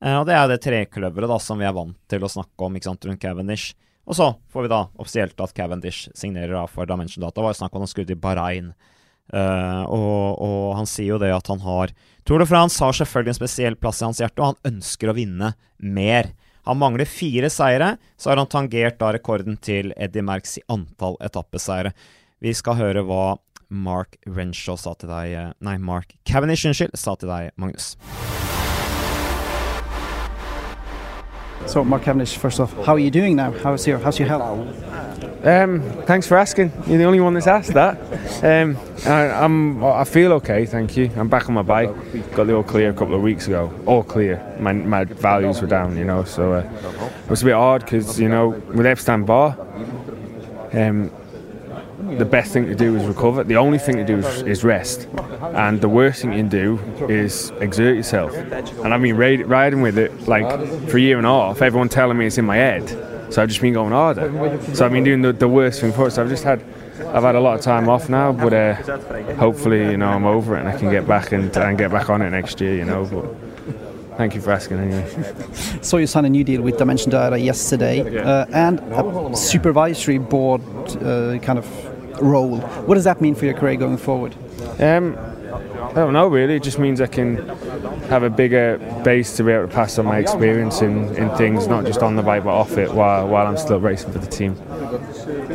Uh, 0.02 0.20
og 0.20 0.26
det 0.28 0.36
er 0.36 0.48
det 0.50 0.62
trekløveret 0.64 1.44
som 1.44 1.60
vi 1.60 1.68
er 1.68 1.76
vant 1.76 1.96
til 2.10 2.24
å 2.24 2.32
snakke 2.32 2.66
om 2.66 2.76
ikke 2.76 2.90
sant, 2.90 3.06
rundt 3.06 3.22
Cavendish. 3.22 3.74
Og 4.10 4.16
så 4.18 4.32
får 4.50 4.66
vi 4.66 4.72
da 4.72 4.84
offisielt 4.98 5.42
at 5.44 5.54
Cavendish 5.54 6.08
signerer 6.18 6.56
da 6.56 6.64
for 6.70 6.88
Dimension 6.88 7.22
Data. 7.22 7.36
Det 7.36 7.44
var 7.46 7.54
jo 7.54 7.60
snakk 7.60 7.76
om 7.76 7.84
han 7.84 7.92
skulle 7.92 8.10
til 8.10 8.18
Bahrain. 8.20 8.72
Uh, 9.30 9.84
og, 9.86 10.40
og, 10.42 10.62
han 10.80 10.88
sier 10.90 11.12
jo 11.12 11.20
det 11.22 11.28
at 11.30 11.46
han 11.46 11.60
har 11.62 11.92
Tour 12.26 12.42
de 12.42 12.48
France 12.50 12.82
har 12.82 12.96
selvfølgelig 12.98 13.30
en 13.30 13.36
spesiell 13.38 13.76
plass 13.78 14.00
i 14.02 14.08
hans 14.08 14.18
hjerte, 14.18 14.42
og 14.42 14.50
han 14.50 14.74
ønsker 14.74 15.12
å 15.12 15.14
vinne 15.14 15.52
mer. 15.78 16.32
Han 16.68 16.80
mangler 16.80 17.08
fire 17.08 17.50
seire, 17.52 17.94
så 18.16 18.32
har 18.32 18.40
han 18.40 18.50
tangert 18.50 18.98
da 19.00 19.12
rekorden 19.16 19.56
til 19.62 19.94
Eddie 19.96 20.24
Merckx 20.26 20.58
i 20.60 20.66
antall 20.72 21.16
etappeseiere. 21.24 21.94
Vi 22.40 22.52
skal 22.56 22.78
høre 22.80 23.04
hva 23.06 23.38
Mark 23.70 24.16
Renshaw 24.26 24.78
sa 24.80 24.96
til 24.98 25.12
deg 25.12 25.36
eh, 25.36 25.52
Nei, 25.62 25.76
Mark 25.78 26.16
Cavendish, 26.26 26.66
unnskyld, 26.66 26.96
sa 26.98 27.14
til 27.20 27.30
deg, 27.30 27.54
Magnus. 27.60 27.94
So, 31.66 31.84
Mark 31.84 32.02
Cavendish, 32.02 32.36
first 32.36 32.58
off, 32.58 32.72
how 32.84 32.94
are 32.94 32.98
you 32.98 33.10
doing 33.10 33.36
now? 33.36 33.52
How's 33.52 33.86
your, 33.86 33.98
how's 33.98 34.18
your 34.18 34.28
health? 34.28 34.66
Um, 35.44 35.82
thanks 36.04 36.26
for 36.26 36.36
asking. 36.36 36.72
You're 36.86 36.98
the 36.98 37.04
only 37.04 37.20
one 37.20 37.32
that's 37.32 37.46
asked 37.46 37.72
that. 37.72 37.96
Um, 38.44 38.76
I, 39.06 39.44
am 39.44 39.82
I 39.82 40.04
feel 40.04 40.32
okay, 40.34 40.66
thank 40.66 40.96
you. 40.96 41.10
I'm 41.16 41.28
back 41.28 41.48
on 41.48 41.54
my 41.54 41.62
bike. 41.62 41.90
Got 42.32 42.46
the 42.46 42.56
all 42.56 42.62
clear 42.62 42.90
a 42.90 42.92
couple 42.92 43.14
of 43.14 43.22
weeks 43.22 43.46
ago. 43.46 43.72
All 43.86 44.02
clear. 44.02 44.56
My, 44.58 44.72
my 44.72 45.04
values 45.04 45.62
were 45.62 45.66
down, 45.66 45.96
you 45.96 46.04
know. 46.04 46.24
So 46.24 46.52
uh, 46.52 47.12
it 47.24 47.30
was 47.30 47.40
a 47.40 47.46
bit 47.46 47.54
hard 47.54 47.84
because 47.84 48.20
you 48.20 48.28
know 48.28 48.48
with 48.48 48.84
Epstein 48.84 49.24
Bar, 49.24 49.56
um, 50.72 51.10
the 52.18 52.24
best 52.24 52.52
thing 52.52 52.66
to 52.66 52.74
do 52.74 52.96
is 52.96 53.06
recover. 53.06 53.44
The 53.44 53.56
only 53.56 53.78
thing 53.78 53.96
to 53.96 54.04
do 54.04 54.18
is, 54.18 54.42
is, 54.42 54.64
rest. 54.64 55.08
And 55.54 55.80
the 55.80 55.88
worst 55.88 56.22
thing 56.22 56.32
you 56.32 56.38
can 56.38 56.48
do 56.48 56.78
is 57.08 57.50
exert 57.60 57.96
yourself. 57.96 58.34
And 58.34 58.94
I've 58.94 59.02
been 59.02 59.16
riding 59.16 59.82
with 59.82 59.98
it 59.98 60.28
like 60.28 60.48
for 60.88 60.96
a 60.96 61.00
year 61.00 61.18
and 61.18 61.26
a 61.26 61.30
half, 61.30 61.62
everyone 61.62 61.88
telling 61.88 62.18
me 62.18 62.26
it's 62.26 62.38
in 62.38 62.44
my 62.44 62.56
head. 62.56 62.88
So 63.32 63.42
I've 63.42 63.48
just 63.48 63.60
been 63.60 63.74
going 63.74 63.92
harder. 63.92 64.28
So 64.74 64.84
I've 64.84 64.92
been 64.92 65.04
doing 65.04 65.22
the, 65.22 65.32
the 65.32 65.48
worst 65.48 65.80
thing 65.80 65.92
for 65.92 66.08
it. 66.08 66.12
So 66.12 66.22
I've 66.22 66.28
just 66.28 66.44
had 66.44 66.64
I've 67.08 67.22
had 67.22 67.34
a 67.34 67.40
lot 67.40 67.58
of 67.58 67.62
time 67.62 67.88
off 67.88 68.08
now, 68.08 68.32
but 68.32 68.52
uh, 68.52 68.74
hopefully, 69.34 69.90
you 69.90 69.96
know, 69.96 70.08
I'm 70.08 70.26
over 70.26 70.56
it 70.56 70.60
and 70.60 70.68
I 70.68 70.76
can 70.76 70.90
get 70.90 71.08
back 71.08 71.32
and, 71.32 71.54
and 71.56 71.78
get 71.78 71.90
back 71.90 72.10
on 72.10 72.22
it 72.22 72.30
next 72.30 72.60
year, 72.60 72.76
you 72.76 72.84
know. 72.84 73.04
But 73.06 74.16
thank 74.16 74.34
you 74.34 74.40
for 74.40 74.52
asking 74.52 74.78
anyway. 74.78 75.34
So 75.82 75.96
you 75.96 76.06
signed 76.06 76.26
a 76.26 76.30
new 76.30 76.44
deal 76.44 76.62
with 76.62 76.76
Dimension 76.76 77.10
Data 77.10 77.38
yesterday 77.38 78.18
uh, 78.18 78.44
and 78.52 78.80
a 78.80 79.36
supervisory 79.36 80.18
board 80.18 80.60
uh, 81.02 81.38
kind 81.38 81.58
of 81.58 81.66
role. 82.20 82.58
What 82.58 82.94
does 82.94 83.04
that 83.04 83.20
mean 83.20 83.34
for 83.34 83.44
your 83.44 83.54
career 83.54 83.76
going 83.76 83.96
forward? 83.96 84.34
Um, 84.80 85.16
I 85.90 85.94
don't 85.94 86.12
know 86.12 86.28
really. 86.28 86.54
It 86.54 86.62
just 86.62 86.78
means 86.78 87.00
I 87.00 87.06
can 87.06 87.36
have 88.08 88.22
a 88.22 88.30
bigger 88.30 88.78
base 89.04 89.36
to 89.36 89.42
be 89.44 89.50
able 89.50 89.66
to 89.66 89.74
pass 89.74 89.98
on 89.98 90.04
my 90.04 90.18
experience 90.18 90.82
in, 90.82 91.14
in 91.16 91.28
things, 91.36 91.66
not 91.66 91.84
just 91.84 92.00
on 92.00 92.14
the 92.14 92.22
bike 92.22 92.44
but 92.44 92.54
off 92.54 92.78
it, 92.78 92.92
while 92.92 93.26
while 93.26 93.46
I'm 93.46 93.56
still 93.56 93.80
racing 93.80 94.12
for 94.12 94.18
the 94.18 94.26
team. 94.26 94.54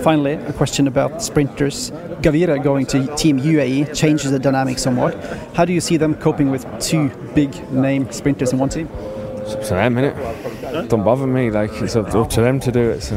Finally, 0.03 0.33
a 0.33 0.53
question 0.53 0.87
about 0.87 1.21
sprinters. 1.21 1.91
Gavira 2.21 2.61
going 2.61 2.85
to 2.87 3.15
Team 3.15 3.39
UAE 3.39 3.95
changes 3.95 4.31
the 4.31 4.39
dynamic 4.39 4.77
somewhat. 4.77 5.15
How 5.55 5.63
do 5.63 5.73
you 5.73 5.81
see 5.81 5.97
them 5.97 6.15
coping 6.15 6.51
with 6.51 6.65
two 6.81 7.09
big 7.33 7.71
name 7.71 8.11
sprinters 8.11 8.51
in 8.51 8.59
one 8.59 8.69
team? 8.69 8.89
It's 9.45 9.53
up 9.53 9.61
to 9.63 9.69
them, 9.69 9.95
innit? 9.95 10.89
Don't 10.89 11.03
bother 11.03 11.27
me. 11.27 11.49
Like 11.49 11.71
it's 11.81 11.95
up, 11.95 12.13
up 12.13 12.29
to 12.31 12.41
them 12.41 12.59
to 12.59 12.71
do 12.71 12.89
it. 12.89 13.01
So. 13.01 13.15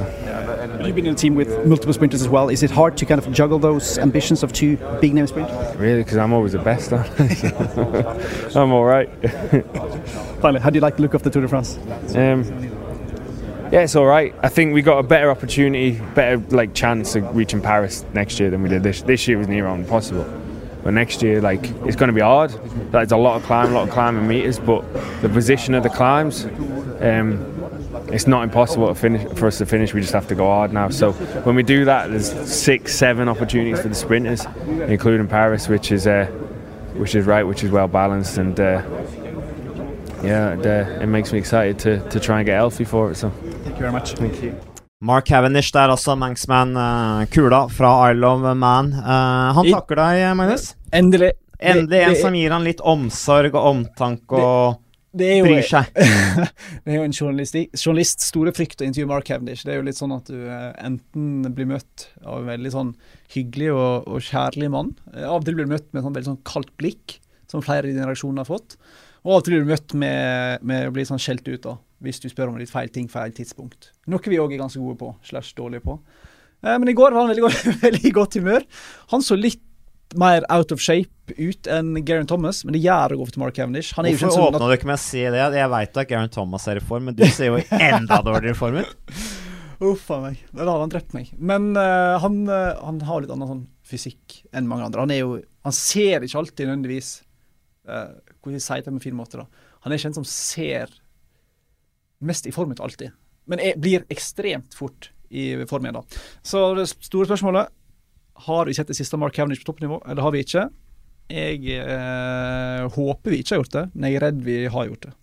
You've 0.85 0.95
been 0.95 1.07
in 1.07 1.15
a 1.15 1.17
team 1.17 1.35
with 1.35 1.67
multiple 1.67 1.93
sprinters 1.93 2.23
as 2.23 2.29
well. 2.29 2.49
Is 2.49 2.63
it 2.63 2.71
hard 2.71 2.97
to 2.99 3.07
kind 3.07 3.19
of 3.19 3.33
juggle 3.33 3.59
those 3.59 3.99
ambitions 3.99 4.43
of 4.43 4.53
two 4.53 4.77
big 5.01 5.15
name 5.15 5.27
sprinters? 5.27 5.77
Really, 5.77 6.03
because 6.03 6.17
I'm 6.17 6.33
always 6.33 6.53
the 6.53 6.59
best. 6.59 6.93
I'm 8.57 8.73
all 8.73 8.85
right. 8.85 9.09
Finally, 10.41 10.61
how 10.61 10.71
do 10.71 10.77
you 10.77 10.81
like 10.81 10.97
the 10.97 11.03
look 11.03 11.15
of 11.15 11.23
the 11.23 11.31
Tour 11.31 11.43
de 11.43 11.49
France? 11.49 11.79
Um, 12.15 12.45
yeah, 13.73 13.81
it's 13.81 13.97
all 13.97 14.07
right. 14.07 14.35
I 14.43 14.49
think 14.49 14.73
we 14.73 14.83
got 14.83 14.99
a 14.99 15.03
better 15.03 15.31
opportunity, 15.31 16.01
better 16.15 16.39
like 16.55 16.75
chance 16.75 17.17
of 17.17 17.37
reaching 17.37 17.61
Paris 17.61 18.05
next 18.15 18.41
year 18.41 18.49
than 18.51 18.63
we 18.63 18.69
did 18.69 18.83
this. 18.83 19.03
This 19.03 19.29
year 19.29 19.37
was 19.37 19.49
near 19.49 19.67
on 19.67 19.81
impossible. 19.81 20.25
But 20.85 20.95
next 20.95 21.23
year, 21.23 21.41
like 21.43 21.65
it's 21.85 21.97
going 21.97 22.09
to 22.09 22.15
be 22.15 22.21
hard. 22.21 22.51
There's 22.93 23.13
a 23.13 23.17
lot 23.17 23.37
of 23.37 23.43
climb, 23.43 23.73
a 23.73 23.75
lot 23.75 23.89
of 23.89 23.93
climbing 23.93 24.27
meters, 24.27 24.59
but 24.59 24.81
the 25.21 25.29
position 25.29 25.75
of 25.75 25.83
the 25.83 25.91
climbs. 25.91 26.47
Um, 27.01 27.58
it's 28.13 28.27
not 28.27 28.43
impossible 28.43 28.89
to 28.89 28.95
finish 28.95 29.23
for 29.39 29.47
us 29.47 29.59
to 29.59 29.67
finish. 29.67 29.95
We 29.95 30.01
just 30.01 30.13
have 30.13 30.29
to 30.29 30.35
go 30.35 30.47
hard 30.47 30.73
now. 30.73 30.89
So 30.89 31.13
when 31.45 31.55
we 31.55 31.63
do 31.63 31.85
that, 31.85 32.11
there's 32.11 32.31
six, 32.51 32.95
seven 32.95 33.29
opportunities 33.29 33.81
for 33.81 33.89
the 33.89 33.95
sprinters, 33.95 34.47
including 34.67 35.29
Paris, 35.29 35.69
which 35.69 35.93
is 35.93 36.07
uh, 36.07 36.27
which 36.97 37.15
is 37.15 37.27
right, 37.27 37.45
which 37.45 37.63
is 37.65 37.71
well 37.71 37.89
balanced, 37.89 38.39
and 38.39 38.59
uh, 38.59 38.83
yeah, 40.23 40.55
it, 40.55 40.67
uh, 40.67 41.03
it, 41.03 41.07
makes 41.07 41.33
me 41.33 41.39
excited 41.39 41.79
to, 41.79 42.09
to 42.11 42.19
try 42.19 42.39
and 42.39 42.47
get 42.47 42.57
healthy 42.57 42.85
for 42.85 43.11
it. 43.11 43.17
So 43.17 43.31
thank 43.31 43.77
you 43.77 43.83
very 43.83 43.93
much. 43.93 44.13
Thank 44.13 44.43
you. 44.43 44.55
Mark 45.01 45.27
Cavendish 45.27 45.71
der, 45.73 45.89
altså. 45.89 46.17
Manxman. 46.17 46.77
Uh, 46.77 47.27
kula 47.27 47.69
fra 47.69 48.11
Isle 48.11 48.27
of 48.27 48.57
Man. 48.57 48.93
Uh, 48.93 49.55
han 49.55 49.71
takker 49.71 49.95
deg, 49.95 50.37
Magnus. 50.37 50.75
Endelig. 50.93 51.33
Endelig 51.61 52.03
en 52.03 52.17
som 52.17 52.35
gir 52.35 52.51
han 52.55 52.67
litt 52.67 52.81
omsorg 52.81 53.55
og 53.55 53.65
omtanke 53.73 54.39
og 54.39 54.77
Det 55.17 55.25
er 55.25 55.39
jo, 55.39 55.47
bryr 55.49 55.65
seg. 55.65 55.89
det 56.85 56.93
er 56.93 56.99
jo 56.99 57.07
en 57.07 57.15
journalist, 57.17 57.57
journalists 57.73 58.29
store 58.29 58.53
frykt 58.57 58.83
å 58.83 58.89
intervjue 58.89 59.09
Mark 59.09 59.27
Cavendish. 59.29 59.65
Det 59.65 59.73
er 59.73 59.81
jo 59.81 59.87
litt 59.87 59.99
sånn 59.99 60.13
at 60.13 60.29
du 60.29 60.37
eh, 60.45 60.69
enten 60.85 61.49
blir 61.57 61.71
møtt 61.71 62.11
av 62.21 62.43
en 62.43 62.51
veldig 62.51 62.73
sånn 62.75 62.93
hyggelig 63.33 63.71
og, 63.73 64.09
og 64.11 64.25
kjærlig 64.27 64.69
mann. 64.75 64.93
Eh, 65.15 65.25
av 65.25 65.41
og 65.41 65.49
til 65.49 65.57
blir 65.57 65.69
du 65.69 65.73
møtt 65.73 65.89
med 65.91 66.03
et 66.03 66.07
sånn 66.07 66.19
veldig 66.19 66.31
sånn 66.33 66.43
kaldt 66.49 66.75
blikk, 66.81 67.19
som 67.49 67.65
flere 67.65 67.89
i 67.89 67.95
din 67.95 68.05
redaksjon 68.05 68.41
har 68.43 68.49
fått. 68.49 68.77
Og 69.25 69.33
av 69.33 69.41
og 69.41 69.47
til 69.47 69.57
blir 69.57 69.65
du 69.65 69.73
møtt 69.73 69.97
med, 69.99 70.67
med 70.69 70.91
å 70.91 70.95
bli 70.95 71.07
sånn 71.09 71.23
skjelt 71.23 71.49
ut 71.49 71.65
da, 71.65 71.79
hvis 72.05 72.21
du 72.21 72.29
spør 72.29 72.53
om 72.53 72.61
litt 72.61 72.73
feil 72.73 72.93
ting 72.93 73.09
feil 73.11 73.33
tidspunkt. 73.35 73.95
Noe 74.13 74.29
vi 74.29 74.41
òg 74.41 74.53
er 74.53 74.61
ganske 74.61 74.83
gode 74.83 75.01
på, 75.01 75.15
slash 75.31 75.57
dårlige 75.57 75.87
på. 75.89 75.97
Eh, 76.65 76.77
men 76.77 76.93
i 76.93 76.97
går 76.99 77.17
var 77.17 77.25
han 77.25 77.33
veldig, 77.33 77.81
veldig 77.87 78.13
godt 78.21 78.37
humør. 78.43 78.69
Han 79.15 79.25
så 79.25 79.41
litt 79.41 79.65
mer 80.17 80.47
out 80.53 80.73
of 80.73 80.81
shape 80.81 81.35
ut 81.37 81.69
enn 81.69 81.93
Garen 82.07 82.29
Thomas, 82.29 82.63
men 82.65 82.77
det 82.77 82.81
gjør 82.85 83.15
å 83.15 83.19
gå 83.21 83.27
for 83.29 83.43
Mark 83.43 83.57
Cavendish. 83.59 83.93
Han 83.99 84.09
Hvorfor 84.09 84.33
sånn 84.33 84.47
åpna 84.47 84.71
du 84.71 84.77
ikke 84.79 84.89
med 84.89 84.97
å 84.97 85.03
si 85.03 85.25
det? 85.25 85.43
Jeg 85.59 85.73
veit 85.75 86.01
at 86.01 86.09
Garen 86.09 86.33
Thomas 86.33 86.69
er 86.71 86.81
i 86.81 86.85
form, 86.85 87.11
men 87.11 87.19
du 87.19 87.27
ser 87.27 87.53
jo 87.53 87.61
enda 87.77 88.23
dårligere 88.25 88.57
i 88.57 88.59
form 88.59 88.81
ut. 88.81 88.95
Uff 89.89 90.09
a 90.11 90.19
meg. 90.25 90.41
Da 90.51 90.65
hadde 90.65 90.81
han 90.81 90.93
drept 90.93 91.13
meg. 91.15 91.31
Men 91.39 91.71
uh, 91.79 92.17
han, 92.23 92.41
uh, 92.51 92.81
han 92.83 92.99
har 93.07 93.23
litt 93.23 93.31
annen 93.31 93.51
sånn 93.51 93.67
fysikk 93.87 94.41
enn 94.51 94.67
mange 94.71 94.89
andre. 94.89 95.05
Han 95.05 95.15
jo 95.15 95.37
Han 95.67 95.77
ser 95.77 96.25
ikke 96.25 96.41
alltid 96.41 96.67
nødvendigvis 96.67 97.13
uh, 97.87 98.17
Hvordan 98.43 98.65
sier 98.65 98.81
jeg 98.81 98.87
det 98.87 98.91
på 98.91 98.97
en 98.97 99.05
fin 99.05 99.19
måte, 99.19 99.45
da? 99.45 99.69
Han 99.85 99.95
er 99.95 100.01
ikke 100.01 100.11
en 100.11 100.19
som 100.19 100.27
ser 100.27 100.91
mest 102.19 102.49
i 102.51 102.53
form 102.55 102.73
ut 102.75 102.81
alltid, 102.83 103.13
men 103.47 103.61
er, 103.63 103.77
blir 103.79 104.03
ekstremt 104.11 104.75
fort 104.75 105.13
i 105.31 105.53
form 105.71 105.87
igjen, 105.87 106.01
da. 106.01 106.23
Så 106.43 106.63
det 106.75 106.89
store 106.91 107.29
spørsmålet 107.29 107.71
Har 108.47 108.69
vi 108.69 108.75
sett 108.77 108.91
det 108.91 108.97
siste 108.99 109.19
Mark 109.19 109.35
Cavendish 109.35 109.65
på 109.65 109.73
toppnivå, 109.73 110.03
eller 110.07 110.23
har 110.23 110.35
vi 110.35 110.45
ikke? 110.45 110.69
Jeg 111.29 111.81
eh, 111.83 112.85
håper 112.95 113.35
vi 113.35 113.43
ikke 113.43 113.57
har 113.57 113.65
gjort 113.65 113.75
det, 113.75 113.87
men 113.95 114.09
jeg 114.09 114.19
er 114.19 114.25
redd 114.29 114.45
vi 114.47 114.61
har 114.73 114.87
gjort 114.89 115.09
det. 115.09 115.15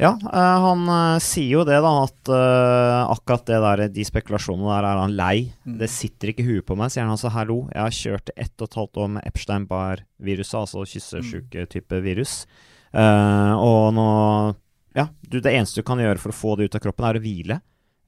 Ja, 0.00 0.14
eh, 0.16 0.62
han 0.64 0.86
eh, 0.88 1.20
sier 1.22 1.58
jo 1.60 1.64
det, 1.68 1.76
da, 1.84 1.90
at 2.06 2.30
eh, 2.32 3.10
akkurat 3.12 3.44
det 3.46 3.58
der, 3.64 3.82
de 3.92 4.06
spekulasjonene 4.08 4.70
der 4.72 4.88
er 4.88 5.00
han 5.02 5.16
lei. 5.18 5.36
Mm. 5.68 5.76
Det 5.82 5.90
sitter 5.92 6.32
ikke 6.32 6.42
i 6.42 6.48
huet 6.48 6.66
på 6.66 6.76
meg, 6.78 6.90
sier 6.90 7.04
han 7.04 7.14
altså. 7.14 7.30
Hallo, 7.34 7.66
jeg 7.74 7.82
har 7.84 7.98
kjørt 7.98 8.32
ett 8.34 8.54
og 8.56 8.70
et 8.70 8.78
halvt 8.80 9.02
år 9.04 9.12
med 9.18 9.28
Epstein-Barr-viruset, 9.30 10.56
altså 10.62 10.86
kyssesjuke-type 10.88 12.00
virus. 12.04 12.42
Eh, 12.92 13.52
og 13.56 13.92
nå 13.96 14.08
Ja, 14.92 15.06
du, 15.24 15.38
det 15.40 15.54
eneste 15.54 15.80
du 15.80 15.86
kan 15.88 16.00
gjøre 16.02 16.20
for 16.20 16.34
å 16.34 16.36
få 16.36 16.56
det 16.58 16.66
ut 16.68 16.74
av 16.76 16.82
kroppen, 16.84 17.06
er 17.08 17.20
å 17.20 17.22
hvile. 17.24 17.60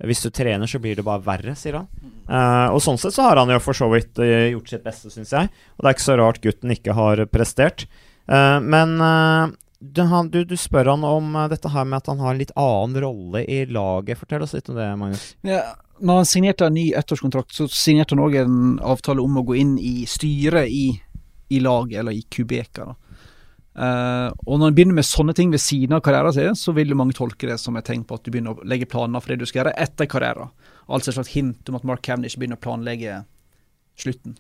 Hvis 0.03 0.25
du 0.25 0.31
trener, 0.35 0.67
så 0.67 0.81
blir 0.83 0.97
det 0.99 1.05
bare 1.07 1.23
verre, 1.23 1.55
sier 1.55 1.79
han. 1.79 1.87
Eh, 2.27 2.73
og 2.75 2.81
sånn 2.83 2.99
sett 2.99 3.15
så 3.15 3.29
har 3.29 3.39
han 3.39 3.53
jo 3.53 3.61
for 3.63 3.77
så 3.79 3.87
vidt 3.93 4.19
eh, 4.19 4.51
gjort 4.51 4.73
sitt 4.73 4.83
beste, 4.87 5.13
syns 5.13 5.31
jeg. 5.37 5.53
Og 5.77 5.85
det 5.85 5.91
er 5.91 5.95
ikke 5.97 6.07
så 6.09 6.17
rart 6.19 6.41
gutten 6.43 6.75
ikke 6.75 6.97
har 6.99 7.23
prestert. 7.31 7.87
Eh, 8.27 8.59
men 8.65 8.97
eh, 8.99 9.55
du, 9.79 10.03
du, 10.33 10.41
du 10.49 10.57
spør 10.59 10.91
han 10.95 11.07
om 11.07 11.37
eh, 11.37 11.49
dette 11.53 11.71
her 11.71 11.87
med 11.87 12.01
at 12.03 12.11
han 12.11 12.25
har 12.25 12.35
en 12.35 12.43
litt 12.43 12.55
annen 12.59 12.99
rolle 13.07 13.45
i 13.47 13.63
laget. 13.71 14.19
Fortell 14.19 14.43
oss 14.43 14.57
litt 14.57 14.73
om 14.73 14.81
det, 14.81 14.91
Magnus. 14.99 15.29
Ja, 15.47 15.63
når 16.03 16.23
han 16.23 16.29
signerte 16.33 16.67
en 16.67 16.75
ny 16.75 16.89
ettårskontrakt, 16.99 17.55
så 17.55 17.69
signerte 17.71 18.17
han 18.17 18.25
òg 18.27 18.39
en 18.43 18.61
avtale 18.83 19.23
om 19.23 19.39
å 19.39 19.47
gå 19.47 19.61
inn 19.63 19.77
i 19.79 20.09
styret 20.11 20.75
i, 20.75 20.89
i 21.55 21.63
laget, 21.63 22.01
eller 22.03 22.19
i 22.19 22.27
Kubeka. 22.27 22.91
da. 22.91 22.99
Eh, 23.75 24.29
og 24.47 24.61
når 24.61 24.71
en 24.71 24.77
begynner 24.77 24.99
med 25.01 25.07
sånne 25.09 25.35
ting 25.35 25.51
ved 25.51 25.63
siden 25.63 25.97
av 25.97 26.03
karrieren 26.07 26.35
sin, 26.37 26.59
så 26.59 26.75
vil 26.77 26.93
jo 26.93 26.99
mange 26.99 27.17
tolke 27.17 27.49
det 27.51 27.59
som 27.63 27.77
et 27.79 27.87
tegn 27.89 28.07
på 28.07 28.19
at 28.19 28.25
du 28.25 28.31
begynner 28.31 28.55
å 28.55 28.69
legge 28.69 28.89
planer 28.91 29.23
for 29.23 29.35
det 29.35 29.43
du 29.43 29.49
skal 29.51 29.65
gjøre 29.65 29.77
etter 29.87 30.11
karrieren. 30.11 30.53
Altså 30.87 31.11
et 31.11 31.19
slags 31.19 31.35
hint 31.35 31.71
om 31.71 31.79
at 31.81 31.87
Mark 31.89 32.05
Cavendish 32.07 32.39
begynner 32.39 32.61
å 32.61 32.65
planlegge 32.65 33.23
slutten. 33.99 34.37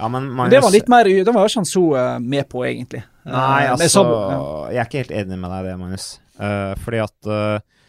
Ja, 0.00 0.08
men 0.08 0.32
Men 0.34 0.50
det 0.50 0.62
var 0.64 0.72
litt 0.72 0.88
mer 0.88 1.04
Det 1.04 1.30
var 1.30 1.46
ikke 1.46 1.60
han 1.60 1.68
så 1.68 1.84
eh, 1.96 2.18
med 2.18 2.48
på, 2.50 2.64
egentlig. 2.66 3.04
Eh, 3.24 3.30
Nei, 3.30 3.62
men 3.70 3.84
altså. 3.86 4.02
Jeg 4.72 4.80
er 4.80 4.88
ikke 4.88 5.02
helt 5.04 5.16
enig 5.22 5.38
med 5.38 5.52
deg 5.52 5.62
i 5.62 5.68
det, 5.68 5.76
Magnus. 5.78 6.08
Uh, 6.42 6.72
fordi 6.82 6.98
at 7.04 7.28
eh, 7.30 7.81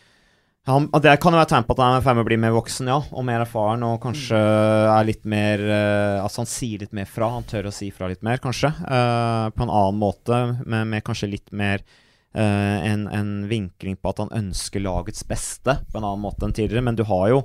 han, 0.65 0.85
Det 1.03 1.17
kan 1.19 1.35
jo 1.35 1.39
være 1.41 1.49
tegn 1.51 1.65
på 1.67 1.75
at 1.75 1.81
han 1.83 1.97
er 1.97 2.03
ferdig 2.05 2.19
med 2.19 2.23
å 2.23 2.29
bli 2.29 2.37
mer 2.39 2.53
voksen, 2.55 2.91
ja. 2.91 2.99
Og 3.11 3.25
mer 3.27 3.41
erfaren, 3.43 3.83
og 3.83 3.97
kanskje 4.05 4.37
er 4.39 5.09
litt 5.09 5.25
mer 5.27 5.63
uh, 5.67 6.23
Altså 6.23 6.43
han 6.43 6.49
sier 6.49 6.85
litt 6.85 6.95
mer 6.95 7.09
fra. 7.09 7.33
Han 7.35 7.47
tør 7.49 7.67
å 7.67 7.75
si 7.75 7.89
fra 7.91 8.07
litt 8.11 8.23
mer, 8.23 8.39
kanskje. 8.43 8.71
Uh, 8.85 9.51
på 9.51 9.65
en 9.65 9.73
annen 9.73 9.99
måte, 9.99 10.39
med, 10.63 10.87
med 10.93 11.03
kanskje 11.03 11.33
litt 11.33 11.51
mer 11.51 11.83
uh, 11.83 12.79
en, 12.79 13.09
en 13.11 13.33
vinkling 13.51 13.99
på 13.99 14.13
at 14.13 14.23
han 14.23 14.31
ønsker 14.39 14.85
lagets 14.85 15.27
beste 15.27 15.81
på 15.91 15.99
en 15.99 16.07
annen 16.07 16.23
måte 16.23 16.47
enn 16.47 16.55
tidligere. 16.55 16.85
Men 16.87 16.99
du 16.99 17.03
har 17.11 17.27
jo 17.33 17.43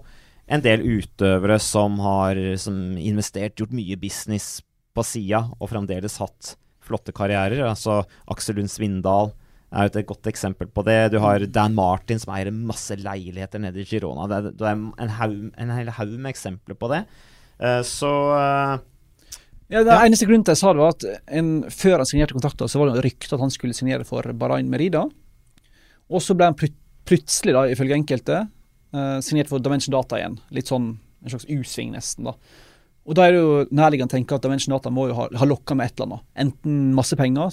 en 0.48 0.62
del 0.64 0.86
utøvere 0.86 1.58
som 1.60 1.98
har 2.04 2.38
som 2.62 2.96
investert, 2.96 3.58
gjort 3.58 3.74
mye 3.74 3.98
business 4.00 4.60
på 4.94 5.04
sida, 5.04 5.42
og 5.58 5.74
fremdeles 5.74 6.20
hatt 6.22 6.54
flotte 6.86 7.12
karrierer. 7.12 7.66
Altså 7.66 8.04
Aksel 8.30 8.60
Lund 8.60 8.70
Svindal 8.72 9.34
er 9.72 9.88
et 9.90 10.06
godt 10.08 10.28
eksempel 10.30 10.68
på 10.72 10.84
det. 10.86 11.10
Du 11.12 11.18
har 11.20 11.42
Dan 11.52 11.74
Martin 11.76 12.18
som 12.22 12.32
eier 12.34 12.48
masse 12.54 12.96
leiligheter 12.96 13.60
nede 13.60 13.82
i 13.82 13.84
Girona. 13.88 14.26
Det 14.30 14.36
er, 14.38 14.52
det 14.56 14.68
er 14.70 14.78
en, 15.04 15.12
haug, 15.18 15.34
en 15.60 15.72
hel 15.76 15.90
haug 15.98 16.14
med 16.16 16.30
eksempler 16.32 16.78
på 16.78 16.88
det. 16.94 17.02
Uh, 17.60 17.82
så 17.84 18.12
uh, 18.32 18.78
Ja, 19.68 19.82
det 19.84 19.92
Ja. 19.92 20.04
eneste 20.06 20.24
grunnen 20.24 20.44
til 20.46 20.54
jeg 20.54 20.62
sa 20.62 20.72
det, 20.72 20.80
var 20.80 20.94
at 20.94 21.04
en, 21.36 21.50
før 21.68 21.98
han 22.00 22.08
signerte 22.08 22.32
kontrakten, 22.36 22.70
så 22.72 22.80
var 22.80 22.94
det 22.94 23.04
rykte 23.04 23.34
at 23.36 23.42
han 23.44 23.52
skulle 23.52 23.76
signere 23.76 24.06
for 24.08 24.24
Bahrain 24.32 24.70
Merida. 24.72 25.02
Og 26.08 26.22
så 26.24 26.36
ble 26.38 26.48
han 26.48 26.56
plut 26.56 26.76
plutselig, 27.08 27.54
da, 27.56 27.62
ifølge 27.72 27.96
enkelte, 27.96 28.38
uh, 28.92 29.18
signert 29.24 29.48
for 29.48 29.60
Dimension 29.64 29.92
Data 29.94 30.18
igjen. 30.20 30.34
Litt 30.52 30.68
sånn 30.68 30.90
en 31.24 31.32
slags 31.32 31.46
U-sving, 31.48 31.92
nesten. 31.96 32.24
da. 32.28 32.34
Og 33.08 33.16
da 33.16 33.24
er 33.24 33.32
det 33.32 33.38
jo 33.40 33.52
nærliggende 33.72 34.12
å 34.12 34.16
tenke 34.18 34.36
at 34.36 34.44
Dimension 34.44 34.74
Data 34.74 34.90
må 34.92 35.06
jo 35.08 35.14
ha, 35.16 35.24
ha 35.40 35.46
lokka 35.48 35.72
med 35.76 35.88
et 35.88 35.94
eller 35.96 36.10
annet. 36.18 36.26
Enten 36.44 36.82
masse 36.96 37.16
penger, 37.16 37.48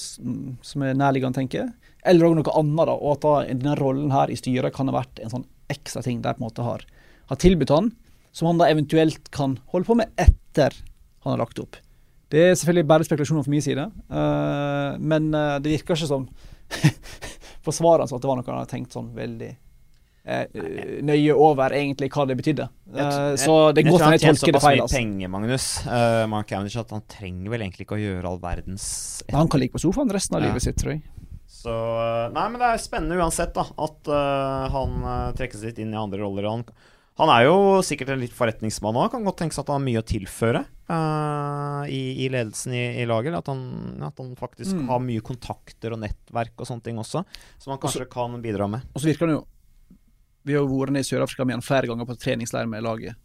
som 0.61 0.83
er 0.83 0.97
nærliggende 0.99 1.31
å 1.31 1.39
tenke, 1.39 1.63
eller 2.05 2.27
også 2.29 2.39
noe 2.41 2.55
annet. 2.61 2.89
da, 2.89 2.95
Og 2.95 3.25
at 3.25 3.49
denne 3.51 3.77
rollen 3.79 4.13
her 4.13 4.31
i 4.31 4.37
styret 4.39 4.75
kan 4.75 4.91
ha 4.91 4.97
vært 4.99 5.21
en 5.23 5.33
sånn 5.33 5.47
ekstra 5.73 6.03
ting 6.05 6.21
de 6.21 6.33
på 6.33 6.43
en 6.43 6.47
måte 6.47 6.65
har, 6.65 6.85
har 7.31 7.41
tilbudt 7.41 7.73
han, 7.73 7.91
som 8.35 8.51
han 8.51 8.61
da 8.61 8.69
eventuelt 8.69 9.31
kan 9.33 9.57
holde 9.73 9.89
på 9.89 9.97
med 9.97 10.11
etter 10.21 10.75
han 11.25 11.33
har 11.33 11.41
lagt 11.41 11.59
opp. 11.61 11.79
Det 12.29 12.41
er 12.41 12.57
selvfølgelig 12.57 12.89
bare 12.89 13.05
spekulasjoner 13.07 13.45
fra 13.45 13.53
min 13.53 13.63
side, 13.63 13.85
uh, 14.11 14.97
men 14.99 15.29
uh, 15.33 15.57
det 15.61 15.75
virker 15.77 15.95
ikke 15.95 16.09
som 16.09 16.27
på 17.65 17.73
svarene 17.73 18.05
at 18.09 18.21
det 18.21 18.29
var 18.29 18.37
noe 18.37 18.49
han 18.49 18.59
hadde 18.61 18.73
tenkt 18.73 18.95
sånn 18.95 19.11
veldig 19.15 19.51
eh, 20.25 21.01
nøye 21.05 21.33
over 21.33 21.73
egentlig 21.77 22.09
hva 22.13 22.25
det 22.29 22.37
betydde. 22.39 22.67
Eh, 22.93 23.33
så 23.41 23.57
det 23.75 23.83
er 23.83 23.89
godt 23.89 24.05
han 24.05 24.15
jeg 24.17 24.23
tolker 24.25 24.57
det 24.57 24.63
feil. 24.63 24.83
Altså. 24.83 24.99
penger, 24.99 25.31
Magnus, 25.33 25.67
uh, 25.87 26.25
Mark 26.31 26.49
Cavendish, 26.49 26.77
at 26.81 26.93
han 26.93 27.05
trenger 27.11 27.53
vel 27.53 27.65
egentlig 27.65 27.87
ikke 27.87 27.97
å 27.97 28.01
gjøre 28.01 28.31
all 28.31 28.41
verdens 28.43 28.87
han 29.33 29.49
kan 29.51 29.61
ligge 29.61 29.77
på 29.77 29.85
sofaen 29.85 30.11
resten 30.13 30.37
av 30.37 30.43
Ja. 30.43 30.49
livet 30.49 30.65
sitt, 30.65 30.77
tror 30.81 30.95
jeg. 30.95 31.03
Så 31.49 31.71
eh, 31.71 32.25
Nei, 32.35 32.47
men 32.51 32.59
det 32.61 32.67
er 32.73 32.81
spennende 32.83 33.17
uansett, 33.21 33.53
da. 33.55 33.63
At 33.81 34.09
uh, 34.11 34.65
han 34.73 34.99
uh, 35.05 35.31
trekkes 35.37 35.63
litt 35.65 35.79
inn 35.81 35.93
i 35.95 35.99
andre 35.99 36.21
roller. 36.23 36.47
Han, 36.49 36.63
han 37.21 37.31
er 37.31 37.45
jo 37.47 37.55
sikkert 37.85 38.11
en 38.15 38.21
litt 38.23 38.33
forretningsmann 38.35 38.97
òg. 38.99 39.11
Kan 39.13 39.25
godt 39.27 39.39
tenke 39.43 39.55
seg 39.55 39.63
at 39.63 39.71
han 39.71 39.79
har 39.79 39.85
mye 39.85 40.01
å 40.01 40.07
tilføre 40.09 40.63
uh, 40.91 41.83
i, 41.87 42.01
i 42.25 42.29
ledelsen 42.33 42.75
i, 42.75 42.83
i 43.01 43.07
laget. 43.09 43.37
At 43.39 43.49
han, 43.53 43.61
at 44.05 44.21
han 44.21 44.33
faktisk 44.39 44.75
Mm. 44.75 44.87
har 44.91 45.03
mye 45.05 45.23
kontakter 45.25 45.93
og 45.95 46.01
nettverk 46.01 46.57
og 46.59 46.67
sånne 46.69 46.83
ting 46.89 46.97
også, 47.01 47.21
som 47.61 47.71
han 47.75 47.79
kanskje 47.81 48.09
kan 48.11 48.35
bidra 48.43 48.67
med. 48.71 48.83
Og 48.93 49.01
så 49.01 49.09
virker 49.11 49.29
han 49.29 49.37
jo 49.37 49.43
Vi 50.45 50.53
har 50.53 50.61
jo 50.61 50.69
vært 50.69 50.93
nede 50.93 51.01
i 51.01 51.07
Sør-Afrika 51.07 51.45
med 51.47 51.55
han 51.57 51.65
flere 51.65 51.87
ganger 51.89 52.05
på 52.05 52.17
treningsleir 52.21 52.67
med 52.69 52.83
laget. 52.85 53.15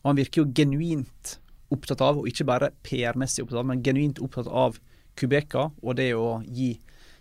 Og 0.00 0.12
han 0.12 0.16
virker 0.20 0.40
jo 0.40 0.52
genuint 0.56 1.34
opptatt 1.70 2.00
av, 2.00 2.16
og 2.22 2.28
ikke 2.30 2.46
bare 2.48 2.70
PR-messig 2.86 3.42
opptatt 3.44 3.60
av, 3.60 3.66
men 3.68 3.82
genuint 3.84 4.18
opptatt 4.24 4.48
av 4.48 4.78
Kubeka 5.20 5.66
og 5.82 5.98
det 5.98 6.12
å 6.16 6.38
gi 6.46 6.70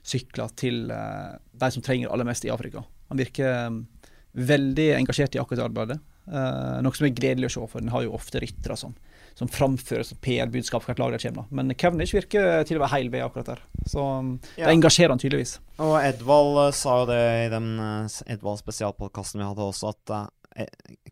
sykler 0.10 0.52
til 0.60 0.90
eh, 0.94 1.36
de 1.62 1.70
som 1.76 1.86
trenger 1.86 2.12
aller 2.14 2.28
mest 2.28 2.46
i 2.48 2.52
Afrika. 2.54 2.84
Han 3.12 3.20
virker 3.22 3.50
eh, 3.50 3.80
veldig 4.40 4.88
engasjert 5.00 5.36
i 5.38 5.42
akkurat 5.42 5.62
det 5.62 5.68
arbeidet. 5.70 6.00
Eh, 6.30 6.80
noe 6.86 6.94
som 6.98 7.08
er 7.08 7.16
gledelig 7.18 7.50
å 7.50 7.54
se, 7.56 7.68
for 7.72 7.82
den 7.84 7.94
har 7.94 8.04
jo 8.06 8.14
ofte 8.18 8.42
ryttere 8.44 8.76
som, 8.78 8.94
som 9.38 9.50
framfører 9.50 10.06
som 10.06 10.20
PR-budskap 10.22 10.86
hvert 10.86 11.00
lag 11.02 11.16
de 11.16 11.22
kommer. 11.24 11.48
Men 11.50 11.74
Cavendish 11.80 12.14
virker 12.18 12.64
til 12.70 12.78
å 12.78 12.84
være 12.84 12.94
heil 12.98 13.10
ved 13.14 13.26
akkurat 13.26 13.54
der. 13.56 13.64
Så 13.90 14.04
Ja. 14.58 14.68
det 14.68 14.76
engasjerer 14.76 15.14
han 15.16 15.22
tydeligvis. 15.22 15.56
Og 15.82 15.96
Edvald 16.04 16.74
sa 16.78 17.00
jo 17.02 17.10
det 17.10 17.22
i 17.48 17.50
den 17.54 17.72
Edvald 18.30 18.62
spesialpodkasten 18.62 19.42
vi 19.42 19.48
hadde 19.50 19.66
også, 19.72 19.94
at 19.96 20.30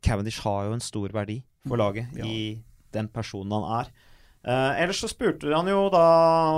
Cavendish 0.03 0.41
har 0.43 0.67
jo 0.67 0.75
en 0.77 0.83
stor 0.83 1.13
verdi 1.15 1.41
for 1.67 1.79
laget 1.79 2.13
Ja. 2.17 2.25
i 2.25 2.59
den 2.93 3.07
personen 3.09 3.51
han 3.57 3.85
er. 3.85 3.91
Eh, 4.47 4.77
ellers 4.79 5.01
så 5.03 5.09
spurte 5.11 5.49
han 5.51 5.67
jo 5.67 5.89
da 5.91 6.01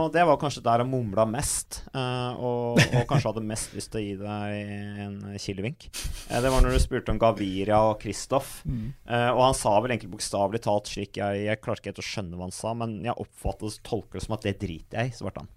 og 0.04 0.12
Det 0.14 0.22
var 0.28 0.38
kanskje 0.38 0.62
der 0.62 0.84
han 0.84 0.92
mumla 0.92 1.24
mest, 1.26 1.80
uh, 1.96 2.38
og, 2.38 2.78
og 2.78 3.08
kanskje 3.10 3.32
hadde 3.32 3.42
mest 3.50 3.72
lyst 3.74 3.90
til 3.96 3.98
å 3.98 4.04
gi 4.04 4.12
deg 4.20 5.00
en 5.08 5.16
kilevink. 5.42 5.88
Uh, 6.30 6.38
det 6.44 6.52
var 6.54 6.62
når 6.62 6.76
du 6.78 6.80
spurte 6.84 7.10
om 7.16 7.18
Gaviria 7.22 7.80
og 7.90 7.98
Kristoff. 8.04 8.60
Eh, 8.70 9.30
og 9.34 9.42
han 9.42 9.58
sa 9.58 9.74
vel 9.82 9.96
egentlig 9.96 10.12
bokstavelig 10.14 10.62
talt 10.68 10.86
slik 10.92 11.18
jeg, 11.18 11.42
jeg 11.48 11.62
klarte 11.66 11.82
ikke 11.82 11.90
helt 11.96 12.04
å 12.04 12.08
skjønne 12.12 12.38
hva 12.38 12.46
han 12.46 12.54
sa, 12.54 12.76
men 12.78 12.94
jeg 13.08 13.18
oppfattet 13.26 13.80
tolker 13.90 14.20
det 14.20 14.26
som 14.28 14.38
at 14.38 14.46
det 14.46 14.56
driter 14.62 15.02
jeg 15.02 15.10
i, 15.10 15.18
svarte 15.18 15.42
han. 15.42 15.50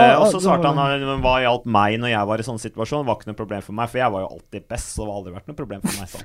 eh, 0.00 0.16
og 0.16 0.30
så 0.32 0.40
svarte 0.48 0.64
var- 0.72 0.80
han 0.80 1.06
"Men 1.12 1.20
hva 1.28 1.36
hjalp 1.44 1.66
meg 1.68 2.00
når 2.00 2.08
jeg 2.14 2.26
var 2.32 2.38
i 2.40 2.48
sånn 2.48 2.62
situasjon. 2.64 3.04
Det 3.04 3.10
var 3.12 3.20
ikke 3.20 3.26
noe 3.34 3.40
problem 3.44 3.62
for 3.68 3.72
meg, 3.76 3.90
for 3.92 3.98
jeg 3.98 4.12
var 4.16 4.24
jo 4.24 4.32
alltid 4.32 4.68
best, 4.68 4.94
så 4.96 5.04
det 5.04 5.12
har 5.12 5.18
aldri 5.20 5.36
vært 5.36 5.48
noe 5.52 5.60
problem 5.60 5.80
for 5.84 6.00
meg. 6.00 6.08
Så, 6.08 6.20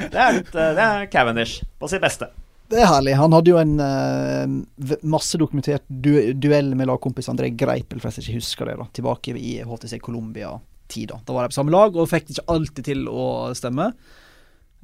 det 0.12 0.20
er 0.24 0.32
litt 0.40 0.52
Det 0.52 0.84
er 0.88 1.06
Cavendish 1.12 1.60
på 1.78 1.88
sitt 1.90 2.00
beste. 2.00 2.30
Det 2.70 2.78
er 2.78 2.86
herlig. 2.86 3.16
Han 3.18 3.32
hadde 3.34 3.50
jo 3.50 3.58
en 3.58 3.72
uh, 3.82 4.98
masse 5.10 5.38
dokumentert 5.40 5.82
du 5.88 6.12
duell 6.38 6.70
med 6.78 6.86
lagkompis 6.86 7.26
André 7.32 7.48
Greipel, 7.50 7.98
for 7.98 8.14
jeg 8.14 8.22
ikke 8.22 8.38
husker 8.38 8.70
det, 8.70 8.76
da, 8.78 8.86
tilbake 8.94 9.34
i 9.34 9.56
HTC 9.66 9.98
Colombia-tida. 10.04 11.18
Da 11.26 11.34
var 11.34 11.48
de 11.48 11.50
på 11.50 11.58
samme 11.58 11.74
lag 11.74 11.98
og 11.98 12.06
fikk 12.12 12.30
ikke 12.30 12.46
alltid 12.54 12.86
til 12.92 13.10
å 13.10 13.24
stemme. 13.58 13.88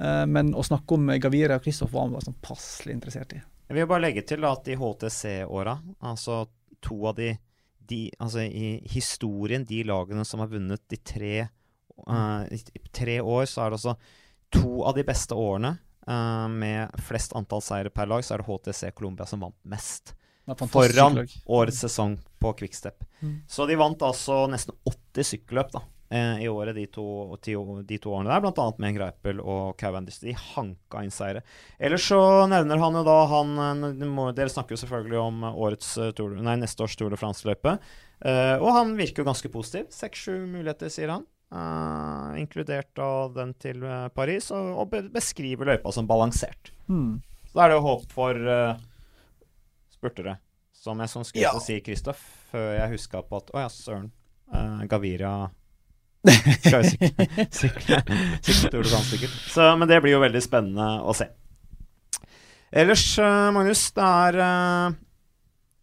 Uh, 0.03 0.24
men 0.26 0.51
å 0.59 0.66
snakke 0.66 0.99
om 0.99 1.14
Gaviria 1.22 1.61
og 1.61 1.62
Kristoff 1.68 1.95
var 1.95 2.09
han 2.09 2.26
sånn 2.26 2.41
passelig 2.43 2.97
interessert 2.97 3.39
i. 3.39 3.41
Jeg 3.70 3.78
vil 3.78 3.89
bare 3.95 4.07
legge 4.09 4.26
til 4.26 4.43
at 4.51 4.66
i 4.66 4.78
HTC-åra, 4.82 5.78
altså 6.11 6.43
to 6.82 7.01
av 7.07 7.16
de, 7.18 7.32
de, 7.87 8.03
Altså 8.18 8.43
i 8.47 8.76
historien, 8.91 9.62
de 9.66 9.84
lagene 9.87 10.26
som 10.26 10.43
har 10.43 10.51
vunnet 10.51 10.82
de 10.91 10.99
tre, 11.07 11.34
uh, 12.03 12.43
i 12.51 12.91
tre 12.91 13.20
år, 13.22 13.47
så 13.47 13.62
er 13.62 13.70
det 13.70 13.78
altså 13.78 13.99
to 14.51 14.80
av 14.87 14.99
de 14.99 15.07
beste 15.07 15.39
årene 15.39 15.76
uh, 16.11 16.46
med 16.52 17.02
flest 17.07 17.34
antall 17.36 17.64
seire 17.64 17.92
per 17.92 18.09
lag, 18.11 18.24
så 18.24 18.36
er 18.36 18.42
det 18.42 18.48
HTC 18.50 18.94
Colombia 18.96 19.26
som 19.28 19.42
vant 19.44 19.59
mest. 19.68 20.14
Foran 20.46 21.26
årets 21.44 21.80
sesong 21.82 22.18
på 22.38 22.52
Quickstep. 22.52 23.04
Mm. 23.20 23.42
Så 23.48 23.66
de 23.66 23.76
vant 23.76 24.02
altså 24.02 24.44
nesten 24.50 24.76
80 24.86 25.26
sykkelløp 25.32 25.72
da, 25.74 25.82
eh, 26.14 26.44
i 26.44 26.48
året, 26.48 26.76
de 26.76 26.86
to, 26.86 27.34
de 27.42 27.98
to, 27.98 28.12
årene 28.14 28.30
der. 28.30 28.44
Blant 28.44 28.61
annet 28.62 28.78
med 28.84 28.94
Greipel 28.94 29.42
og 29.42 29.74
Cavendish. 29.80 30.22
De 30.22 30.36
hanka 30.54 31.02
inn 31.02 31.11
seire. 31.11 31.42
Ellers 31.78 32.07
så 32.07 32.20
nevner 32.50 32.78
han 32.78 33.00
jo 33.00 33.02
da 33.07 33.18
han 33.32 33.54
eh, 33.59 34.32
Dere 34.38 34.52
snakker 34.52 34.76
jo 34.76 34.82
selvfølgelig 34.84 35.22
om 35.24 35.48
årets, 35.50 35.96
eh, 35.98 36.26
nei, 36.38 36.59
neste 36.62 36.86
års 36.86 36.94
Tour 36.98 37.11
de 37.11 37.18
France-løype. 37.20 37.78
Uh, 38.16 38.57
og 38.62 38.70
han 38.72 38.94
virker 38.96 39.20
jo 39.20 39.26
ganske 39.28 39.50
positiv. 39.52 39.90
Seks-sju 39.92 40.46
muligheter, 40.48 40.88
sier 40.88 41.11
han. 41.12 41.26
Uh, 41.47 42.34
inkludert 42.40 42.99
av 42.99 43.36
den 43.36 43.53
til 43.62 43.84
uh, 43.86 44.09
Paris, 44.14 44.49
og, 44.51 44.72
og 44.82 45.12
beskriver 45.14 45.70
løypa 45.70 45.92
som 45.94 46.09
balansert. 46.09 46.72
Mm. 46.90 47.20
Så 47.47 47.55
da 47.55 47.64
er 47.64 47.72
det 47.72 47.76
jo 47.78 47.84
håp 47.86 48.09
for 48.14 48.49
uh, 48.51 48.74
spurtere. 49.94 50.38
Som 50.76 51.01
jeg 51.03 51.11
som 51.11 51.24
skulle 51.26 51.47
ja. 51.47 51.55
si 51.62 51.78
Kristoff, 51.82 52.20
før 52.51 52.68
jeg 52.76 52.92
huska 52.92 53.22
på 53.26 53.40
at 53.40 53.55
Å 53.55 53.62
ja, 53.64 53.70
søren. 53.72 54.11
Gavira 54.86 55.49
skal 56.26 56.84
jo 56.84 56.90
sykle, 56.92 57.24
sykle, 57.51 57.99
sykle 58.47 59.01
sikkert. 59.09 59.32
Så, 59.51 59.64
men 59.78 59.90
det 59.90 59.99
blir 60.05 60.14
jo 60.14 60.20
veldig 60.22 60.42
spennende 60.44 60.86
å 61.03 61.14
se. 61.16 61.26
Ellers, 62.70 63.09
Magnus, 63.55 63.88
det 63.97 64.07
er 64.07 64.38
Eh, 64.47 64.94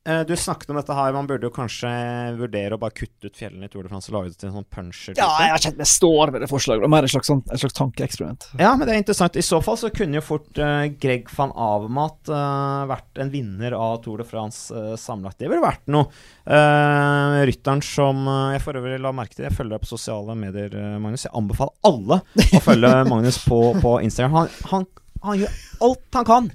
du 0.04 0.34
snakket 0.36 0.72
om 0.74 0.76
dette 0.76 0.96
her, 0.98 1.14
man 1.16 1.28
burde 1.30 1.48
jo 1.48 1.54
kanskje 1.54 1.90
vurdere 2.36 2.76
å 2.76 2.80
bare 2.82 2.92
kutte 2.96 3.30
ut 3.30 3.38
fjellene 3.40 3.70
i 3.70 3.72
Tour 3.72 3.86
de 3.86 3.92
France 3.92 4.12
og 4.12 4.18
lage 4.18 4.34
det 4.34 4.42
til 4.42 4.50
en 4.50 4.58
sånn 4.58 4.68
puncher. 4.68 5.16
Ja, 5.16 5.30
jeg 5.40 5.54
har 5.54 5.64
kjent 5.64 5.80
meg 5.80 5.88
står 5.88 6.34
ved 6.34 6.44
det 6.44 6.50
forslaget. 6.52 6.84
Det 6.84 7.00
er 7.00 7.08
et 7.08 7.14
slags, 7.14 7.30
sånn, 7.32 7.44
et 7.48 7.62
slags 7.62 7.78
tankeeksperiment. 7.78 8.48
Ja, 8.60 8.74
men 8.76 8.88
det 8.88 8.96
er 8.96 9.02
interessant. 9.02 9.38
I 9.40 9.46
så 9.46 9.62
fall 9.64 9.78
så 9.80 9.92
kunne 9.96 10.20
jo 10.20 10.26
fort 10.26 10.60
uh, 10.60 10.86
Greg 11.02 11.32
van 11.38 11.54
Avermat 11.56 12.32
uh, 12.32 12.84
vært 12.90 13.22
en 13.24 13.32
vinner 13.34 13.76
av 13.78 14.02
Tour 14.04 14.24
de 14.24 14.28
France 14.28 14.74
uh, 14.76 14.94
sammenlagt. 15.00 15.40
Det 15.42 15.52
ville 15.52 15.64
vært 15.64 15.86
noe. 15.94 16.10
Uh, 16.44 17.40
rytteren 17.48 17.84
som 17.86 18.28
jeg 18.54 18.64
for 18.64 18.80
øvrig 18.80 19.00
la 19.02 19.14
merke 19.16 19.38
til, 19.38 19.48
jeg 19.48 19.56
følger 19.56 19.78
deg 19.78 19.86
på 19.86 19.94
sosiale 19.94 20.36
medier, 20.40 20.76
Magnus. 21.00 21.28
Jeg 21.28 21.36
anbefaler 21.38 21.80
alle 21.88 22.20
å 22.60 22.64
følge 22.64 22.92
Magnus 23.14 23.40
på, 23.48 23.62
på 23.84 23.96
Instagram. 24.04 24.36
Han, 24.42 24.52
han 24.74 24.88
han 25.24 25.40
gjør 25.40 25.56
alt 25.88 26.18
han 26.18 26.28
kan 26.28 26.50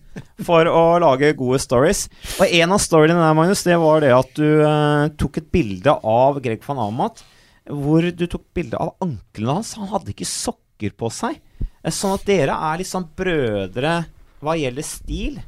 for 0.44 0.68
å 0.68 0.82
lage 1.02 1.32
gode 1.38 1.60
stories. 1.62 2.06
Og 2.38 2.52
en 2.60 2.74
av 2.76 2.82
storyene 2.82 3.20
der, 3.22 3.36
Magnus, 3.36 3.64
det 3.64 3.78
var 3.80 4.04
det 4.04 4.12
at 4.12 4.30
du 4.36 4.46
uh, 4.60 5.08
tok 5.20 5.40
et 5.40 5.50
bilde 5.54 5.94
av 5.96 6.40
Greg 6.44 6.64
van 6.66 6.82
Amat. 6.84 7.24
Hvor 7.68 8.04
du 8.04 8.24
tok 8.28 8.44
bilde 8.56 8.80
av 8.80 8.94
anklene 9.04 9.58
hans. 9.58 9.74
Han 9.80 9.90
hadde 9.92 10.12
ikke 10.14 10.28
sokker 10.28 10.94
på 10.96 11.10
seg. 11.12 11.40
Eh, 11.82 11.92
sånn 11.92 12.16
at 12.16 12.28
dere 12.28 12.56
er 12.70 12.84
sånn 12.88 13.08
brødre 13.16 13.98
hva 14.44 14.54
gjelder 14.54 14.86
stil. 14.86 15.40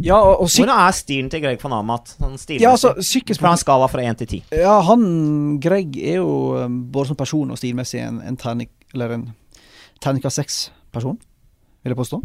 Ja, 0.00 0.16
og, 0.16 0.46
og 0.46 0.48
Hvordan 0.48 0.78
er 0.80 0.94
stilen 0.96 1.28
til 1.32 1.42
Greg 1.42 1.60
van 1.60 1.74
Amat? 1.76 2.14
Sånn 2.16 2.38
ja, 2.56 2.72
altså, 2.72 2.94
fra 3.36 3.52
en 3.52 3.60
skala 3.60 3.88
fra 3.90 4.04
én 4.06 4.16
til 4.16 4.30
ti. 4.30 4.40
Ja, 4.56 4.78
han 4.86 5.58
Greg 5.60 5.98
er 6.00 6.22
jo 6.22 6.30
um, 6.56 6.78
både 6.92 7.10
som 7.10 7.18
person 7.20 7.52
og 7.52 7.60
stilmessig 7.60 8.00
en, 8.00 8.22
en 8.24 8.38
ternik, 8.40 8.72
eller 8.94 9.18
en 9.18 9.26
terningkast 10.00 10.40
seks-person, 10.40 11.18
vil 11.84 11.92
jeg 11.92 12.00
påstå. 12.00 12.22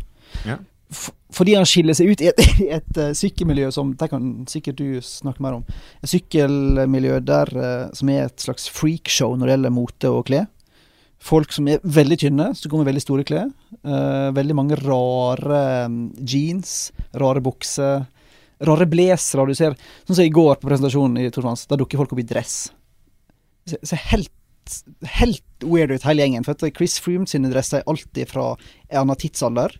Fordi 1.35 1.55
han 1.57 1.67
skiller 1.67 1.97
seg 1.97 2.13
ut 2.13 2.23
i 2.23 2.29
et, 2.29 2.41
et, 2.77 2.97
uh, 2.99 3.11
sykkelmiljø 3.17 3.71
som 3.73 3.93
Det 3.97 4.09
kan 4.11 4.27
sikkert 4.49 4.79
du 4.79 5.01
snakke 5.03 5.43
mer 5.43 5.59
om. 5.59 5.63
Et 6.03 6.11
sykkelmiljø 6.11 7.19
der 7.25 7.51
uh, 7.57 7.93
som 7.95 8.11
er 8.13 8.27
et 8.27 8.45
slags 8.45 8.67
freakshow 8.71 9.35
når 9.35 9.47
det 9.47 9.55
gjelder 9.57 9.75
mote 9.75 10.11
og 10.13 10.27
klær. 10.29 10.47
Folk 11.25 11.55
som 11.55 11.67
er 11.71 11.81
veldig 11.81 12.19
tynne, 12.21 12.51
som 12.53 12.69
går 12.69 12.83
med 12.83 12.89
veldig 12.91 13.01
store 13.01 13.25
klær. 13.25 13.49
Uh, 13.81 14.29
veldig 14.35 14.57
mange 14.57 14.77
rare 14.83 15.61
um, 15.89 15.99
jeans, 16.21 16.93
rare 17.17 17.41
bukser. 17.43 18.05
Rare 18.65 18.87
blazere 18.87 19.49
du 19.49 19.57
ser. 19.57 19.75
Sånn 20.05 20.19
som 20.19 20.25
i 20.27 20.33
går 20.33 20.59
på 20.61 20.69
presentasjonen 20.69 21.23
i 21.23 21.31
Torfans. 21.33 21.65
Da 21.67 21.79
dukker 21.79 21.99
folk 21.99 22.13
opp 22.13 22.21
i 22.21 22.29
dress. 22.29 22.67
Det 23.65 23.81
ser 23.89 24.03
helt 24.13 24.31
helt 25.19 25.43
weird 25.61 25.91
ut, 25.91 26.05
hele 26.07 26.23
gjengen. 26.23 26.45
For 26.45 26.55
at 26.55 26.77
Chris 26.77 26.97
Froome 27.01 27.29
sine 27.29 27.51
dresser 27.51 27.81
er 27.81 27.91
alltid 27.91 28.31
fra 28.31 28.47
en 28.55 29.03
annen 29.03 29.19
tidsalder. 29.21 29.75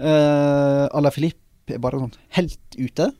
Uh, 0.00 0.86
Ala 0.96 1.12
Filip 1.14 1.72
er 1.72 1.82
bare 1.82 2.00
sånn 2.02 2.14
helt 2.36 2.78
ute. 2.78 3.10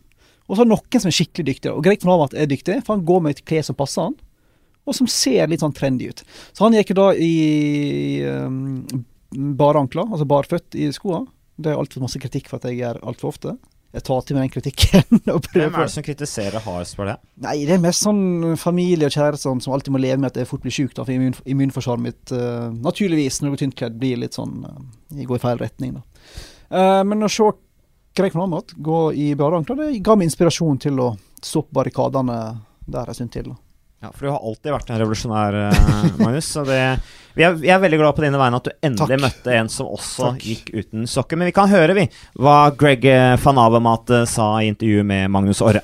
Og 0.47 0.55
så 0.55 0.63
er 0.63 0.69
det 0.69 0.75
noen 0.75 1.03
som 1.03 1.11
er 1.11 1.17
skikkelig 1.17 1.49
dyktige. 1.51 1.75
Og 1.75 1.85
Greg 1.85 2.05
Amat 2.07 2.37
er 2.37 2.51
dyktig, 2.51 2.81
for 2.87 2.97
han 2.97 3.07
går 3.07 3.23
med 3.25 3.37
et 3.37 3.45
klær 3.49 3.67
som 3.67 3.79
passer 3.79 4.07
han, 4.07 4.17
og 4.87 4.95
som 4.95 5.09
ser 5.11 5.51
litt 5.51 5.65
sånn 5.65 5.75
trendy 5.75 6.13
ut. 6.13 6.23
Så 6.55 6.67
han 6.67 6.77
gikk 6.77 6.93
jo 6.93 7.01
da 7.01 7.09
i 7.19 7.33
um, 8.31 8.85
bare 9.59 9.83
ankler, 9.83 10.07
altså 10.07 10.29
barføtt 10.31 10.79
i 10.79 10.93
skoa. 10.95 11.25
Det 11.59 11.73
er 11.73 11.81
altfor 11.81 12.05
masse 12.05 12.21
kritikk 12.23 12.51
for 12.51 12.61
at 12.61 12.69
jeg 12.71 12.85
gjør 12.85 13.03
altfor 13.03 13.33
ofte. 13.33 13.57
Jeg 13.97 14.05
tar 14.05 14.25
til 14.29 14.37
meg 14.37 14.45
den 14.45 14.53
kritikken. 14.53 15.21
Hvem 15.55 15.63
er 15.65 15.87
det 15.87 15.93
som 15.95 16.05
kritiserer 16.05 16.63
hardest 16.63 16.99
for 16.99 17.09
det? 17.09 17.17
Nei, 17.43 17.63
Det 17.65 17.79
er 17.79 17.83
mest 17.83 18.05
sånn 18.05 18.59
familie 18.61 19.09
og 19.09 19.15
kjæreste 19.15 19.49
sånn, 19.49 19.63
som 19.65 19.73
alltid 19.75 19.95
må 19.95 20.03
leve 20.03 20.21
med 20.21 20.35
at 20.35 20.43
jeg 20.43 20.51
fort 20.51 20.63
blir 20.63 20.75
sjuk. 20.75 20.93
For 20.99 21.15
immun, 21.15 21.35
immunforsvaret 21.49 22.05
mitt 22.05 22.35
uh, 22.37 22.69
naturligvis, 22.85 23.41
når 23.41 23.55
du 23.55 23.57
er 23.57 23.63
tyntkledd, 23.65 23.97
blir 24.03 24.21
litt 24.21 24.37
sånn 24.37 24.61
uh, 24.69 25.25
går 25.25 25.41
i 25.41 25.45
feil 25.47 25.63
retning. 25.63 25.97
da. 25.97 26.05
Uh, 26.71 27.03
men 27.07 27.23
å 27.23 27.31
se 27.31 27.51
Greg 28.17 28.37
Amat 28.37 28.73
gå 28.77 29.01
i 29.13 29.35
bare 29.37 29.61
ankler, 29.61 29.85
det 29.85 30.01
ga 30.05 30.17
meg 30.17 30.31
inspirasjon 30.31 30.81
til 30.81 30.99
å 31.05 31.13
stoppe 31.43 31.75
barrikadene 31.77 32.41
der 32.87 33.11
en 33.11 33.17
stund 33.17 33.33
til. 33.35 33.53
Ja, 34.03 34.11
for 34.13 34.27
du 34.27 34.31
har 34.33 34.43
alltid 34.45 34.73
vært 34.75 34.91
en 34.93 35.01
revolusjonær, 35.01 35.57
uh, 35.73 36.19
Magnus. 36.21 36.49
Så 36.53 36.65
det, 36.69 36.81
vi, 37.35 37.45
er, 37.47 37.57
vi, 37.57 37.71
er, 37.73 37.81
veldig 37.81 38.01
glad 38.03 38.17
på 38.17 38.25
dine 38.27 38.41
vegne 38.41 38.61
at 38.61 38.69
du 38.69 38.73
endelig 38.85 39.17
Takk. 39.17 39.25
møtte 39.25 39.57
en 39.57 39.73
som 39.73 39.89
også 39.89 40.31
Takk. 40.31 40.45
gikk 40.45 40.71
uten 40.75 41.09
sokker. 41.11 41.41
Men 41.41 41.51
vi 41.51 41.57
kan 41.57 41.73
høre, 41.73 41.97
vi, 41.97 42.07
hva 42.41 42.59
Greg 42.77 43.09
eh, 43.09 43.35
van 43.43 43.63
Avermat 43.65 44.15
sa 44.29 44.53
i 44.61 44.71
intervjuet 44.73 45.09
med 45.09 45.33
Magnus 45.33 45.65
Orre. 45.65 45.83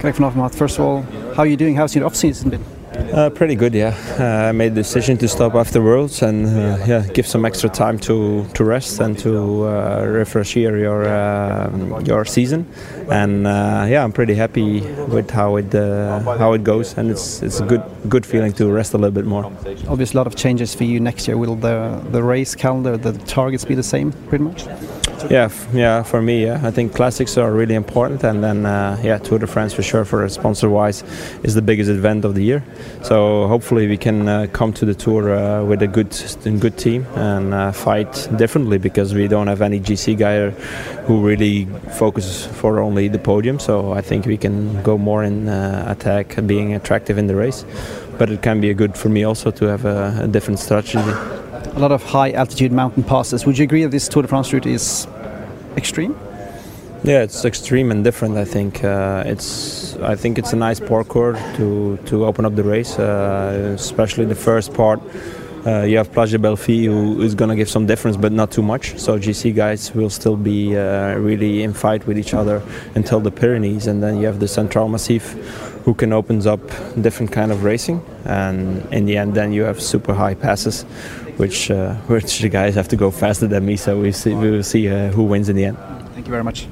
Greg 0.00 0.16
van 0.16 0.30
Avermat, 0.32 0.56
first 0.56 0.80
of 0.80 0.86
all, 0.86 1.02
how 1.36 1.44
are 1.44 1.48
you 1.48 1.60
doing? 1.60 1.76
How's 1.76 1.94
your 1.94 2.06
off-season 2.08 2.50
been? 2.50 2.79
Uh, 2.92 3.30
pretty 3.30 3.54
good, 3.54 3.74
yeah. 3.74 3.94
Uh, 4.18 4.48
I 4.48 4.52
made 4.52 4.74
the 4.74 4.82
decision 4.82 5.16
to 5.18 5.28
stop 5.28 5.54
after 5.54 5.80
Worlds 5.80 6.22
and 6.22 6.46
uh, 6.46 6.84
yeah, 6.86 7.06
give 7.14 7.26
some 7.26 7.44
extra 7.44 7.68
time 7.70 7.98
to, 8.00 8.46
to 8.54 8.64
rest 8.64 9.00
and 9.00 9.16
to 9.20 9.68
uh, 9.68 10.04
refresh 10.06 10.56
your 10.56 10.76
your, 10.76 11.04
uh, 11.04 12.00
your 12.04 12.24
season. 12.24 12.66
And 13.08 13.46
uh, 13.46 13.86
yeah, 13.88 14.02
I'm 14.02 14.12
pretty 14.12 14.34
happy 14.34 14.80
with 15.08 15.30
how 15.30 15.56
it 15.56 15.72
how 15.72 16.52
it 16.52 16.64
goes, 16.64 16.98
and 16.98 17.10
it's 17.10 17.42
it's 17.42 17.60
a 17.60 17.64
good 17.64 17.82
good 18.08 18.26
feeling 18.26 18.52
to 18.54 18.70
rest 18.70 18.94
a 18.94 18.98
little 18.98 19.14
bit 19.14 19.26
more. 19.26 19.44
Obviously, 19.88 20.16
a 20.16 20.20
lot 20.20 20.26
of 20.26 20.34
changes 20.34 20.74
for 20.74 20.84
you 20.84 21.00
next 21.00 21.28
year. 21.28 21.36
Will 21.36 21.56
the 21.56 22.00
the 22.10 22.22
race 22.22 22.54
calendar, 22.54 22.96
the 22.96 23.12
targets 23.26 23.64
be 23.64 23.74
the 23.74 23.82
same, 23.84 24.12
pretty 24.28 24.44
much? 24.44 24.66
Yeah, 25.28 25.50
yeah. 25.72 26.02
For 26.02 26.22
me, 26.22 26.44
yeah, 26.46 26.60
I 26.64 26.70
think 26.70 26.94
classics 26.94 27.36
are 27.36 27.52
really 27.52 27.74
important, 27.74 28.24
and 28.24 28.42
then 28.42 28.64
uh, 28.64 28.98
yeah, 29.02 29.18
Tour 29.18 29.38
de 29.38 29.46
France 29.46 29.72
for 29.72 29.82
sure, 29.82 30.04
for 30.04 30.28
sponsor-wise, 30.28 31.04
is 31.42 31.54
the 31.54 31.62
biggest 31.62 31.90
event 31.90 32.24
of 32.24 32.34
the 32.34 32.42
year. 32.42 32.64
So 33.02 33.46
hopefully 33.46 33.86
we 33.86 33.96
can 33.96 34.28
uh, 34.28 34.46
come 34.52 34.72
to 34.74 34.84
the 34.84 34.94
tour 34.94 35.34
uh, 35.34 35.64
with 35.64 35.82
a 35.82 35.86
good, 35.86 36.10
good 36.60 36.78
team 36.78 37.06
and 37.16 37.52
uh, 37.52 37.72
fight 37.72 38.28
differently 38.36 38.78
because 38.78 39.14
we 39.14 39.28
don't 39.28 39.46
have 39.46 39.62
any 39.62 39.80
GC 39.80 40.16
guy 40.16 40.50
who 41.06 41.20
really 41.20 41.66
focuses 41.98 42.46
for 42.46 42.80
only 42.80 43.08
the 43.08 43.18
podium. 43.18 43.58
So 43.58 43.92
I 43.92 44.00
think 44.00 44.26
we 44.26 44.36
can 44.36 44.82
go 44.82 44.96
more 44.96 45.22
in 45.22 45.48
uh, 45.48 45.84
attack, 45.88 46.36
being 46.46 46.74
attractive 46.74 47.18
in 47.18 47.26
the 47.26 47.36
race. 47.36 47.64
But 48.18 48.30
it 48.30 48.42
can 48.42 48.60
be 48.60 48.72
good 48.74 48.96
for 48.96 49.08
me 49.08 49.24
also 49.24 49.50
to 49.50 49.64
have 49.66 49.84
a, 49.84 50.20
a 50.22 50.28
different 50.28 50.58
strategy 50.58 50.98
a 51.66 51.78
lot 51.78 51.92
of 51.92 52.02
high 52.02 52.32
altitude 52.32 52.72
mountain 52.72 53.02
passes. 53.02 53.46
Would 53.46 53.58
you 53.58 53.64
agree 53.64 53.82
that 53.82 53.90
this 53.90 54.08
Tour 54.08 54.22
de 54.22 54.28
France 54.28 54.52
route 54.52 54.66
is 54.66 55.06
extreme? 55.76 56.16
Yeah, 57.02 57.22
it's 57.22 57.44
extreme 57.44 57.90
and 57.90 58.04
different. 58.04 58.36
I 58.36 58.44
think 58.44 58.84
uh, 58.84 59.22
it's. 59.26 59.96
I 59.96 60.16
think 60.16 60.38
it's 60.38 60.52
a 60.52 60.56
nice 60.56 60.80
parkour 60.80 61.34
to 61.56 61.96
to 62.06 62.26
open 62.26 62.44
up 62.44 62.56
the 62.56 62.62
race, 62.62 62.98
uh, 62.98 63.72
especially 63.74 64.26
the 64.26 64.34
first 64.34 64.74
part. 64.74 65.00
Uh, 65.66 65.82
you 65.82 65.98
have 65.98 66.10
Plage 66.10 66.30
de 66.30 66.38
Belfi 66.38 66.84
who 66.84 67.20
is 67.20 67.34
going 67.34 67.50
to 67.50 67.56
give 67.56 67.68
some 67.68 67.86
difference, 67.86 68.16
but 68.16 68.32
not 68.32 68.50
too 68.50 68.62
much. 68.62 68.98
So 68.98 69.18
GC 69.18 69.54
guys 69.54 69.94
will 69.94 70.08
still 70.08 70.36
be 70.36 70.76
uh, 70.76 71.14
really 71.16 71.62
in 71.62 71.74
fight 71.74 72.06
with 72.06 72.18
each 72.18 72.32
other 72.32 72.62
until 72.94 73.20
the 73.20 73.30
Pyrenees, 73.30 73.86
and 73.86 74.02
then 74.02 74.18
you 74.18 74.26
have 74.26 74.40
the 74.40 74.48
Central 74.48 74.88
Massif, 74.88 75.34
who 75.84 75.94
can 75.94 76.12
opens 76.12 76.46
up 76.46 76.60
different 77.00 77.32
kind 77.32 77.50
of 77.52 77.64
racing, 77.64 78.00
and 78.24 78.86
in 78.92 79.06
the 79.06 79.16
end, 79.16 79.34
then 79.34 79.52
you 79.52 79.64
have 79.64 79.80
super 79.80 80.14
high 80.14 80.34
passes, 80.34 80.82
which 81.36 81.70
uh, 81.70 81.94
which 82.06 82.40
the 82.40 82.48
guys 82.48 82.74
have 82.74 82.88
to 82.88 82.96
go 82.96 83.10
faster 83.10 83.46
than 83.46 83.64
me. 83.64 83.76
So 83.76 84.00
we 84.00 84.12
see 84.12 84.34
we 84.34 84.50
will 84.50 84.62
see 84.62 84.88
uh, 84.88 85.10
who 85.10 85.24
wins 85.24 85.48
in 85.48 85.56
the 85.56 85.64
end. 85.64 85.78
Thank 86.14 86.26
you 86.26 86.32
very 86.32 86.44
much. 86.44 86.68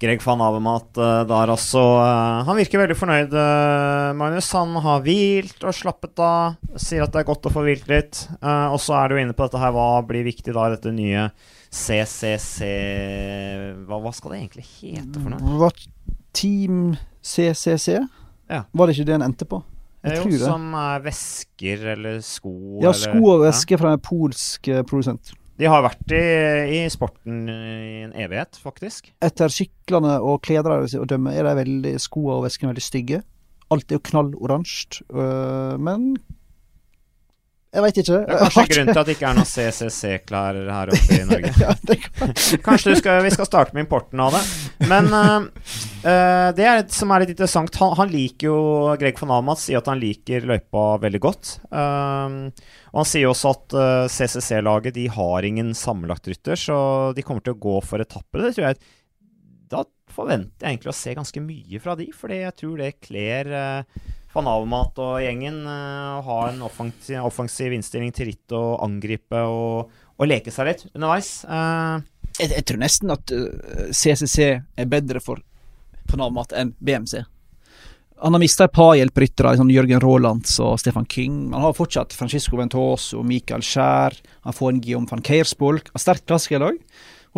Greg 0.00 0.22
van 0.22 0.40
Avermat 0.40 0.94
uh, 0.94 1.24
der 1.26 1.50
altså 1.50 1.80
uh, 1.98 2.46
Han 2.46 2.54
virker 2.54 2.78
veldig 2.78 2.94
fornøyd, 2.94 3.32
uh, 3.34 4.14
Magnus. 4.14 4.52
Han 4.54 4.76
har 4.84 5.02
hvilt 5.02 5.64
og 5.66 5.74
slappet 5.74 6.22
av. 6.22 6.54
Sier 6.78 7.02
at 7.02 7.10
det 7.14 7.24
er 7.24 7.26
godt 7.26 7.48
å 7.50 7.52
få 7.52 7.64
hvilt 7.66 7.90
litt. 7.90 8.20
Og 8.38 8.78
så 8.78 8.94
er 9.00 9.10
du 9.10 9.18
inne 9.18 9.34
på 9.34 9.48
dette 9.48 9.58
her, 9.58 9.74
hva 9.74 9.98
blir 10.06 10.22
viktig 10.28 10.54
da 10.54 10.68
i 10.68 10.76
dette 10.76 10.94
nye 10.94 11.26
CCC 11.68 12.64
hva, 13.84 13.98
hva 14.00 14.12
skal 14.16 14.32
det 14.32 14.38
egentlig 14.40 14.66
hete 14.78 15.20
for 15.20 15.34
noe? 15.34 15.56
Hva 15.60 15.70
Team 16.38 16.96
CCC? 17.28 17.98
Ja. 18.48 18.62
Var 18.72 18.86
det 18.88 18.96
ikke 18.96 19.08
det 19.10 19.18
en 19.18 19.26
endte 19.28 19.48
på? 19.48 19.60
Jeg 20.06 20.12
Eh, 20.14 20.20
tror 20.22 20.30
jo, 20.30 20.38
det. 20.38 20.46
som 20.46 20.74
er 20.78 21.00
vesker 21.02 21.80
eller 21.96 22.20
sko 22.22 22.52
Ja, 22.84 22.92
sko 22.94 23.18
og 23.34 23.40
væske 23.42 23.78
fra 23.80 23.92
en 23.96 24.02
polsk 24.06 24.68
eh, 24.70 24.84
produsent. 24.86 25.32
De 25.58 25.66
har 25.66 25.82
vært 25.82 26.12
i, 26.14 26.20
i 26.78 26.80
sporten 26.88 27.48
i 27.50 28.04
en 28.06 28.12
evighet, 28.14 28.60
faktisk. 28.62 29.08
Etter 29.26 29.50
syklene 29.50 30.20
og 30.22 30.38
klærne 30.46 30.84
å 30.86 31.08
dømme, 31.10 31.32
er 31.34 31.48
de 31.48 31.56
veldig 31.58 31.96
skoene 32.00 32.36
og 32.38 32.44
veskene 32.46 32.70
veldig 32.70 32.84
stygge. 32.86 33.20
Alt 33.74 33.90
er 33.90 33.98
jo 33.98 34.04
knalloransje, 34.06 35.02
øh, 35.10 35.74
men 35.82 36.12
Jeg 37.74 37.82
veit 37.84 37.98
ikke. 38.00 38.20
Det 38.22 38.36
er 38.38 38.38
kanskje 38.38 38.62
grunnen 38.70 38.86
grunn 38.86 38.94
til 38.94 39.00
at 39.02 39.06
det 39.10 39.16
ikke 39.18 39.26
er 39.28 39.36
noen 39.36 39.50
CCC-klær 39.50 40.60
her 40.72 40.92
oppe 40.94 41.18
i 41.18 41.24
Norge. 41.32 41.50
ja, 41.60 41.74
kan. 42.14 42.32
Kanskje 42.64 42.94
du 42.94 43.00
skal, 43.02 43.18
vi 43.26 43.34
skal 43.34 43.50
starte 43.50 43.74
med 43.76 43.84
importen 43.84 44.22
av 44.24 44.38
det. 44.38 44.44
Men 44.86 45.08
øh, 45.10 46.50
det 46.54 46.66
er, 46.66 46.82
som 46.94 47.10
er 47.10 47.24
litt 47.24 47.32
interessant 47.34 47.74
Han, 47.80 47.96
han 47.98 48.12
liker 48.12 48.46
jo 48.46 48.58
Greg 49.00 49.18
von 49.18 49.32
Amat 49.34 49.62
sier 49.62 49.80
at 49.80 49.88
han 49.90 50.00
liker 50.00 50.46
løypa 50.48 50.84
veldig 51.02 51.20
godt. 51.22 51.54
Um, 51.72 52.38
og 52.92 53.00
han 53.00 53.08
sier 53.08 53.30
også 53.30 53.54
at 53.56 53.76
uh, 53.78 54.04
CCC-laget 54.12 54.96
de 54.96 55.08
har 55.12 55.46
ingen 55.46 55.74
sammenlagt 55.76 56.28
rytter, 56.30 56.58
så 56.58 56.78
de 57.16 57.24
kommer 57.26 57.44
til 57.44 57.56
å 57.56 57.62
gå 57.62 57.78
for 57.84 58.02
etapper. 58.04 58.46
Det 58.46 58.54
tror 58.56 58.68
jeg 58.68 58.80
Da 59.68 59.82
forventer 60.14 60.64
jeg 60.64 60.78
egentlig 60.78 60.94
å 60.94 61.00
se 61.00 61.16
ganske 61.18 61.42
mye 61.44 61.82
fra 61.82 61.96
de, 61.98 62.08
fordi 62.14 62.42
jeg 62.44 62.56
tror 62.62 62.78
det 62.80 62.92
kler 63.04 63.52
uh, 63.52 64.06
van 64.34 64.50
Amat 64.52 65.00
og 65.02 65.18
gjengen 65.24 65.64
å 65.66 66.20
ha 66.26 66.38
en 66.50 66.62
offensiv, 66.66 67.18
offensiv 67.24 67.74
innstilling 67.74 68.12
til 68.14 68.30
ritt 68.30 68.54
og 68.56 68.78
angripe 68.84 69.40
og, 69.42 69.90
og 70.18 70.30
leke 70.30 70.52
seg 70.54 70.70
litt 70.70 70.86
underveis. 70.92 71.32
Uh, 71.48 72.04
Jeg, 72.38 72.52
jeg 72.54 72.64
tror 72.68 72.80
nesten 72.82 73.10
at 73.14 73.32
CCC 73.90 74.38
er 74.58 74.90
bedre 74.90 75.22
for 75.22 75.42
Panamat 76.08 76.54
enn 76.56 76.72
BMC. 76.78 77.24
Han 78.20 78.34
har 78.34 78.42
mista 78.42 78.66
et 78.66 78.74
par 78.74 78.96
hjelperyttere, 78.98 79.52
sånn 79.60 79.70
Jørgen 79.70 80.00
Raalands 80.02 80.56
og 80.64 80.80
Stefan 80.82 81.06
King. 81.06 81.52
Han 81.52 81.62
har 81.62 81.76
fortsatt 81.76 82.16
Francisco 82.18 82.58
Ventoso, 82.58 83.22
Michael 83.22 83.62
Skjær, 83.62 84.16
han 84.42 84.56
får 84.56 84.72
en 84.72 84.80
Guillaume 84.82 85.10
van 85.10 85.22
Keiersbolk. 85.22 85.92
Har 85.94 86.02
sterkt 86.02 86.26
klassikerlag. 86.26 86.80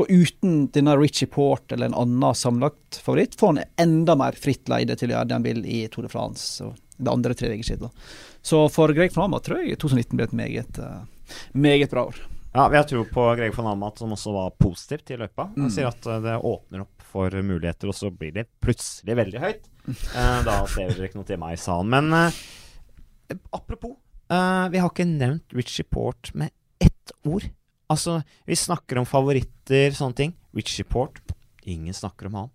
Og 0.00 0.08
uten 0.08 0.70
denne 0.72 0.94
Richie 0.96 1.28
Port 1.28 1.74
eller 1.74 1.90
en 1.90 1.98
annen 1.98 2.36
sammenlagt 2.38 3.00
favoritt, 3.04 3.36
får 3.36 3.52
han 3.52 3.64
enda 3.82 4.16
mer 4.16 4.38
fritt 4.38 4.70
leide 4.72 4.96
til 4.96 5.10
å 5.10 5.18
gjøre 5.18 5.28
det 5.28 5.36
han 5.36 5.44
vil 5.44 5.64
i 5.68 5.82
Tour 5.92 6.06
de 6.06 6.12
France 6.12 6.64
og 6.64 6.78
det 6.96 7.12
andre 7.12 7.36
tre 7.36 7.50
uker 7.52 7.66
siden. 7.66 7.92
Så 8.40 8.62
for 8.72 8.94
Greg 8.96 9.12
Flama 9.12 9.42
tror 9.44 9.60
jeg 9.60 9.80
2019 9.82 10.16
blir 10.16 10.30
et 10.30 10.36
meget, 10.40 10.80
eh, 10.80 11.34
meget 11.52 11.92
bra 11.92 12.06
år. 12.08 12.22
Ja, 12.52 12.68
vi 12.68 12.76
har 12.76 12.84
tro 12.84 13.04
på 13.06 13.24
Greg 13.38 13.54
van 13.54 13.66
Amat, 13.70 13.98
som 14.02 14.10
også 14.10 14.32
var 14.34 14.50
positiv 14.58 15.04
til 15.06 15.20
løypa. 15.22 15.44
Han 15.54 15.68
Mm. 15.68 15.70
sier 15.70 15.86
at 15.86 16.06
eh, 16.06 16.20
det 16.24 16.36
åpner 16.42 16.80
opp 16.82 17.02
for 17.10 17.30
muligheter, 17.30 17.88
og 17.88 17.94
så 17.94 18.10
blir 18.10 18.32
det 18.34 18.46
plutselig 18.60 19.14
veldig 19.16 19.40
høyt. 19.40 19.68
Eh, 19.88 20.42
da 20.46 20.56
ser 20.66 20.88
dere 20.90 21.06
ikke 21.08 21.14
noe 21.20 21.24
til 21.28 21.38
meg, 21.38 21.58
sa 21.58 21.76
han. 21.78 21.88
Men 21.88 22.12
eh, 22.12 23.36
apropos, 23.54 23.96
eh, 24.30 24.68
vi 24.68 24.78
har 24.82 24.90
ikke 24.90 25.06
nevnt 25.06 25.54
Richie 25.54 25.84
Port 25.84 26.32
med 26.34 26.50
ett 26.80 27.12
ord. 27.24 27.46
Altså, 27.90 28.22
vi 28.46 28.54
snakker 28.54 28.98
om 28.98 29.06
favoritter, 29.06 29.90
sånne 29.94 30.14
ting. 30.14 30.34
Richie 30.54 30.84
Port, 30.84 31.20
ingen 31.66 31.94
snakker 31.94 32.26
om 32.26 32.34
han. 32.34 32.50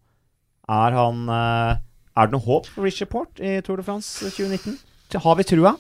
Er 0.67 0.91
han 0.91 1.29
Er 2.17 2.27
det 2.27 2.31
noe 2.31 2.41
håp 2.45 2.65
for 2.71 2.83
Richie 2.83 3.05
Port 3.05 3.39
i 3.43 3.59
Tour 3.61 3.77
de 3.77 3.83
France 3.83 4.23
2019? 4.31 4.77
Har 5.21 5.35
vi 5.35 5.43
trua? 5.43 5.73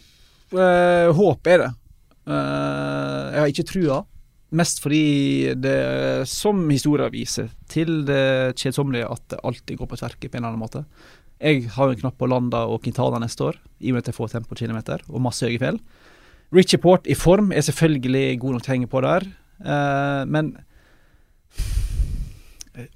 Eh, 0.51 1.11
håp 1.15 1.47
er 1.47 1.57
det. 1.57 1.69
Eh, 2.25 3.25
jeg 3.33 3.41
har 3.41 3.51
ikke 3.51 3.67
trua. 3.69 4.01
Mest 4.55 4.79
fordi 4.83 5.53
det, 5.57 5.77
som 6.29 6.61
historia 6.69 7.09
viser, 7.11 7.49
til 7.69 8.03
det 8.07 8.55
kjedsommelige 8.61 9.09
at 9.11 9.23
det 9.33 9.41
alltid 9.43 9.79
går 9.79 9.89
på 9.91 9.99
tverke 9.99 10.29
på 10.29 10.37
en 10.37 10.43
eller 10.43 10.53
annen 10.53 10.63
måte. 10.63 10.85
Jeg 11.41 11.65
har 11.75 11.91
en 11.91 11.99
knapp 11.99 12.17
på 12.21 12.29
Landa 12.31 12.63
og 12.71 12.83
Quintana 12.85 13.19
neste 13.19 13.49
år, 13.49 13.57
i 13.81 13.91
og 13.91 13.97
med 13.97 14.05
at 14.05 14.11
jeg 14.11 14.17
får 14.17 14.31
tempo 14.31 14.55
kilometer 14.55 15.01
og 15.09 15.23
masse 15.25 15.43
høye 15.43 15.59
fjell. 15.59 15.81
Richie 16.55 16.79
Port 16.79 17.09
i 17.09 17.17
form 17.17 17.51
er 17.51 17.65
selvfølgelig 17.65 18.39
god 18.39 18.55
nok 18.55 18.63
til 18.63 18.71
å 18.71 18.75
henge 18.75 18.91
på 18.91 19.01
der, 19.03 19.25
uh, 19.65 20.23
men 20.29 20.53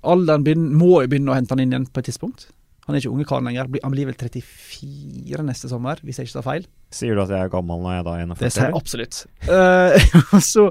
alderen 0.06 0.46
begynner, 0.46 0.78
må 0.80 1.02
jo 1.02 1.12
begynne 1.12 1.34
å 1.34 1.36
hente 1.36 1.56
han 1.56 1.64
inn 1.66 1.74
igjen 1.74 1.90
på 1.92 2.00
et 2.00 2.10
tidspunkt. 2.12 2.48
Han 2.90 2.98
er 2.98 3.04
ikke 3.04 3.12
unge 3.14 3.26
karen 3.30 3.46
lenger. 3.46 3.68
Han 3.84 3.94
blir 3.94 4.08
vel 4.10 4.16
34 4.18 5.44
neste 5.46 5.70
sommer, 5.70 6.00
hvis 6.02 6.18
jeg 6.18 6.26
ikke 6.26 6.40
tar 6.40 6.46
feil. 6.48 6.64
Sier 6.90 7.14
du 7.14 7.22
at 7.22 7.30
jeg 7.30 7.46
er 7.46 7.52
gammel 7.54 7.84
når 7.84 8.00
jeg 8.00 8.06
da 8.08 8.16
er 8.18 8.24
41? 8.26 8.40
Det 8.42 8.50
sier 8.56 8.66
jeg 8.66 8.80
absolutt. 8.80 9.20
uh, 9.54 10.40
så 10.42 10.66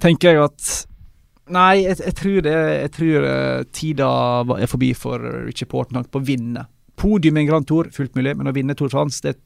tenker 0.00 0.32
jeg 0.32 0.46
at 0.46 0.70
Nei, 1.52 1.74
jeg, 1.80 1.96
jeg 2.04 2.12
tror 2.16 2.42
det 2.44 2.54
Jeg 2.54 2.90
tror 2.92 3.24
eh, 3.24 3.62
tida 3.72 4.08
er 4.58 4.68
forbi 4.68 4.90
for 4.96 5.22
Richie 5.46 5.68
Port 5.68 5.88
med 5.88 6.02
tanke 6.02 6.12
på 6.12 6.20
å 6.20 6.26
vinne. 6.28 6.64
Podium 7.00 7.38
i 7.38 7.44
en 7.44 7.48
Grand 7.48 7.68
Tour, 7.68 7.88
fullt 7.94 8.16
mulig, 8.18 8.34
men 8.36 8.50
å 8.50 8.52
vinne 8.52 8.76
Tour 8.76 8.90
de 8.90 8.96
France, 8.96 9.22
det 9.24 9.36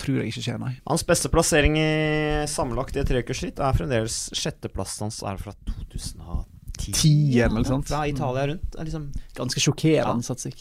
tror 0.00 0.18
jeg 0.20 0.32
ikke 0.32 0.44
skjer, 0.44 0.58
nei. 0.60 0.72
Hans 0.88 1.04
beste 1.08 1.30
plassering 1.32 1.78
i 1.80 1.90
sammenlagt 2.50 2.96
i 2.96 3.02
et 3.02 3.08
treukersritt 3.08 3.60
er 3.60 3.76
fremdeles 3.76 4.18
sjetteplassen 4.36 5.06
hans 5.06 5.22
er 5.24 5.40
fra 5.40 5.54
2010. 5.68 6.51
Ti 6.90 7.14
eller 7.38 7.60
noe 7.60 7.68
sånt. 7.68 7.88
Fra 7.90 8.02
Italia 8.10 8.46
rundt. 8.50 8.64
Det 8.72 8.80
er 8.80 8.88
liksom. 8.88 9.08
Ganske 9.38 9.62
sjokkerende 9.62 10.26
satsing. 10.26 10.56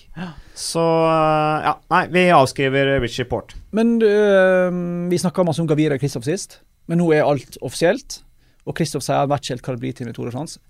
Så 0.58 0.84
eh, 0.84 1.68
ja, 1.68 1.76
nei, 1.94 2.02
vi 2.14 2.26
avskriver 2.36 2.94
Richie 3.04 3.28
Port. 3.30 3.56
Men 3.76 3.98
uh, 4.04 4.70
vi 5.12 5.22
snakka 5.22 5.46
masse 5.48 5.64
om 5.64 5.70
Gavira 5.70 5.98
og 5.98 6.04
Kristoff 6.04 6.28
sist, 6.28 6.60
men 6.92 7.02
nå 7.02 7.10
er 7.16 7.28
alt 7.28 7.58
offisielt. 7.66 8.22
Og 8.68 8.78
Kristoff 8.78 9.06
sier 9.06 9.24
han 9.24 9.32
vet 9.32 9.46
ikke 9.46 9.56
helt 9.56 9.68
hva 9.68 9.78
det 9.78 9.84
blir 9.86 9.96
til 9.98 10.10
med 10.10 10.18
Tour 10.18 10.30
de 10.30 10.36
France. 10.36 10.62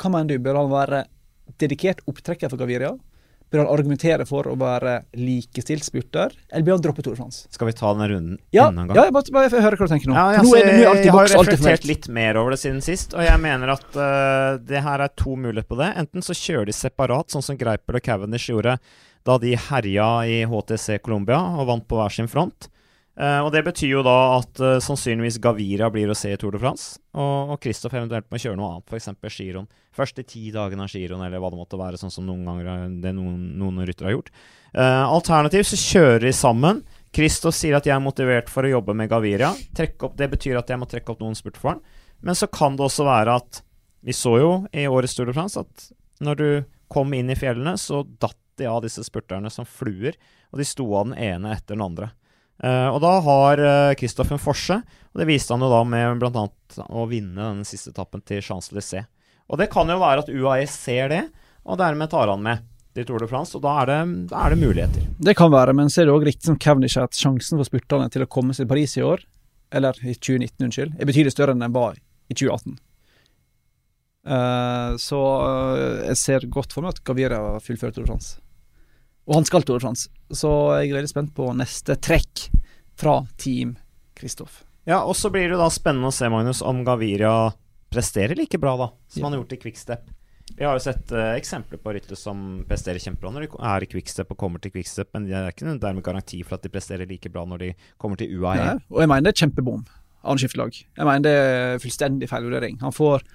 Hva 0.00 0.12
mener 0.12 0.34
du, 0.34 0.42
bør 0.42 0.60
han 0.62 0.72
være 0.72 1.04
dedikert 1.62 2.02
opptrekker 2.10 2.50
for 2.52 2.60
Gaviria? 2.60 2.96
Bør 3.52 3.62
han 3.62 3.68
argumentere 3.70 4.24
for 4.26 4.48
å 4.50 4.56
være 4.58 4.96
likestilt 5.14 5.84
spurter, 5.86 6.32
eller 6.50 6.64
bør 6.66 6.74
han 6.74 6.82
droppe 6.82 7.04
Tour 7.06 7.14
de 7.14 7.20
France? 7.20 7.44
Skal 7.54 7.68
vi 7.68 7.74
ta 7.78 7.92
denne 7.94 8.08
runden 8.10 8.38
Ja, 8.50 8.64
enda 8.72 8.82
en 8.82 8.88
gang? 8.90 8.98
ja 8.98 9.04
jeg 9.06 9.14
bare, 9.14 9.34
bare 9.36 9.62
høre 9.62 9.78
hva 9.78 9.86
du 9.86 9.92
tenker 9.94 10.10
nå. 10.10 10.16
Ja, 10.18 10.24
jeg, 10.34 10.42
nå, 10.48 10.54
er, 10.58 10.66
det- 10.66 10.74
i 10.74 11.06
jeg 11.06 11.14
har 11.14 11.24
er 11.30 11.34
reflektert 11.36 11.86
litt 11.86 12.08
mer 12.10 12.40
over 12.42 12.56
det 12.56 12.58
siden 12.64 12.82
sist, 12.82 13.14
og 13.14 13.22
jeg 13.22 13.38
mener 13.44 13.70
at 13.76 13.86
uh, 13.94 14.58
det 14.66 14.82
her 14.82 15.04
er 15.06 15.14
to 15.14 15.36
muligheter 15.38 15.70
på 15.70 15.78
det. 15.78 15.92
Enten 16.02 16.26
så 16.26 16.34
kjører 16.34 16.66
de 16.66 16.74
separat, 16.74 17.30
sånn 17.30 17.46
som 17.46 17.60
Greipel 17.60 18.00
og 18.00 18.02
Cavendish 18.02 18.50
gjorde 18.50 18.78
da 19.26 19.38
de 19.42 19.54
herja 19.68 20.08
i 20.26 20.40
HTC 20.46 20.98
Colombia 21.06 21.38
og 21.58 21.70
vant 21.70 21.86
på 21.86 21.98
hver 22.02 22.10
sin 22.18 22.28
front. 22.30 22.66
Eh, 23.16 23.38
og 23.40 23.48
Det 23.52 23.62
betyr 23.64 23.94
jo 23.94 24.02
da 24.04 24.16
at 24.36 24.60
eh, 24.60 24.76
sannsynligvis 24.84 25.38
Gavira 25.40 25.88
blir 25.92 26.10
å 26.12 26.16
se 26.16 26.34
i 26.34 26.36
Tour 26.40 26.52
de 26.52 26.60
France, 26.60 26.98
og, 27.16 27.54
og 27.54 27.60
Kristoff 27.64 27.94
eventuelt 27.96 28.28
må 28.32 28.40
kjøre 28.42 28.58
noe 28.60 28.74
annet, 28.74 28.92
f.eks. 28.92 29.38
giroen. 29.38 29.68
Første 29.96 30.24
ti 30.28 30.50
dagene 30.52 30.84
av 30.84 30.92
giroen, 30.92 31.24
eller 31.24 31.40
hva 31.40 31.48
det 31.52 31.60
måtte 31.60 31.80
være, 31.80 32.00
sånn 32.00 32.12
som 32.12 32.26
noen 32.28 32.44
ganger 32.44 32.92
det 33.00 33.14
noen, 33.16 33.38
noen 33.56 33.80
ryttere 33.88 34.10
har 34.10 34.18
gjort. 34.18 34.32
Eh, 34.74 35.04
alternativt 35.08 35.70
så 35.72 35.80
kjører 35.80 36.26
de 36.26 36.34
sammen. 36.36 36.82
Kristoff 37.16 37.56
sier 37.56 37.78
at 37.78 37.88
jeg 37.88 37.96
er 37.96 38.04
motivert 38.04 38.52
for 38.52 38.68
å 38.68 38.74
jobbe 38.74 38.92
med 38.98 39.08
Gavira. 39.08 39.54
Opp, 39.54 40.18
det 40.20 40.28
betyr 40.34 40.60
at 40.60 40.68
jeg 40.68 40.82
må 40.82 40.88
trekke 40.90 41.14
opp 41.14 41.24
noen 41.24 41.38
spurt 41.38 41.56
for 41.56 41.72
han. 41.72 41.80
Men 42.20 42.36
så 42.36 42.50
kan 42.52 42.76
det 42.76 42.84
også 42.84 43.06
være 43.08 43.38
at 43.40 43.62
Vi 44.06 44.12
så 44.14 44.36
jo 44.38 44.50
i 44.70 44.84
årets 44.86 45.16
Tour 45.16 45.26
de 45.26 45.32
France 45.34 45.58
at 45.58 45.86
når 46.22 46.36
du 46.38 46.48
kom 46.92 47.10
inn 47.16 47.32
i 47.32 47.34
fjellene, 47.34 47.72
så 47.80 48.04
datt 48.06 48.38
de 48.60 48.68
av 48.70 48.84
disse 48.84 49.02
spurterne 49.02 49.50
som 49.50 49.66
fluer, 49.66 50.14
og 50.52 50.60
de 50.60 50.66
sto 50.68 50.86
av 50.94 51.08
den 51.08 51.16
ene 51.18 51.56
etter 51.56 51.74
den 51.74 51.82
andre. 51.82 52.12
Eh, 52.64 52.88
og 52.88 53.00
da 53.04 53.16
har 53.26 53.64
Kristoff 54.00 54.32
en 54.32 54.40
forse, 54.40 54.78
og 54.80 55.20
det 55.20 55.28
viste 55.28 55.52
han 55.52 55.64
jo 55.64 55.72
da 55.72 55.82
med 55.88 56.22
bl.a. 56.22 56.46
å 56.86 57.08
vinne 57.10 57.40
den 57.40 57.66
siste 57.68 57.92
etappen 57.92 58.24
til 58.24 58.40
Champs-Élysées. 58.44 59.08
Og 59.46 59.60
det 59.60 59.68
kan 59.70 59.88
jo 59.90 60.00
være 60.00 60.24
at 60.24 60.32
UAE 60.32 60.64
ser 60.70 61.12
det, 61.12 61.22
og 61.66 61.78
dermed 61.80 62.10
tar 62.10 62.30
han 62.30 62.42
med 62.42 62.64
til 62.96 63.06
Tour 63.06 63.20
de 63.20 63.28
France, 63.28 63.56
og 63.56 63.64
da 63.64 63.74
er 63.82 63.90
det, 63.90 63.98
da 64.32 64.46
er 64.46 64.54
det 64.54 64.60
muligheter. 64.62 65.04
Det 65.28 65.36
kan 65.36 65.52
være, 65.52 65.74
men 65.76 65.90
så 65.92 66.02
er 66.02 66.08
det 66.08 66.16
òg 66.16 66.24
riktig 66.26 66.48
som 66.48 66.58
Cavendish 66.60 66.98
at 67.00 67.16
sjansen 67.16 67.60
for 67.60 67.68
spurterne 67.68 68.08
til 68.12 68.24
å 68.24 68.30
komme 68.30 68.56
seg 68.56 68.64
til 68.64 68.72
Paris 68.72 68.96
i 68.96 69.04
år, 69.04 69.22
eller 69.76 69.98
i 70.00 70.14
2019, 70.14 70.66
unnskyld, 70.68 70.96
er 70.96 71.08
betydelig 71.08 71.34
større 71.34 71.56
enn 71.56 71.64
den 71.64 71.74
var 71.76 71.98
i 71.98 72.34
2018. 72.36 72.78
Uh, 74.26 74.96
så 74.98 75.18
eh, 75.46 75.98
jeg 76.08 76.18
ser 76.18 76.46
godt 76.50 76.72
for 76.74 76.82
meg 76.82 76.96
at 76.96 77.04
Gavira 77.06 77.38
fullfører 77.62 77.94
Tour 77.94 78.06
de 78.06 78.10
France. 78.10 78.40
Og 79.26 79.36
han 79.38 79.46
skal 79.46 79.62
Tour 79.66 79.78
de 79.78 79.84
France, 79.84 80.08
så 80.30 80.50
jeg 80.80 80.90
er 80.90 80.98
veldig 80.98 81.12
spent 81.12 81.34
på 81.36 81.50
neste 81.56 81.96
trekk 82.02 82.48
fra 82.98 83.20
Team 83.38 83.76
Kristoff. 84.16 84.64
Ja, 84.86 85.02
og 85.02 85.16
så 85.18 85.30
blir 85.34 85.50
det 85.50 85.58
da 85.60 85.68
spennende 85.72 86.10
å 86.10 86.14
se, 86.14 86.28
Magnus, 86.30 86.62
om 86.62 86.84
Gaviria 86.86 87.52
presterer 87.92 88.38
like 88.38 88.58
bra 88.58 88.76
da, 88.78 88.88
som 89.10 89.26
han 89.26 89.34
har 89.34 89.42
gjort 89.42 89.54
i 89.54 89.58
Quickstep 89.62 90.08
Vi 90.56 90.64
har 90.66 90.74
jo 90.74 90.82
sett 90.82 91.12
uh, 91.14 91.34
eksempler 91.36 91.80
på 91.82 91.94
ryttere 91.94 92.18
som 92.18 92.42
presterer 92.66 93.02
kjempebra 93.02 93.32
når 93.34 93.46
de 93.46 93.60
er 93.70 93.86
i 93.86 93.88
quickstep 93.90 94.30
og 94.34 94.38
kommer 94.40 94.62
til 94.62 94.74
quickstep, 94.74 95.10
men 95.14 95.26
det 95.28 95.36
er 95.38 95.50
ikke 95.50 95.66
noen 95.68 95.80
dermed 95.82 96.06
garanti 96.06 96.40
for 96.46 96.58
at 96.58 96.66
de 96.66 96.72
presterer 96.72 97.08
like 97.10 97.30
bra 97.32 97.44
når 97.46 97.62
de 97.62 97.72
kommer 98.02 98.18
til 98.20 98.30
UAE. 98.34 98.56
Ja, 98.58 98.76
og 98.90 99.02
jeg 99.02 99.10
mener 99.10 99.26
det 99.26 99.34
er 99.34 99.42
kjempebom 99.44 99.82
av 100.26 100.38
skiftelag. 100.42 100.78
Jeg 100.78 101.06
mener 101.06 101.26
det 101.26 101.34
er 101.34 101.82
fullstendig 101.82 102.30
feil 102.30 102.46
vurdering. 102.48 102.78
Han 102.82 102.94
får 102.94 103.26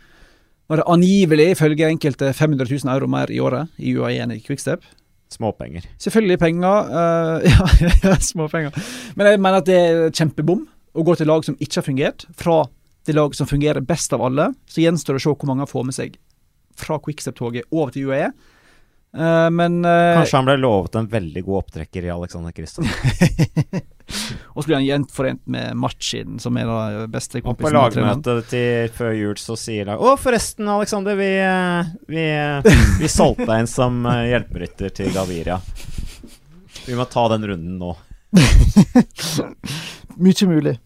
var 0.71 0.79
det 0.79 0.87
angivelig, 0.87 1.49
ifølge 1.51 1.87
enkelte, 1.91 2.29
500 2.31 2.69
000 2.71 2.93
euro 2.93 3.07
mer 3.11 3.31
i 3.31 3.41
året 3.43 3.75
i 3.75 3.91
UAE 3.91 4.21
enn 4.23 4.31
i 4.31 4.39
quickstep. 4.39 4.85
Småpenger. 5.31 5.87
Selvfølgelig 6.01 6.39
penger. 6.41 6.91
Uh, 6.91 7.39
ja, 7.45 7.67
ja, 8.03 8.15
småpenger. 8.19 8.75
Men 9.15 9.31
jeg 9.31 9.41
mener 9.41 9.61
at 9.61 9.67
det 9.69 9.77
er 9.79 10.13
kjempebom 10.13 10.65
å 10.91 11.05
gå 11.07 11.15
til 11.15 11.29
lag 11.31 11.45
som 11.47 11.55
ikke 11.59 11.79
har 11.79 11.87
fungert, 11.87 12.25
fra 12.37 12.65
det 13.07 13.15
laget 13.15 13.39
som 13.39 13.49
fungerer 13.49 13.83
best 13.85 14.13
av 14.13 14.23
alle. 14.25 14.51
Så 14.69 14.83
gjenstår 14.83 15.17
det 15.17 15.21
å 15.21 15.25
se 15.25 15.33
hvor 15.33 15.49
mange 15.49 15.69
får 15.69 15.87
med 15.87 15.97
seg 15.97 16.17
fra 16.81 16.99
quickstep-toget 17.01 17.69
over 17.71 17.93
til 17.95 18.11
UAE. 18.11 18.31
Eh, 19.17 19.49
men 19.49 19.85
uh, 19.85 20.15
Kanskje 20.15 20.37
han 20.39 20.47
ble 20.47 20.55
lovet 20.61 20.95
en 20.95 21.07
veldig 21.11 21.43
god 21.43 21.57
opptrekker 21.65 22.05
i 22.07 22.11
Alexander 22.13 22.53
Kristoff. 22.55 22.87
Og 24.55 24.63
så 24.63 24.67
blir 24.67 24.75
han 24.77 24.85
gjenforent 24.85 25.41
med 25.51 25.75
Machin, 25.79 26.39
som 26.43 26.57
er 26.59 26.67
den 26.67 27.11
beste 27.11 27.39
Og 27.39 27.45
på 27.45 27.53
kompisen. 27.53 27.75
til 27.75 27.95
treneren. 27.95 28.21
lagmøtet 28.23 28.49
til 28.51 28.93
før 28.95 29.13
jul 29.15 29.39
så 29.39 29.55
sier 29.59 29.87
de 29.87 29.95
Å, 29.95 30.13
forresten, 30.19 30.67
Alexander, 30.71 31.15
vi, 31.19 31.31
eh, 31.39 31.91
vi, 32.11 32.25
vi 32.99 33.11
solgte 33.19 33.59
inn 33.59 33.71
som 33.71 34.03
hjelperytter 34.07 34.95
til 35.01 35.11
Gaviria. 35.15 35.59
Vi 36.87 36.95
må 36.97 37.07
ta 37.07 37.27
den 37.31 37.47
runden 37.51 37.77
nå. 37.79 37.95
Mye 40.21 40.47
mulig. 40.47 40.77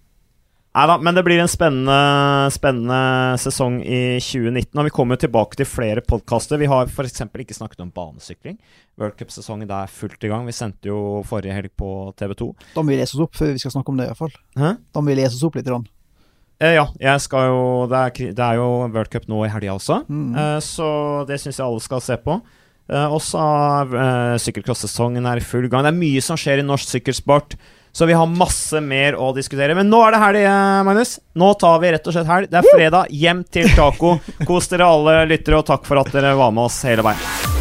Nei 0.76 0.84
da, 0.92 0.98
men 1.00 1.16
det 1.16 1.22
blir 1.24 1.40
en 1.40 1.48
spennende, 1.48 2.50
spennende 2.52 2.98
sesong 3.40 3.78
i 3.80 4.18
2019. 4.20 4.74
Og 4.82 4.88
vi 4.90 4.92
kommer 4.92 5.16
tilbake 5.22 5.56
til 5.56 5.68
flere 5.70 6.02
podkaster. 6.04 6.60
Vi 6.60 6.68
har 6.68 6.90
f.eks. 6.92 7.22
ikke 7.32 7.56
snakket 7.56 7.80
om 7.86 7.94
banesykling. 7.96 8.58
Worldcupsesongen 9.00 9.72
er 9.72 9.88
fullt 9.88 10.26
i 10.28 10.32
gang. 10.34 10.44
Vi 10.50 10.56
sendte 10.56 10.92
jo 10.92 11.22
forrige 11.28 11.56
helg 11.56 11.72
på 11.80 11.92
TV2. 12.20 12.50
Da 12.76 12.84
må 12.84 12.92
vi 12.92 12.98
lese 13.00 13.16
oss 13.16 13.24
opp 13.24 13.40
før 13.40 13.54
vi 13.56 13.62
skal 13.64 13.72
snakke 13.78 13.94
om 13.94 14.02
det, 14.02 14.10
iallfall. 14.10 14.36
Hæ? 14.60 14.74
Da 14.92 15.04
må 15.04 15.14
vi 15.14 15.18
lese 15.22 15.40
oss 15.40 15.46
opp 15.48 15.56
litt. 15.56 15.72
Rann. 15.72 15.88
Eh, 16.60 16.76
ja, 16.76 16.86
jeg 17.04 17.20
skal 17.24 17.50
jo 17.52 17.64
Det 17.92 17.98
er, 18.00 18.12
det 18.36 18.44
er 18.46 18.60
jo 18.60 18.68
worldcup 18.92 19.26
nå 19.32 19.42
i 19.46 19.50
helga 19.52 19.74
også, 19.76 20.02
Mm. 20.08 20.36
eh, 20.40 20.60
så 20.64 21.26
det 21.28 21.40
syns 21.40 21.58
jeg 21.60 21.66
alle 21.66 21.84
skal 21.84 22.04
se 22.04 22.16
på. 22.20 22.42
Eh, 22.92 23.08
også 23.16 23.40
er 23.40 23.96
eh, 24.04 24.36
sykkelcross-sesongen 24.44 25.26
er 25.32 25.38
i 25.40 25.48
full 25.48 25.68
gang. 25.72 25.84
Det 25.88 25.92
er 25.96 26.00
mye 26.04 26.22
som 26.22 26.36
skjer 26.36 26.60
i 26.60 26.68
norsk 26.68 26.92
sykkelsport. 27.00 27.56
Så 27.96 28.06
vi 28.06 28.14
har 28.14 28.28
masse 28.28 28.82
mer 28.84 29.16
å 29.16 29.30
diskutere. 29.32 29.76
Men 29.76 29.88
nå 29.88 30.02
er 30.04 30.12
det 30.12 30.20
helg, 30.20 30.42
eh, 30.44 30.84
Magnus. 30.84 31.16
Nå 31.40 31.54
tar 31.56 31.80
vi 31.80 31.94
rett 31.96 32.08
og 32.12 32.18
slett 32.18 32.28
helg. 32.28 32.52
Det 32.52 32.60
er 32.60 32.68
fredag. 32.74 33.08
Hjem 33.24 33.46
til 33.48 33.72
taco. 33.72 34.18
Kos 34.50 34.68
dere 34.68 34.92
alle 34.92 35.22
lyttere, 35.32 35.64
og 35.64 35.70
takk 35.72 35.88
for 35.88 36.04
at 36.04 36.12
dere 36.12 36.36
var 36.36 36.52
med 36.52 36.68
oss 36.68 36.84
hele 36.84 37.08
veien. 37.08 37.55